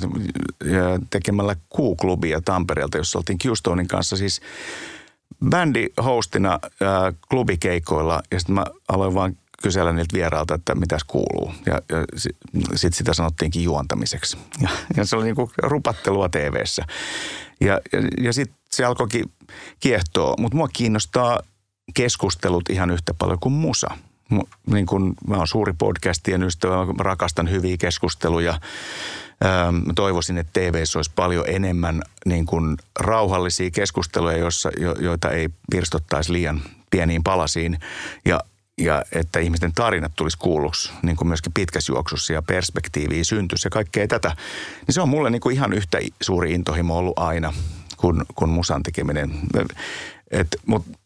tekemällä 1.10 1.54
Q-klubia 1.54 2.40
Tampereelta, 2.44 2.98
jossa 2.98 3.18
oltiin 3.18 3.38
Qstonein 3.38 3.88
kanssa 3.88 4.16
siis 4.16 4.40
bändi 5.50 5.86
hostina 6.04 6.58
ää, 6.80 7.12
klubikeikoilla 7.30 8.22
ja 8.30 8.40
sitten 8.40 8.54
mä 8.54 8.64
aloin 8.88 9.14
vaan 9.14 9.36
kysellä 9.62 9.92
niiltä 9.92 10.14
vierailta, 10.16 10.54
että 10.54 10.74
mitäs 10.74 11.04
kuuluu. 11.04 11.54
Ja, 11.66 11.74
ja 11.74 12.06
sitten 12.74 12.98
sitä 12.98 13.14
sanottiinkin 13.14 13.62
juontamiseksi. 13.62 14.36
Ja, 14.62 14.68
ja 14.96 15.04
se 15.04 15.16
oli 15.16 15.24
niinku 15.24 15.50
rupattelua 15.62 16.28
TV-ssä. 16.28 16.84
Ja, 17.60 17.80
ja, 17.92 17.98
ja 18.22 18.32
sitten 18.32 18.56
se 18.70 18.84
alkoikin 18.84 19.24
kiehtoa. 19.80 20.34
Mutta 20.38 20.56
mua 20.56 20.68
kiinnostaa 20.72 21.40
keskustelut 21.94 22.70
ihan 22.70 22.90
yhtä 22.90 23.14
paljon 23.14 23.38
kuin 23.40 23.52
musa. 23.52 23.88
Niin 24.66 24.86
kun, 24.86 25.14
mä 25.28 25.36
oon 25.36 25.48
suuri 25.48 25.72
podcastien 25.78 26.42
ystävä, 26.42 26.86
mä 26.86 27.02
rakastan 27.02 27.50
hyviä 27.50 27.76
keskusteluja. 27.76 28.60
Mä 29.86 29.92
toivoisin, 29.94 30.38
että 30.38 30.60
TV 30.60 30.74
olisi 30.96 31.10
paljon 31.16 31.44
enemmän 31.48 32.02
niin 32.26 32.46
kuin 32.46 32.76
rauhallisia 33.00 33.70
keskusteluja, 33.70 34.36
joissa, 34.36 34.70
jo, 34.80 34.94
joita 34.94 35.30
ei 35.30 35.48
pirstottaisi 35.70 36.32
liian 36.32 36.62
pieniin 36.90 37.22
palasiin. 37.22 37.78
Ja 38.24 38.40
ja 38.80 39.04
että 39.12 39.38
ihmisten 39.38 39.72
tarinat 39.74 40.12
tulisi 40.16 40.38
kuulluksi 40.38 40.92
niin 41.02 41.16
kuin 41.16 41.28
myöskin 41.28 41.52
pitkässä 41.52 41.92
juoksussa 41.92 42.32
ja 42.32 42.42
perspektiiviä 42.42 43.24
syntyisi 43.24 43.66
ja 43.66 43.70
kaikkea 43.70 44.08
tätä. 44.08 44.36
Niin 44.86 44.94
se 44.94 45.00
on 45.00 45.08
mulle 45.08 45.30
niin 45.30 45.40
kuin 45.40 45.56
ihan 45.56 45.72
yhtä 45.72 45.98
suuri 46.20 46.52
intohimo 46.52 46.98
ollut 46.98 47.18
aina 47.18 47.52
kuin, 47.96 48.22
kuin 48.34 48.50
musan 48.50 48.82
tekeminen. 48.82 49.30
Mutta 50.66 50.90
ei, 50.90 50.99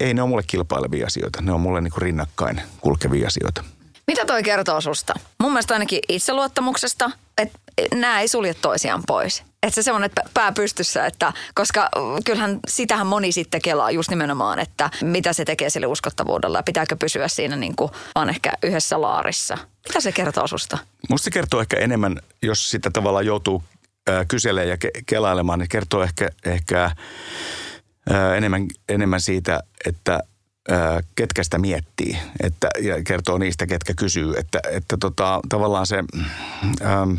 ei 0.00 0.14
ne 0.14 0.22
ole 0.22 0.28
mulle 0.28 0.42
kilpailevia 0.46 1.06
asioita, 1.06 1.42
ne 1.42 1.52
on 1.52 1.60
mulle 1.60 1.80
niin 1.80 1.92
kuin 1.92 2.02
rinnakkain 2.02 2.62
kulkevia 2.80 3.26
asioita. 3.26 3.64
Mitä 4.06 4.24
toi 4.24 4.42
kertoo 4.42 4.80
susta? 4.80 5.14
Mun 5.40 5.52
mielestä 5.52 5.74
ainakin 5.74 6.00
itseluottamuksesta, 6.08 7.10
että 7.38 7.58
nämä 7.94 8.20
ei 8.20 8.28
sulje 8.28 8.54
toisiaan 8.54 9.02
pois. 9.06 9.42
Että 9.62 9.74
se 9.74 9.82
semmoinen 9.82 10.10
pää 10.34 10.52
pystyssä, 10.52 11.06
että 11.06 11.32
koska 11.54 11.88
kyllähän 12.24 12.60
sitähän 12.68 13.06
moni 13.06 13.32
sitten 13.32 13.62
kelaa 13.62 13.90
just 13.90 14.10
nimenomaan, 14.10 14.58
että 14.58 14.90
mitä 15.02 15.32
se 15.32 15.44
tekee 15.44 15.70
sille 15.70 15.86
uskottavuudella 15.86 16.58
ja 16.58 16.62
pitääkö 16.62 16.96
pysyä 16.96 17.28
siinä 17.28 17.56
niin 17.56 17.76
kuin 17.76 17.90
vaan 18.14 18.30
ehkä 18.30 18.52
yhdessä 18.62 19.00
laarissa. 19.00 19.58
Mitä 19.88 20.00
se 20.00 20.12
kertoo 20.12 20.46
susta? 20.46 20.78
Musta 21.10 21.24
se 21.24 21.30
kertoo 21.30 21.60
ehkä 21.60 21.76
enemmän, 21.76 22.20
jos 22.42 22.70
sitä 22.70 22.90
tavallaan 22.90 23.26
joutuu 23.26 23.62
kyselemään 24.28 24.68
ja 24.68 24.76
ke- 24.76 25.02
kelailemaan, 25.06 25.58
niin 25.58 25.68
kertoo 25.68 26.02
ehkä, 26.02 26.30
ehkä 26.44 26.90
enemmän, 28.36 28.66
enemmän 28.88 29.20
siitä, 29.20 29.60
että 29.86 30.20
ketkä 31.14 31.44
sitä 31.44 31.58
miettii 31.58 32.18
että, 32.42 32.68
ja 32.80 33.04
kertoo 33.04 33.38
niistä, 33.38 33.66
ketkä 33.66 33.94
kysyy. 33.94 34.34
Että, 34.36 34.60
että 34.70 34.96
tota, 34.96 35.40
tavallaan 35.48 35.86
se, 35.86 36.04
ähm, 36.82 37.12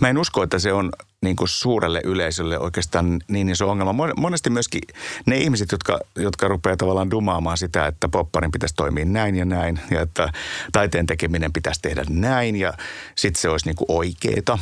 mä 0.00 0.08
en 0.08 0.18
usko, 0.18 0.42
että 0.42 0.58
se 0.58 0.72
on 0.72 0.92
niin 1.22 1.36
kuin 1.36 1.48
suurelle 1.48 2.00
yleisölle 2.04 2.58
oikeastaan 2.58 3.20
niin 3.28 3.48
iso 3.48 3.70
ongelma. 3.70 4.06
Monesti 4.16 4.50
myöskin 4.50 4.80
ne 5.26 5.36
ihmiset, 5.36 5.72
jotka, 5.72 6.00
jotka 6.16 6.48
rupeaa 6.48 6.76
tavallaan 6.76 7.10
dumaamaan 7.10 7.58
sitä, 7.58 7.86
että 7.86 8.08
popparin 8.08 8.52
pitäisi 8.52 8.74
toimia 8.74 9.04
näin 9.04 9.36
ja 9.36 9.44
näin 9.44 9.80
ja 9.90 10.00
että 10.00 10.32
taiteen 10.72 11.06
tekeminen 11.06 11.52
pitäisi 11.52 11.82
tehdä 11.82 12.04
näin 12.08 12.56
ja 12.56 12.72
sitten 13.14 13.40
se 13.40 13.48
olisi 13.48 13.66
niin 13.66 13.76
kuin 13.76 13.86
oikeeta. 13.88 14.58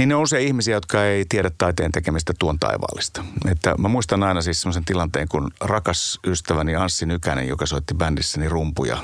Niin 0.00 0.08
ne 0.08 0.14
on 0.14 0.22
usein 0.22 0.46
ihmisiä, 0.46 0.76
jotka 0.76 1.04
ei 1.04 1.24
tiedä 1.28 1.50
taiteen 1.58 1.92
tekemistä 1.92 2.32
tuon 2.38 2.58
taivaallista. 2.58 3.24
Että 3.50 3.74
mä 3.78 3.88
muistan 3.88 4.22
aina 4.22 4.42
siis 4.42 4.60
sellaisen 4.60 4.84
tilanteen, 4.84 5.28
kun 5.28 5.50
rakas 5.60 6.20
ystäväni 6.26 6.76
Anssi 6.76 7.06
Nykänen, 7.06 7.48
joka 7.48 7.66
soitti 7.66 7.94
bändissäni 7.94 8.48
rumpuja, 8.48 8.98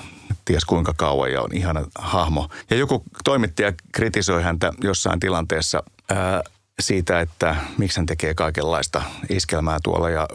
ties 0.44 0.64
kuinka 0.64 0.94
kauan 0.96 1.32
ja 1.32 1.42
on 1.42 1.48
ihana 1.52 1.84
hahmo. 1.98 2.48
Ja 2.70 2.76
joku 2.76 3.02
toimittaja 3.24 3.72
kritisoi 3.92 4.42
häntä 4.42 4.72
jossain 4.82 5.20
tilanteessa 5.20 5.82
ää, 6.10 6.42
siitä, 6.80 7.20
että 7.20 7.56
miksi 7.78 8.00
hän 8.00 8.06
tekee 8.06 8.34
kaikenlaista 8.34 9.02
iskelmää 9.28 9.78
tuolla 9.82 10.10
ja, 10.10 10.28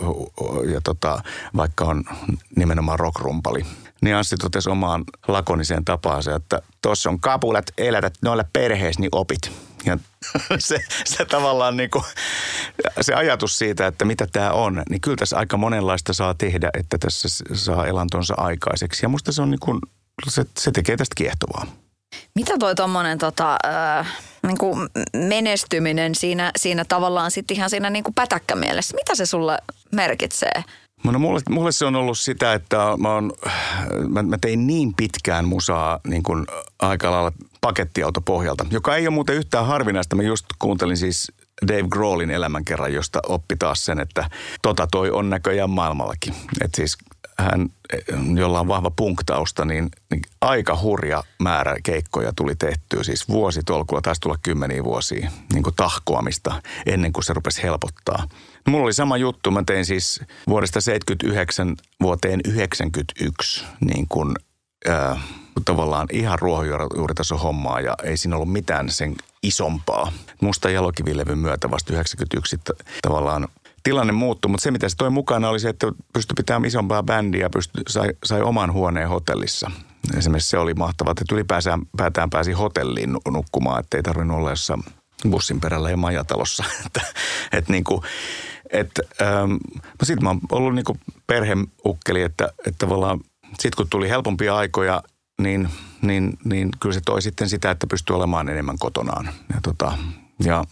ja 0.74 0.82
tota, 0.84 1.24
vaikka 1.56 1.86
on 1.86 2.04
nimenomaan 2.56 3.00
rockrumpali. 3.00 3.66
Niin 4.02 4.16
Anssi 4.16 4.38
totesi 4.38 4.70
omaan 4.70 5.04
lakoniseen 5.28 5.86
tapaansa, 5.86 6.36
että 6.36 6.62
tuossa 6.82 7.10
on 7.10 7.20
kapulat, 7.20 7.66
elätät 7.78 8.14
noilla 8.22 8.44
perheessä, 8.54 9.02
niin 9.02 9.10
opit. 9.12 9.52
Ja 9.86 9.98
se, 10.60 10.80
se 11.06 11.26
tavallaan 11.26 11.78
niin 11.78 11.90
kuin, 11.90 12.04
se 13.02 13.14
ajatus 13.14 13.58
siitä, 13.58 13.88
että 13.88 14.06
mitä 14.06 14.28
tämä 14.32 14.52
on, 14.52 14.84
niin 14.90 15.02
kyllä 15.02 15.18
tässä 15.18 15.38
aika 15.38 15.58
monenlaista 15.58 16.14
saa 16.14 16.34
tehdä, 16.34 16.70
että 16.74 16.98
tässä 16.98 17.28
saa 17.54 17.88
elantonsa 17.88 18.34
aikaiseksi. 18.38 19.06
Ja 19.06 19.10
musta 19.10 19.32
se 19.32 19.42
on 19.42 19.52
niin 19.52 19.60
kuin, 19.60 19.80
se, 20.30 20.44
se 20.60 20.72
tekee 20.72 20.98
tästä 20.98 21.16
kiehtovaa. 21.16 21.66
Mitä 22.36 22.58
toi 22.58 22.76
tuommoinen 22.76 23.18
tota, 23.18 23.58
äh, 23.66 24.08
niin 24.44 24.90
menestyminen 25.28 26.16
siinä, 26.16 26.52
siinä 26.58 26.86
tavallaan 26.86 27.32
sitten 27.32 27.58
ihan 27.58 27.70
siinä 27.70 27.90
niin 27.90 28.04
kuin 28.04 28.14
pätäkkämielessä, 28.14 28.96
mitä 28.96 29.16
se 29.16 29.26
sulle 29.26 29.58
merkitsee? 29.92 30.64
No 31.04 31.20
mulle, 31.20 31.40
mulle 31.50 31.72
se 31.72 31.86
on 31.86 31.96
ollut 31.96 32.20
sitä, 32.20 32.54
että 32.54 32.78
mä, 32.98 33.14
oon, 33.14 33.34
mä, 34.10 34.24
mä 34.24 34.38
tein 34.42 34.68
niin 34.68 34.94
pitkään 34.98 35.46
musaa 35.46 36.00
niin 36.08 36.24
kuin 36.24 36.46
aika 36.80 37.12
lailla 37.12 37.32
pakettiautopohjalta, 37.62 38.66
joka 38.72 38.96
ei 38.96 39.08
ole 39.08 39.14
muuten 39.14 39.36
yhtään 39.36 39.66
harvinaista. 39.66 40.16
Mä 40.16 40.24
just 40.24 40.46
kuuntelin 40.60 40.98
siis 40.98 41.32
Dave 41.68 41.88
Grohlin 41.90 42.32
elämänkerran, 42.32 42.94
josta 42.94 43.20
oppi 43.28 43.56
taas 43.60 43.86
sen, 43.86 44.00
että 44.00 44.30
tota 44.62 44.88
toi 44.92 45.12
on 45.12 45.30
näköjään 45.30 45.70
maailmallakin. 45.70 46.34
Että 46.62 46.76
siis 46.76 46.98
hän, 47.42 47.70
jolla 48.36 48.60
on 48.60 48.68
vahva 48.68 48.92
punktausta, 48.92 49.66
niin, 49.66 49.90
niin 50.12 50.22
aika 50.42 50.80
hurja 50.82 51.24
määrä 51.40 51.76
keikkoja 51.84 52.34
tuli 52.36 52.56
tehtyä. 52.56 53.04
Siis 53.04 53.28
vuositolkulla 53.28 54.02
taisi 54.02 54.22
tulla 54.22 54.38
kymmeniä 54.44 54.84
vuosia 54.84 55.32
niin 55.54 55.64
kuin 55.64 55.76
tahkoamista 55.76 56.62
ennen 56.86 57.14
kuin 57.14 57.24
se 57.24 57.34
rupesi 57.34 57.64
helpottaa. 57.64 58.28
No, 58.66 58.72
mulla 58.72 58.84
oli 58.84 58.94
sama 58.94 59.18
juttu. 59.18 59.52
Mä 59.52 59.64
tein 59.66 59.86
siis 59.86 60.22
vuodesta 60.48 60.82
79 60.82 61.76
vuoteen 62.02 62.42
91 62.48 63.66
niin 63.80 64.08
kuin, 64.10 64.36
äh, 64.90 65.20
tavallaan 65.66 66.08
ihan 66.12 66.40
ruohonjuuritason 66.40 67.40
hommaa 67.40 67.82
ja 67.82 67.96
ei 68.04 68.18
siinä 68.18 68.36
ollut 68.36 68.52
mitään 68.52 68.90
sen 68.90 69.16
isompaa. 69.44 70.12
Musta 70.42 70.70
jalokivilevyn 70.70 71.38
myötä 71.38 71.72
vasta 71.72 71.94
91 71.94 72.60
tavallaan 73.02 73.48
tilanne 73.84 74.14
muuttui, 74.14 74.52
mutta 74.52 74.64
se 74.64 74.72
mitä 74.72 74.90
se 74.90 74.96
toi 74.96 75.10
mukana 75.10 75.50
oli 75.50 75.60
se, 75.60 75.70
että 75.70 75.88
pystyi 76.14 76.34
pitämään 76.38 76.66
isompaa 76.66 77.04
bändiä, 77.04 77.50
pystyi, 77.50 77.84
sai, 77.90 78.10
sai 78.26 78.42
oman 78.42 78.74
huoneen 78.74 79.10
hotellissa. 79.10 79.72
Esimerkiksi 80.18 80.50
se 80.50 80.58
oli 80.58 80.74
mahtavaa, 80.74 81.12
että 81.12 81.36
ylipäätään 81.36 81.82
päätään 81.98 82.30
pääsi 82.30 82.52
hotelliin 82.52 83.18
nukkumaan, 83.32 83.80
että 83.80 83.98
ei 83.98 84.04
tarvinnut 84.04 84.38
olla 84.38 84.50
jossain 84.50 84.84
bussin 85.30 85.62
perällä 85.62 85.90
ja 85.90 85.98
majatalossa. 85.98 86.64
että, 86.86 87.02
et 87.52 87.70
niin 87.70 87.84
kuin, 87.84 88.02
et, 88.70 88.92
ähm, 89.22 89.52
no 89.52 90.04
sitten 90.04 90.24
mä 90.24 90.30
oon 90.30 90.40
ollut 90.52 90.76
niin 90.76 91.18
perheukkeli, 91.28 92.22
että, 92.22 92.50
että 92.68 92.86
tavallaan 92.86 93.20
sitten 93.48 93.78
kun 93.78 93.90
tuli 93.90 94.10
helpompia 94.10 94.56
aikoja, 94.56 95.04
niin, 95.42 95.70
niin, 96.02 96.38
niin 96.44 96.70
kyllä 96.80 96.94
se 96.94 97.02
toi 97.06 97.22
sitten 97.22 97.50
sitä, 97.50 97.72
että 97.72 97.88
pystyy 97.88 98.16
olemaan 98.16 98.50
enemmän 98.50 98.78
kotonaan. 98.80 99.30
Ja, 99.54 99.60
tota, 99.64 99.98
ja 100.44 100.66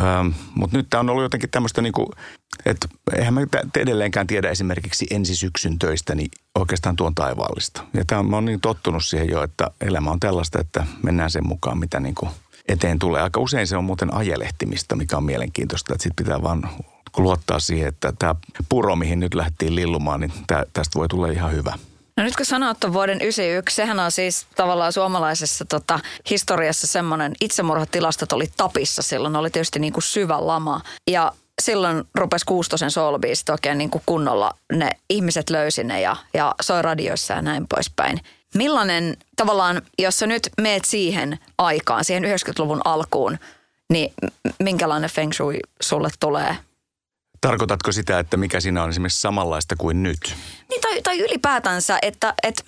Ähm, 0.00 0.28
Mutta 0.54 0.76
nyt 0.76 0.86
tämä 0.90 1.00
on 1.00 1.10
ollut 1.10 1.22
jotenkin 1.22 1.50
tämmöistä, 1.50 1.82
niinku, 1.82 2.10
että 2.66 2.88
eihän 3.16 3.34
mä 3.34 3.40
edelleenkään 3.76 4.26
tiedä 4.26 4.50
esimerkiksi 4.50 5.06
ensi 5.10 5.36
syksyn 5.36 5.78
töistä, 5.78 6.14
niin 6.14 6.30
oikeastaan 6.54 6.96
tuon 6.96 7.14
taivaallista. 7.14 7.84
Ja 7.94 8.04
tämä 8.06 8.22
mä 8.22 8.36
oon 8.36 8.44
niin 8.44 8.60
tottunut 8.60 9.04
siihen 9.04 9.30
jo, 9.30 9.42
että 9.42 9.70
elämä 9.80 10.10
on 10.10 10.20
tällaista, 10.20 10.60
että 10.60 10.86
mennään 11.02 11.30
sen 11.30 11.46
mukaan, 11.46 11.78
mitä 11.78 12.00
niinku 12.00 12.28
eteen 12.68 12.98
tulee. 12.98 13.22
Aika 13.22 13.40
usein 13.40 13.66
se 13.66 13.76
on 13.76 13.84
muuten 13.84 14.14
ajelehtimistä, 14.14 14.96
mikä 14.96 15.16
on 15.16 15.24
mielenkiintoista, 15.24 15.94
että 15.94 16.02
sitten 16.02 16.26
pitää 16.26 16.42
vaan 16.42 16.70
luottaa 17.16 17.60
siihen, 17.60 17.88
että 17.88 18.12
tämä 18.18 18.34
puro, 18.68 18.96
mihin 18.96 19.20
nyt 19.20 19.34
lähdettiin 19.34 19.74
lillumaan, 19.74 20.20
niin 20.20 20.32
tää, 20.46 20.64
tästä 20.72 20.98
voi 20.98 21.08
tulla 21.08 21.28
ihan 21.28 21.52
hyvä. 21.52 21.78
No 22.16 22.24
nyt 22.24 22.36
kun 22.36 22.46
sanot 22.46 22.78
vuoden 22.92 23.20
91, 23.20 23.76
sehän 23.76 24.00
on 24.00 24.10
siis 24.10 24.46
tavallaan 24.56 24.92
suomalaisessa 24.92 25.64
tota, 25.64 26.00
historiassa 26.30 26.86
semmoinen 26.86 27.32
itsemurhatilastot 27.40 28.32
oli 28.32 28.46
tapissa 28.56 29.02
silloin, 29.02 29.36
oli 29.36 29.50
tietysti 29.50 29.78
niin 29.78 29.92
kuin 29.92 30.02
syvä 30.02 30.46
lama. 30.46 30.80
Ja 31.10 31.32
silloin 31.62 32.04
rupesi 32.14 32.46
Kuustosen 32.46 32.90
soulbiisit 32.90 33.48
oikein 33.48 33.78
niin 33.78 33.90
kuin 33.90 34.02
kunnolla, 34.06 34.54
ne 34.72 34.90
ihmiset 35.10 35.50
löysi 35.50 35.84
ne 35.84 36.00
ja, 36.00 36.16
ja 36.34 36.54
soi 36.62 36.82
radioissa 36.82 37.34
ja 37.34 37.42
näin 37.42 37.66
poispäin. 37.68 38.20
Millainen 38.54 39.16
tavallaan, 39.36 39.82
jos 39.98 40.18
sä 40.18 40.26
nyt 40.26 40.48
meet 40.60 40.84
siihen 40.84 41.38
aikaan, 41.58 42.04
siihen 42.04 42.24
90-luvun 42.24 42.80
alkuun, 42.84 43.38
niin 43.90 44.14
minkälainen 44.58 45.10
feng 45.10 45.32
shui 45.32 45.58
sulle 45.82 46.08
tulee 46.20 46.56
Tarkoitatko 47.44 47.92
sitä, 47.92 48.18
että 48.18 48.36
mikä 48.36 48.60
siinä 48.60 48.82
on 48.82 48.90
esimerkiksi 48.90 49.20
samanlaista 49.20 49.76
kuin 49.78 50.02
nyt? 50.02 50.34
Niin, 50.70 50.80
tai, 50.80 51.02
tai 51.02 51.20
ylipäätänsä, 51.20 51.98
että, 52.02 52.34
että 52.42 52.62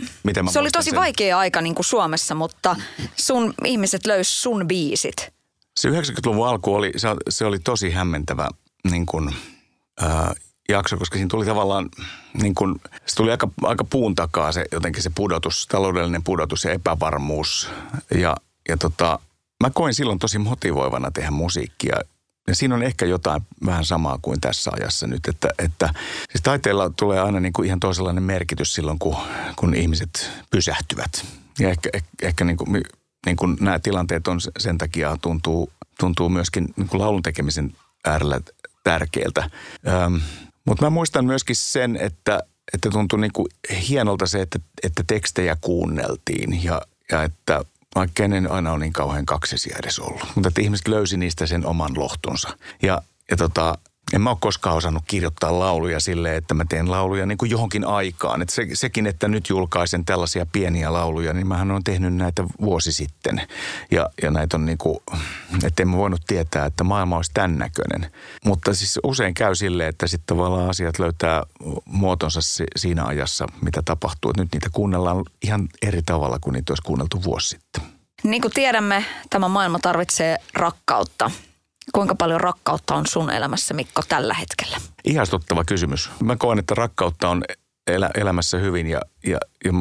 se 0.52 0.58
oli 0.58 0.70
tosi 0.70 0.90
sen? 0.90 0.98
vaikea 0.98 1.38
aika 1.38 1.60
niin 1.60 1.74
kuin 1.74 1.84
Suomessa, 1.84 2.34
mutta 2.34 2.76
sun 3.16 3.54
ihmiset 3.64 4.06
löys 4.06 4.42
sun 4.42 4.68
biisit. 4.68 5.32
Se 5.76 5.88
90-luvun 5.88 6.48
alku 6.48 6.74
oli, 6.74 6.92
se, 6.96 7.08
se 7.28 7.44
oli 7.44 7.58
tosi 7.58 7.90
hämmentävä 7.90 8.48
niin 8.90 9.06
kuin, 9.06 9.34
äh, 10.02 10.30
jakso, 10.68 10.96
koska 10.96 11.16
siinä 11.16 11.28
tuli 11.30 11.46
tavallaan, 11.46 11.88
niin 12.42 12.54
kuin, 12.54 12.80
se 13.06 13.16
tuli 13.16 13.30
aika, 13.30 13.48
aika 13.62 13.84
puun 13.84 14.14
takaa 14.14 14.52
se 14.52 14.64
jotenkin 14.72 15.02
se 15.02 15.10
pudotus, 15.14 15.66
taloudellinen 15.66 16.24
pudotus 16.24 16.64
ja 16.64 16.72
epävarmuus. 16.72 17.68
Ja, 18.14 18.36
ja 18.68 18.76
tota, 18.76 19.18
mä 19.62 19.70
koin 19.70 19.94
silloin 19.94 20.18
tosi 20.18 20.38
motivoivana 20.38 21.10
tehdä 21.10 21.30
musiikkia 21.30 21.96
ja 22.46 22.54
siinä 22.54 22.74
on 22.74 22.82
ehkä 22.82 23.06
jotain 23.06 23.42
vähän 23.66 23.84
samaa 23.84 24.18
kuin 24.22 24.40
tässä 24.40 24.70
ajassa 24.80 25.06
nyt, 25.06 25.28
että, 25.28 25.48
että 25.58 25.94
siis 26.30 26.42
taiteella 26.42 26.90
tulee 26.90 27.20
aina 27.20 27.40
niin 27.40 27.52
kuin 27.52 27.66
ihan 27.66 27.80
toisenlainen 27.80 28.22
merkitys 28.22 28.74
silloin, 28.74 28.98
kun, 28.98 29.16
kun 29.56 29.74
ihmiset 29.74 30.30
pysähtyvät. 30.50 31.26
Ja 31.58 31.70
ehkä, 31.70 31.90
ehkä, 31.92 32.08
ehkä 32.22 32.44
niin 32.44 32.56
kuin, 32.56 32.82
niin 33.26 33.36
kuin 33.36 33.56
nämä 33.60 33.78
tilanteet 33.78 34.28
on 34.28 34.40
sen 34.58 34.78
takia 34.78 35.16
tuntuu, 35.22 35.72
tuntuu 36.00 36.28
myöskin 36.28 36.68
niin 36.76 36.88
kuin 36.88 37.00
laulun 37.00 37.22
tekemisen 37.22 37.74
äärellä 38.06 38.40
tärkeältä. 38.84 39.50
Öm, 39.88 40.20
mutta 40.64 40.84
mä 40.84 40.90
muistan 40.90 41.24
myöskin 41.24 41.56
sen, 41.56 41.96
että, 41.96 42.42
että 42.74 42.90
tuntui 42.90 43.20
niin 43.20 43.32
kuin 43.32 43.46
hienolta 43.88 44.26
se, 44.26 44.40
että, 44.40 44.58
että 44.82 45.04
tekstejä 45.06 45.56
kuunneltiin 45.60 46.64
ja, 46.64 46.82
ja 47.12 47.22
että 47.22 47.64
vaikka 47.96 48.24
en 48.24 48.50
aina 48.50 48.72
ole 48.72 48.78
niin 48.78 48.92
kauhean 48.92 49.26
kaksisia 49.26 49.76
edes 49.78 49.98
ollut. 49.98 50.22
Mutta 50.34 50.48
että 50.48 50.60
ihmiset 50.60 50.88
löysi 50.88 51.16
niistä 51.16 51.46
sen 51.46 51.66
oman 51.66 51.98
lohtunsa. 51.98 52.48
Ja, 52.82 53.02
ja 53.30 53.36
tota, 53.36 53.78
en 54.12 54.20
mä 54.20 54.30
ole 54.30 54.38
koskaan 54.40 54.76
osannut 54.76 55.02
kirjoittaa 55.06 55.58
lauluja 55.58 56.00
silleen, 56.00 56.36
että 56.36 56.54
mä 56.54 56.64
teen 56.68 56.90
lauluja 56.90 57.26
niin 57.26 57.38
kuin 57.38 57.50
johonkin 57.50 57.84
aikaan. 57.84 58.42
Et 58.42 58.48
se, 58.48 58.66
sekin, 58.72 59.06
että 59.06 59.28
nyt 59.28 59.48
julkaisen 59.48 60.04
tällaisia 60.04 60.46
pieniä 60.52 60.92
lauluja, 60.92 61.32
niin 61.32 61.46
mähän 61.46 61.70
on 61.70 61.84
tehnyt 61.84 62.14
näitä 62.14 62.44
vuosi 62.60 62.92
sitten. 62.92 63.42
Ja, 63.90 64.10
ja 64.22 64.30
näitä 64.30 64.56
on 64.56 64.66
niin 64.66 64.78
kuin, 64.78 64.98
että 65.64 65.82
en 65.82 65.88
mä 65.88 65.96
voinut 65.96 66.20
tietää, 66.26 66.66
että 66.66 66.84
maailma 66.84 67.16
olisi 67.16 67.30
tämän 67.34 67.58
näköinen. 67.58 68.12
Mutta 68.44 68.74
siis 68.74 68.98
usein 69.04 69.34
käy 69.34 69.54
silleen, 69.54 69.88
että 69.88 70.06
sitten 70.06 70.36
tavallaan 70.36 70.70
asiat 70.70 70.98
löytää 70.98 71.42
muotonsa 71.84 72.40
siinä 72.76 73.04
ajassa, 73.04 73.46
mitä 73.62 73.82
tapahtuu. 73.84 74.30
Et 74.30 74.36
nyt 74.36 74.52
niitä 74.52 74.68
kuunnellaan 74.72 75.24
ihan 75.42 75.68
eri 75.82 76.02
tavalla 76.02 76.38
kuin 76.40 76.54
niitä 76.54 76.72
olisi 76.72 76.82
kuunneltu 76.82 77.24
vuosi 77.24 77.48
sitten. 77.48 77.82
Niin 78.22 78.42
kuin 78.42 78.52
tiedämme, 78.54 79.04
tämä 79.30 79.48
maailma 79.48 79.78
tarvitsee 79.78 80.38
rakkautta. 80.54 81.30
Kuinka 81.92 82.14
paljon 82.14 82.40
rakkautta 82.40 82.94
on 82.94 83.06
sun 83.06 83.30
elämässä, 83.30 83.74
Mikko, 83.74 84.02
tällä 84.08 84.34
hetkellä? 84.34 84.76
Ihastuttava 85.04 85.64
kysymys. 85.64 86.10
Mä 86.22 86.36
koen, 86.36 86.58
että 86.58 86.74
rakkautta 86.74 87.28
on 87.28 87.44
elä, 87.86 88.10
elämässä 88.14 88.58
hyvin 88.58 88.86
ja, 88.86 89.00
ja, 89.26 89.38
ja 89.64 89.72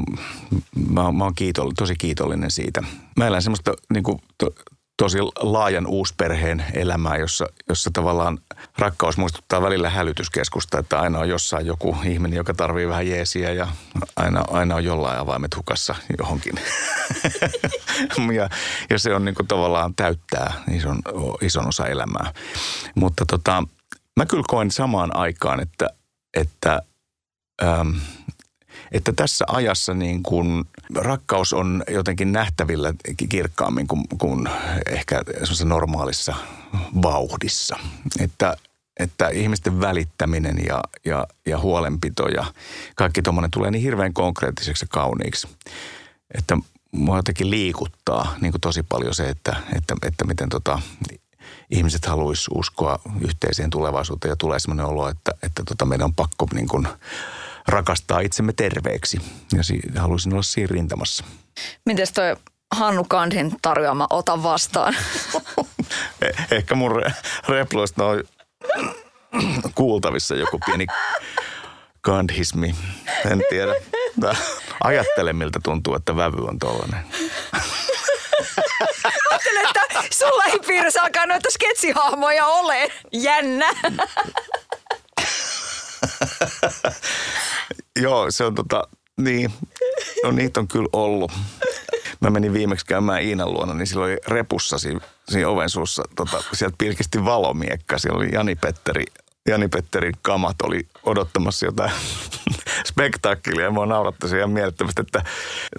mä, 0.89 1.11
mä 1.11 1.23
oon 1.23 1.35
kiitollinen, 1.35 1.75
tosi 1.75 1.95
kiitollinen 1.95 2.51
siitä. 2.51 2.83
Mä 3.17 3.27
elän 3.27 3.41
semmoista 3.41 3.73
niin 3.93 4.03
kuin, 4.03 4.21
to, 4.37 4.49
tosi 4.97 5.17
laajan 5.39 5.87
uusperheen 5.87 6.65
elämää, 6.73 7.17
jossa, 7.17 7.45
jossa 7.69 7.89
tavallaan 7.93 8.39
rakkaus 8.77 9.17
muistuttaa 9.17 9.61
välillä 9.61 9.89
hälytyskeskusta, 9.89 10.79
että 10.79 10.99
aina 10.99 11.19
on 11.19 11.29
jossain 11.29 11.65
joku 11.65 11.97
ihminen, 12.05 12.37
joka 12.37 12.53
tarvii 12.53 12.87
vähän 12.87 13.07
jeesiä 13.07 13.51
ja 13.51 13.67
aina, 14.15 14.43
aina 14.47 14.75
on 14.75 14.83
jollain 14.83 15.19
avaimet 15.19 15.55
hukassa 15.55 15.95
johonkin. 16.19 16.53
ja, 18.35 18.49
ja 18.89 18.99
se 18.99 19.15
on 19.15 19.25
niin 19.25 19.35
kuin 19.35 19.47
tavallaan 19.47 19.95
täyttää 19.95 20.53
ison, 20.71 20.99
ison 21.41 21.67
osa 21.67 21.87
elämää. 21.87 22.33
Mutta 22.95 23.25
tota, 23.25 23.63
mä 24.17 24.25
kyllä 24.25 24.43
koen 24.47 24.71
samaan 24.71 25.15
aikaan, 25.15 25.59
että, 25.59 25.89
että 26.33 26.81
ähm, 27.63 27.89
että 28.91 29.13
tässä 29.15 29.45
ajassa 29.47 29.93
niin 29.93 30.23
kuin 30.23 30.65
rakkaus 30.95 31.53
on 31.53 31.83
jotenkin 31.89 32.31
nähtävillä 32.31 32.93
kirkkaammin 33.29 33.87
kuin, 33.87 34.03
kuin 34.17 34.49
ehkä 34.89 35.21
normaalissa 35.65 36.35
vauhdissa. 37.01 37.79
Että, 38.19 38.57
että 38.99 39.29
ihmisten 39.29 39.81
välittäminen 39.81 40.57
ja, 40.67 40.81
ja, 41.05 41.27
ja 41.45 41.59
huolenpito 41.59 42.27
ja 42.27 42.45
kaikki 42.95 43.21
tuommoinen 43.21 43.51
tulee 43.51 43.71
niin 43.71 43.83
hirveän 43.83 44.13
konkreettiseksi 44.13 44.85
ja 44.85 44.89
kauniiksi. 44.91 45.47
Että 46.37 46.57
mua 46.91 47.17
jotenkin 47.17 47.49
liikuttaa 47.49 48.35
niin 48.41 48.51
kuin 48.51 48.61
tosi 48.61 48.83
paljon 48.83 49.15
se, 49.15 49.29
että, 49.29 49.55
että, 49.75 49.95
että 50.01 50.25
miten 50.25 50.49
tota, 50.49 50.81
ihmiset 51.69 52.05
haluaisi 52.05 52.51
uskoa 52.53 52.99
yhteiseen 53.21 53.69
tulevaisuuteen 53.69 54.29
ja 54.29 54.35
tulee 54.35 54.59
sellainen 54.59 54.85
olo, 54.85 55.09
että, 55.09 55.31
että 55.43 55.63
tota, 55.63 55.85
meidän 55.85 56.05
on 56.05 56.13
pakko 56.13 56.47
niin 56.53 56.67
kuin 56.67 56.87
rakastaa 57.67 58.19
itsemme 58.19 58.53
terveeksi. 58.53 59.17
Ja 59.57 59.63
si- 59.63 59.81
haluaisin 59.97 60.33
olla 60.33 60.43
siinä 60.43 60.67
rintamassa. 60.71 61.23
Miten 61.85 62.07
toi 62.13 62.35
Hannu 62.71 63.03
Kandhin 63.03 63.55
tarjoama 63.61 64.07
Ota 64.09 64.43
vastaan? 64.43 64.95
Eh- 66.25 66.43
ehkä 66.51 66.75
mun 66.75 66.91
re- 67.03 67.13
reploista 67.49 68.05
on 68.05 68.23
kuultavissa 69.75 70.35
joku 70.35 70.59
pieni 70.65 70.85
kandhismi. 72.01 72.75
En 73.31 73.41
tiedä. 73.49 73.71
Ajattele, 74.83 75.33
miltä 75.33 75.59
tuntuu, 75.63 75.95
että 75.95 76.15
vävy 76.15 76.37
on 76.47 76.59
tollainen. 76.59 76.99
Ajattelen, 79.31 79.65
että 79.65 80.03
sulla 80.13 80.43
ei 80.43 80.59
piirissä 80.67 81.01
alkaa 81.01 81.25
noita 81.25 81.49
sketsihahmoja 81.51 82.45
ole. 82.45 82.91
Jännä. 83.13 83.69
Joo, 88.01 88.25
se 88.29 88.43
on 88.43 88.55
tota, 88.55 88.83
niin, 89.17 89.53
no 90.23 90.31
niitä 90.31 90.59
on 90.59 90.67
kyllä 90.67 90.89
ollut. 90.93 91.31
Mä 92.19 92.29
menin 92.29 92.53
viimeksi 92.53 92.85
käymään 92.85 93.21
Iinan 93.21 93.53
luona, 93.53 93.73
niin 93.73 93.87
silloin 93.87 94.11
oli 94.11 94.19
repussa 94.27 94.77
siinä, 94.77 94.99
siinä 95.29 95.49
oven 95.49 95.69
suussa, 95.69 96.03
tota, 96.15 96.43
sieltä 96.53 96.75
pilkisti 96.77 97.25
valomiekka. 97.25 97.97
Siellä 97.97 98.17
oli 98.17 98.29
Jani-Petteri, 98.31 99.03
Jani-Petterin 99.49 100.13
kamat 100.21 100.61
oli 100.63 100.87
odottamassa 101.03 101.65
jotain 101.65 101.91
spektaakkelia. 102.89 103.71
Mua 103.71 103.85
naurattaisi 103.85 104.37
ihan 104.37 104.49
mielettömästi, 104.49 105.01
että 105.01 105.23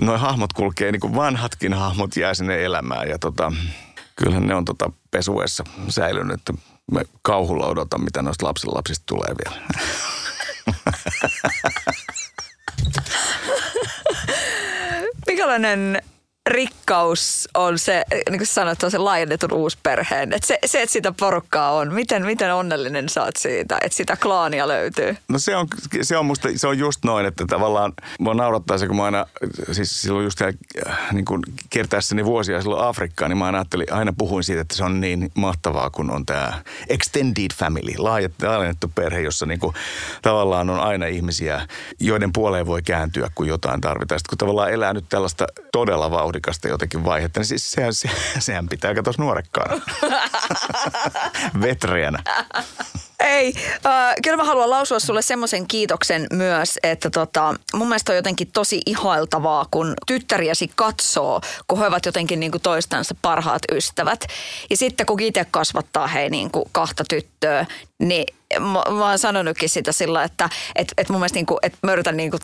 nuo 0.01 0.19
hahmot 0.19 0.53
kulkee, 0.53 0.93
niin 0.93 1.01
kuin 1.01 1.15
vanhatkin 1.15 1.75
hahmot 1.75 2.17
jää 2.17 2.35
sinne 2.35 2.65
elämään. 2.65 3.09
Ja 3.09 3.19
tota, 3.19 3.53
kyllähän 4.17 4.47
ne 4.47 4.55
on 4.55 4.65
tota 4.65 4.93
pesuessa 5.11 5.65
säilynyt. 5.89 6.41
Me 6.93 7.05
kauhulla 7.23 7.67
odotan, 7.67 8.05
mitä 8.05 8.23
noista 8.23 8.47
lapsista 8.47 9.05
tulee 9.07 9.35
vielä. 9.45 9.67
Mikälainen 15.27 16.03
rikkaus 16.47 17.49
on 17.55 17.79
se, 17.79 18.05
niin 18.31 18.39
kuin 18.39 18.47
sanoit, 18.47 18.83
on 18.83 18.91
se 18.91 18.99
laajennetun 18.99 19.53
uusperheen. 19.53 20.33
Että 20.33 20.47
se, 20.47 20.59
se, 20.67 20.83
että 20.83 20.93
sitä 20.93 21.13
porukkaa 21.13 21.73
on, 21.73 21.95
miten, 21.95 22.27
miten 22.27 22.55
onnellinen 22.55 23.09
saat 23.09 23.37
siitä, 23.37 23.79
että 23.83 23.97
sitä 23.97 24.17
klaania 24.17 24.69
löytyy? 24.69 25.17
No 25.29 25.39
se 25.39 25.57
on, 25.57 25.67
se 26.03 26.17
on 26.17 26.27
musta, 26.27 26.49
se 26.57 26.67
on 26.67 26.79
just 26.79 27.05
noin, 27.05 27.27
että 27.27 27.45
tavallaan 27.49 27.93
mua 28.19 28.35
naurattaa 28.35 28.79
se, 28.79 28.87
kun 28.87 28.97
mä 28.97 29.05
aina, 29.05 29.27
siis 29.73 30.03
silloin 30.03 30.25
just 30.25 30.43
äh, 30.43 30.55
niin 31.13 31.25
kuin 31.25 31.43
kertaessani 31.71 32.25
vuosia 32.25 32.63
silloin 32.63 32.89
Afrikkaan, 32.89 33.31
niin 33.31 33.39
mä 33.39 33.47
aina 33.47 33.59
ajattelin, 33.59 33.93
aina 33.93 34.13
puhuin 34.19 34.45
siitä, 34.45 34.61
että 34.61 34.77
se 34.77 34.85
on 34.85 35.01
niin 35.01 35.31
mahtavaa, 35.35 35.91
kun 35.91 36.11
on 36.11 36.27
tämä 36.27 36.53
extended 36.89 37.51
family, 37.55 37.93
laajennettu 37.99 38.93
perhe, 38.95 39.21
jossa 39.21 39.47
niin 39.47 39.61
kuin, 39.61 39.75
tavallaan 40.23 40.71
on 40.71 40.81
aina 40.81 41.07
ihmisiä, 41.07 41.69
joiden 42.01 42.33
puoleen 42.33 42.67
voi 42.67 42.83
kääntyä, 42.83 43.31
kun 43.35 43.49
jotain 43.49 43.81
tarvitaan. 43.81 44.19
Sitten 44.19 44.31
kun 44.31 44.39
tavallaan 44.39 44.73
elää 44.73 44.93
nyt 44.93 45.05
tällaista 45.09 45.47
todella 45.73 46.11
vauhdikasta 46.11 46.36
vauhdikasta 46.37 46.69
jotenkin 46.69 47.05
vaihetta, 47.05 47.41
niin 47.41 47.47
siis 47.47 47.73
sehän, 47.73 47.95
se, 47.95 48.11
sehän 48.39 48.69
pitää 48.69 48.95
katsoa 48.95 49.15
nuorekkaana. 49.19 49.81
Vetreänä. 51.63 52.23
Ei, 53.21 53.55
äh, 53.87 54.15
kyllä 54.23 54.37
mä 54.37 54.45
haluan 54.45 54.71
lausua 54.71 54.99
sulle 54.99 55.23
semmoisen 55.23 55.69
kiitoksen 55.69 56.27
myös, 56.33 56.79
että 56.83 57.11
tota, 57.11 57.55
mun 57.75 57.89
mielestä 57.89 58.13
on 58.13 58.17
jotenkin 58.17 58.51
tosi 58.53 58.81
ihailtavaa, 58.87 59.67
kun 59.71 59.95
tyttäriäsi 60.07 60.71
katsoo, 60.75 61.41
kun 61.67 61.79
he 61.79 61.87
ovat 61.87 62.07
jotenkin 62.07 62.41
niin 62.41 62.53
kuin 62.53 62.63
toistansa 62.63 63.15
parhaat 63.23 63.63
ystävät. 63.73 64.25
Ja 64.71 64.77
sitten 64.77 65.07
kun 65.07 65.21
itse 65.21 65.47
kasvattaa 65.51 66.07
hei 66.07 66.31
niin 66.31 66.51
kuin 66.51 66.65
kahta 66.73 67.05
tyttöä, 67.09 67.67
niin 67.99 68.25
mä, 68.61 68.83
mä 68.99 69.09
oon 69.09 69.19
sanonutkin 69.19 69.69
sitä 69.69 69.93
sillä, 69.93 70.25
että 70.25 70.49
et, 70.77 70.93
et 70.99 71.09
mun 71.09 71.21
mielestä 71.21 71.37
niinku, 71.37 71.59
että 71.63 71.79
mä 71.83 71.93
yritän 71.93 72.17
niinku 72.17 72.39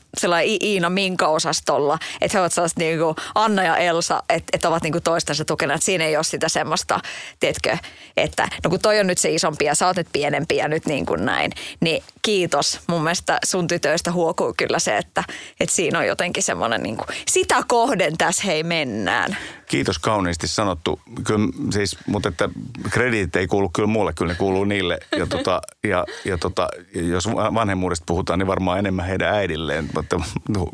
Iina 0.62 0.90
Minka-osastolla, 0.90 1.98
että 2.20 2.38
he 2.38 2.40
ovat 2.40 2.52
sellaiset 2.52 2.78
niinku 2.78 3.16
Anna 3.34 3.62
ja 3.62 3.76
Elsa, 3.76 4.22
että 4.28 4.50
et 4.52 4.64
ovat 4.64 4.82
niinku 4.82 5.00
toistensa 5.00 5.44
tukena, 5.44 5.74
että 5.74 5.84
siinä 5.84 6.04
ei 6.04 6.16
ole 6.16 6.24
sitä 6.24 6.48
semmoista, 6.48 7.00
tiedätkö, 7.40 7.76
että 8.16 8.48
no 8.64 8.70
kun 8.70 8.80
toi 8.80 9.00
on 9.00 9.06
nyt 9.06 9.18
se 9.18 9.30
isompi 9.30 9.64
ja 9.64 9.74
sä 9.74 9.86
oot 9.86 9.96
nyt 9.96 10.08
pienempi 10.12 10.56
ja 10.56 10.68
nyt 10.68 10.86
niin 10.86 11.06
kuin 11.06 11.24
näin, 11.24 11.52
niin 11.80 12.02
kiitos. 12.22 12.80
Mun 12.86 13.02
mielestä 13.02 13.38
sun 13.44 13.66
tytöistä 13.66 14.12
huokuu 14.12 14.54
kyllä 14.56 14.78
se, 14.78 14.96
että, 14.96 15.24
että 15.60 15.74
siinä 15.74 15.98
on 15.98 16.06
jotenkin 16.06 16.42
semmoinen 16.42 16.82
niinku, 16.82 17.04
sitä 17.28 17.62
kohden 17.68 18.18
tässä 18.18 18.42
hei 18.42 18.62
mennään. 18.62 19.36
Kiitos 19.72 19.98
kauniisti 19.98 20.48
sanottu. 20.48 21.00
Kyllä, 21.24 21.48
siis, 21.70 21.96
mutta 22.06 22.28
että 22.28 22.48
krediitit 22.90 23.36
ei 23.36 23.46
kuulu 23.46 23.68
kyllä 23.68 23.86
mulle, 23.86 24.12
kyllä 24.12 24.32
ne 24.32 24.38
kuuluu 24.38 24.64
niille. 24.64 24.98
Ja, 25.18 25.26
tota, 25.36 25.62
ja, 25.84 26.04
ja 26.24 26.38
tota, 26.38 26.68
jos 26.94 27.28
vanhemmuudesta 27.28 28.04
puhutaan, 28.06 28.38
niin 28.38 28.46
varmaan 28.46 28.78
enemmän 28.78 29.06
heidän 29.06 29.34
äidilleen. 29.34 29.88
Mutta, 29.94 30.20
no, 30.48 30.66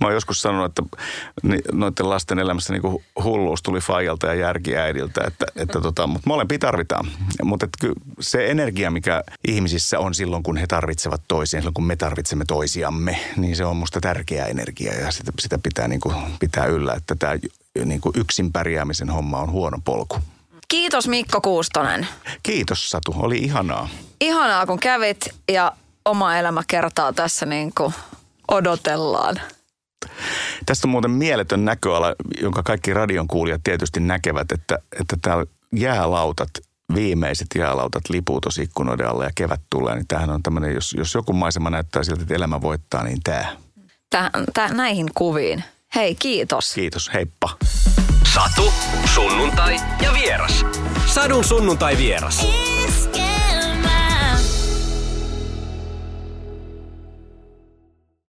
mä 0.00 0.06
oon 0.06 0.14
joskus 0.14 0.42
sanonut, 0.42 0.66
että 0.66 0.82
noiden 1.72 2.10
lasten 2.10 2.38
elämässä 2.38 2.72
niin 2.72 2.82
hulluus 3.24 3.62
tuli 3.62 3.80
Fajalta 3.80 4.26
ja 4.26 4.34
järki 4.34 4.76
äidiltä. 4.76 5.20
Että, 5.26 5.46
että 5.56 5.80
tota, 5.80 6.06
mutta 6.06 6.28
molempia 6.28 6.58
tarvitaan. 6.58 7.06
Mutta 7.42 7.66
että 7.66 7.78
kyllä 7.80 7.94
se 8.20 8.50
energia, 8.50 8.90
mikä 8.90 9.24
ihmisissä 9.48 9.98
on 9.98 10.14
silloin, 10.14 10.42
kun 10.42 10.56
he 10.56 10.66
tarvitsevat 10.66 11.22
toisiaan, 11.28 11.62
silloin 11.62 11.74
kun 11.74 11.86
me 11.86 11.96
tarvitsemme 11.96 12.44
toisiamme, 12.48 13.18
niin 13.36 13.56
se 13.56 13.64
on 13.64 13.76
musta 13.76 14.00
tärkeä 14.00 14.46
energia 14.46 14.94
ja 14.94 15.10
sitä, 15.10 15.32
sitä 15.38 15.58
pitää, 15.58 15.88
niin 15.88 16.00
kuin, 16.00 16.14
pitää 16.40 16.66
yllä. 16.66 16.94
Että 16.94 17.14
tämä 17.18 17.34
niin 17.84 18.00
kuin 18.00 18.12
yksin 18.16 18.52
pärjäämisen 18.52 19.10
homma 19.10 19.38
on 19.38 19.50
huono 19.50 19.78
polku. 19.84 20.18
Kiitos 20.68 21.08
Mikko 21.08 21.40
Kuustonen. 21.40 22.06
Kiitos 22.42 22.90
Satu, 22.90 23.14
oli 23.16 23.38
ihanaa. 23.38 23.88
Ihanaa 24.20 24.66
kun 24.66 24.78
kävit 24.78 25.28
ja 25.52 25.72
oma 26.04 26.36
elämä 26.36 26.62
kertaa 26.68 27.12
tässä 27.12 27.46
niin 27.46 27.72
kuin 27.76 27.94
odotellaan. 28.48 29.40
Tästä 30.66 30.86
on 30.86 30.90
muuten 30.90 31.10
mieletön 31.10 31.64
näköala, 31.64 32.14
jonka 32.40 32.62
kaikki 32.62 32.94
radion 32.94 33.28
kuulijat 33.28 33.60
tietysti 33.64 34.00
näkevät, 34.00 34.52
että, 34.52 34.78
että 35.00 35.16
täällä 35.22 35.44
jäälautat, 35.76 36.50
viimeiset 36.94 37.46
jäälautat 37.54 38.02
lipuu 38.10 38.40
tosi 38.40 38.62
ikkunoiden 38.62 39.08
alle 39.08 39.24
ja 39.24 39.30
kevät 39.34 39.60
tulee, 39.70 39.94
niin 39.94 40.06
tämähän 40.08 40.30
on 40.30 40.42
tämmöinen, 40.42 40.74
jos, 40.74 40.94
jos 40.98 41.14
joku 41.14 41.32
maisema 41.32 41.70
näyttää 41.70 42.02
siltä, 42.02 42.22
että 42.22 42.34
elämä 42.34 42.60
voittaa, 42.60 43.04
niin 43.04 43.18
tämä. 43.24 43.56
Tää, 44.10 44.30
tää, 44.54 44.68
näihin 44.68 45.10
kuviin. 45.14 45.64
Hei, 45.94 46.14
kiitos. 46.14 46.74
Kiitos, 46.74 47.10
heippa. 47.14 47.56
Satu, 48.34 48.72
sunnuntai 49.14 49.76
ja 50.02 50.12
vieras. 50.12 50.64
Sadun 51.06 51.44
sunnuntai 51.44 51.98
vieras. 51.98 52.46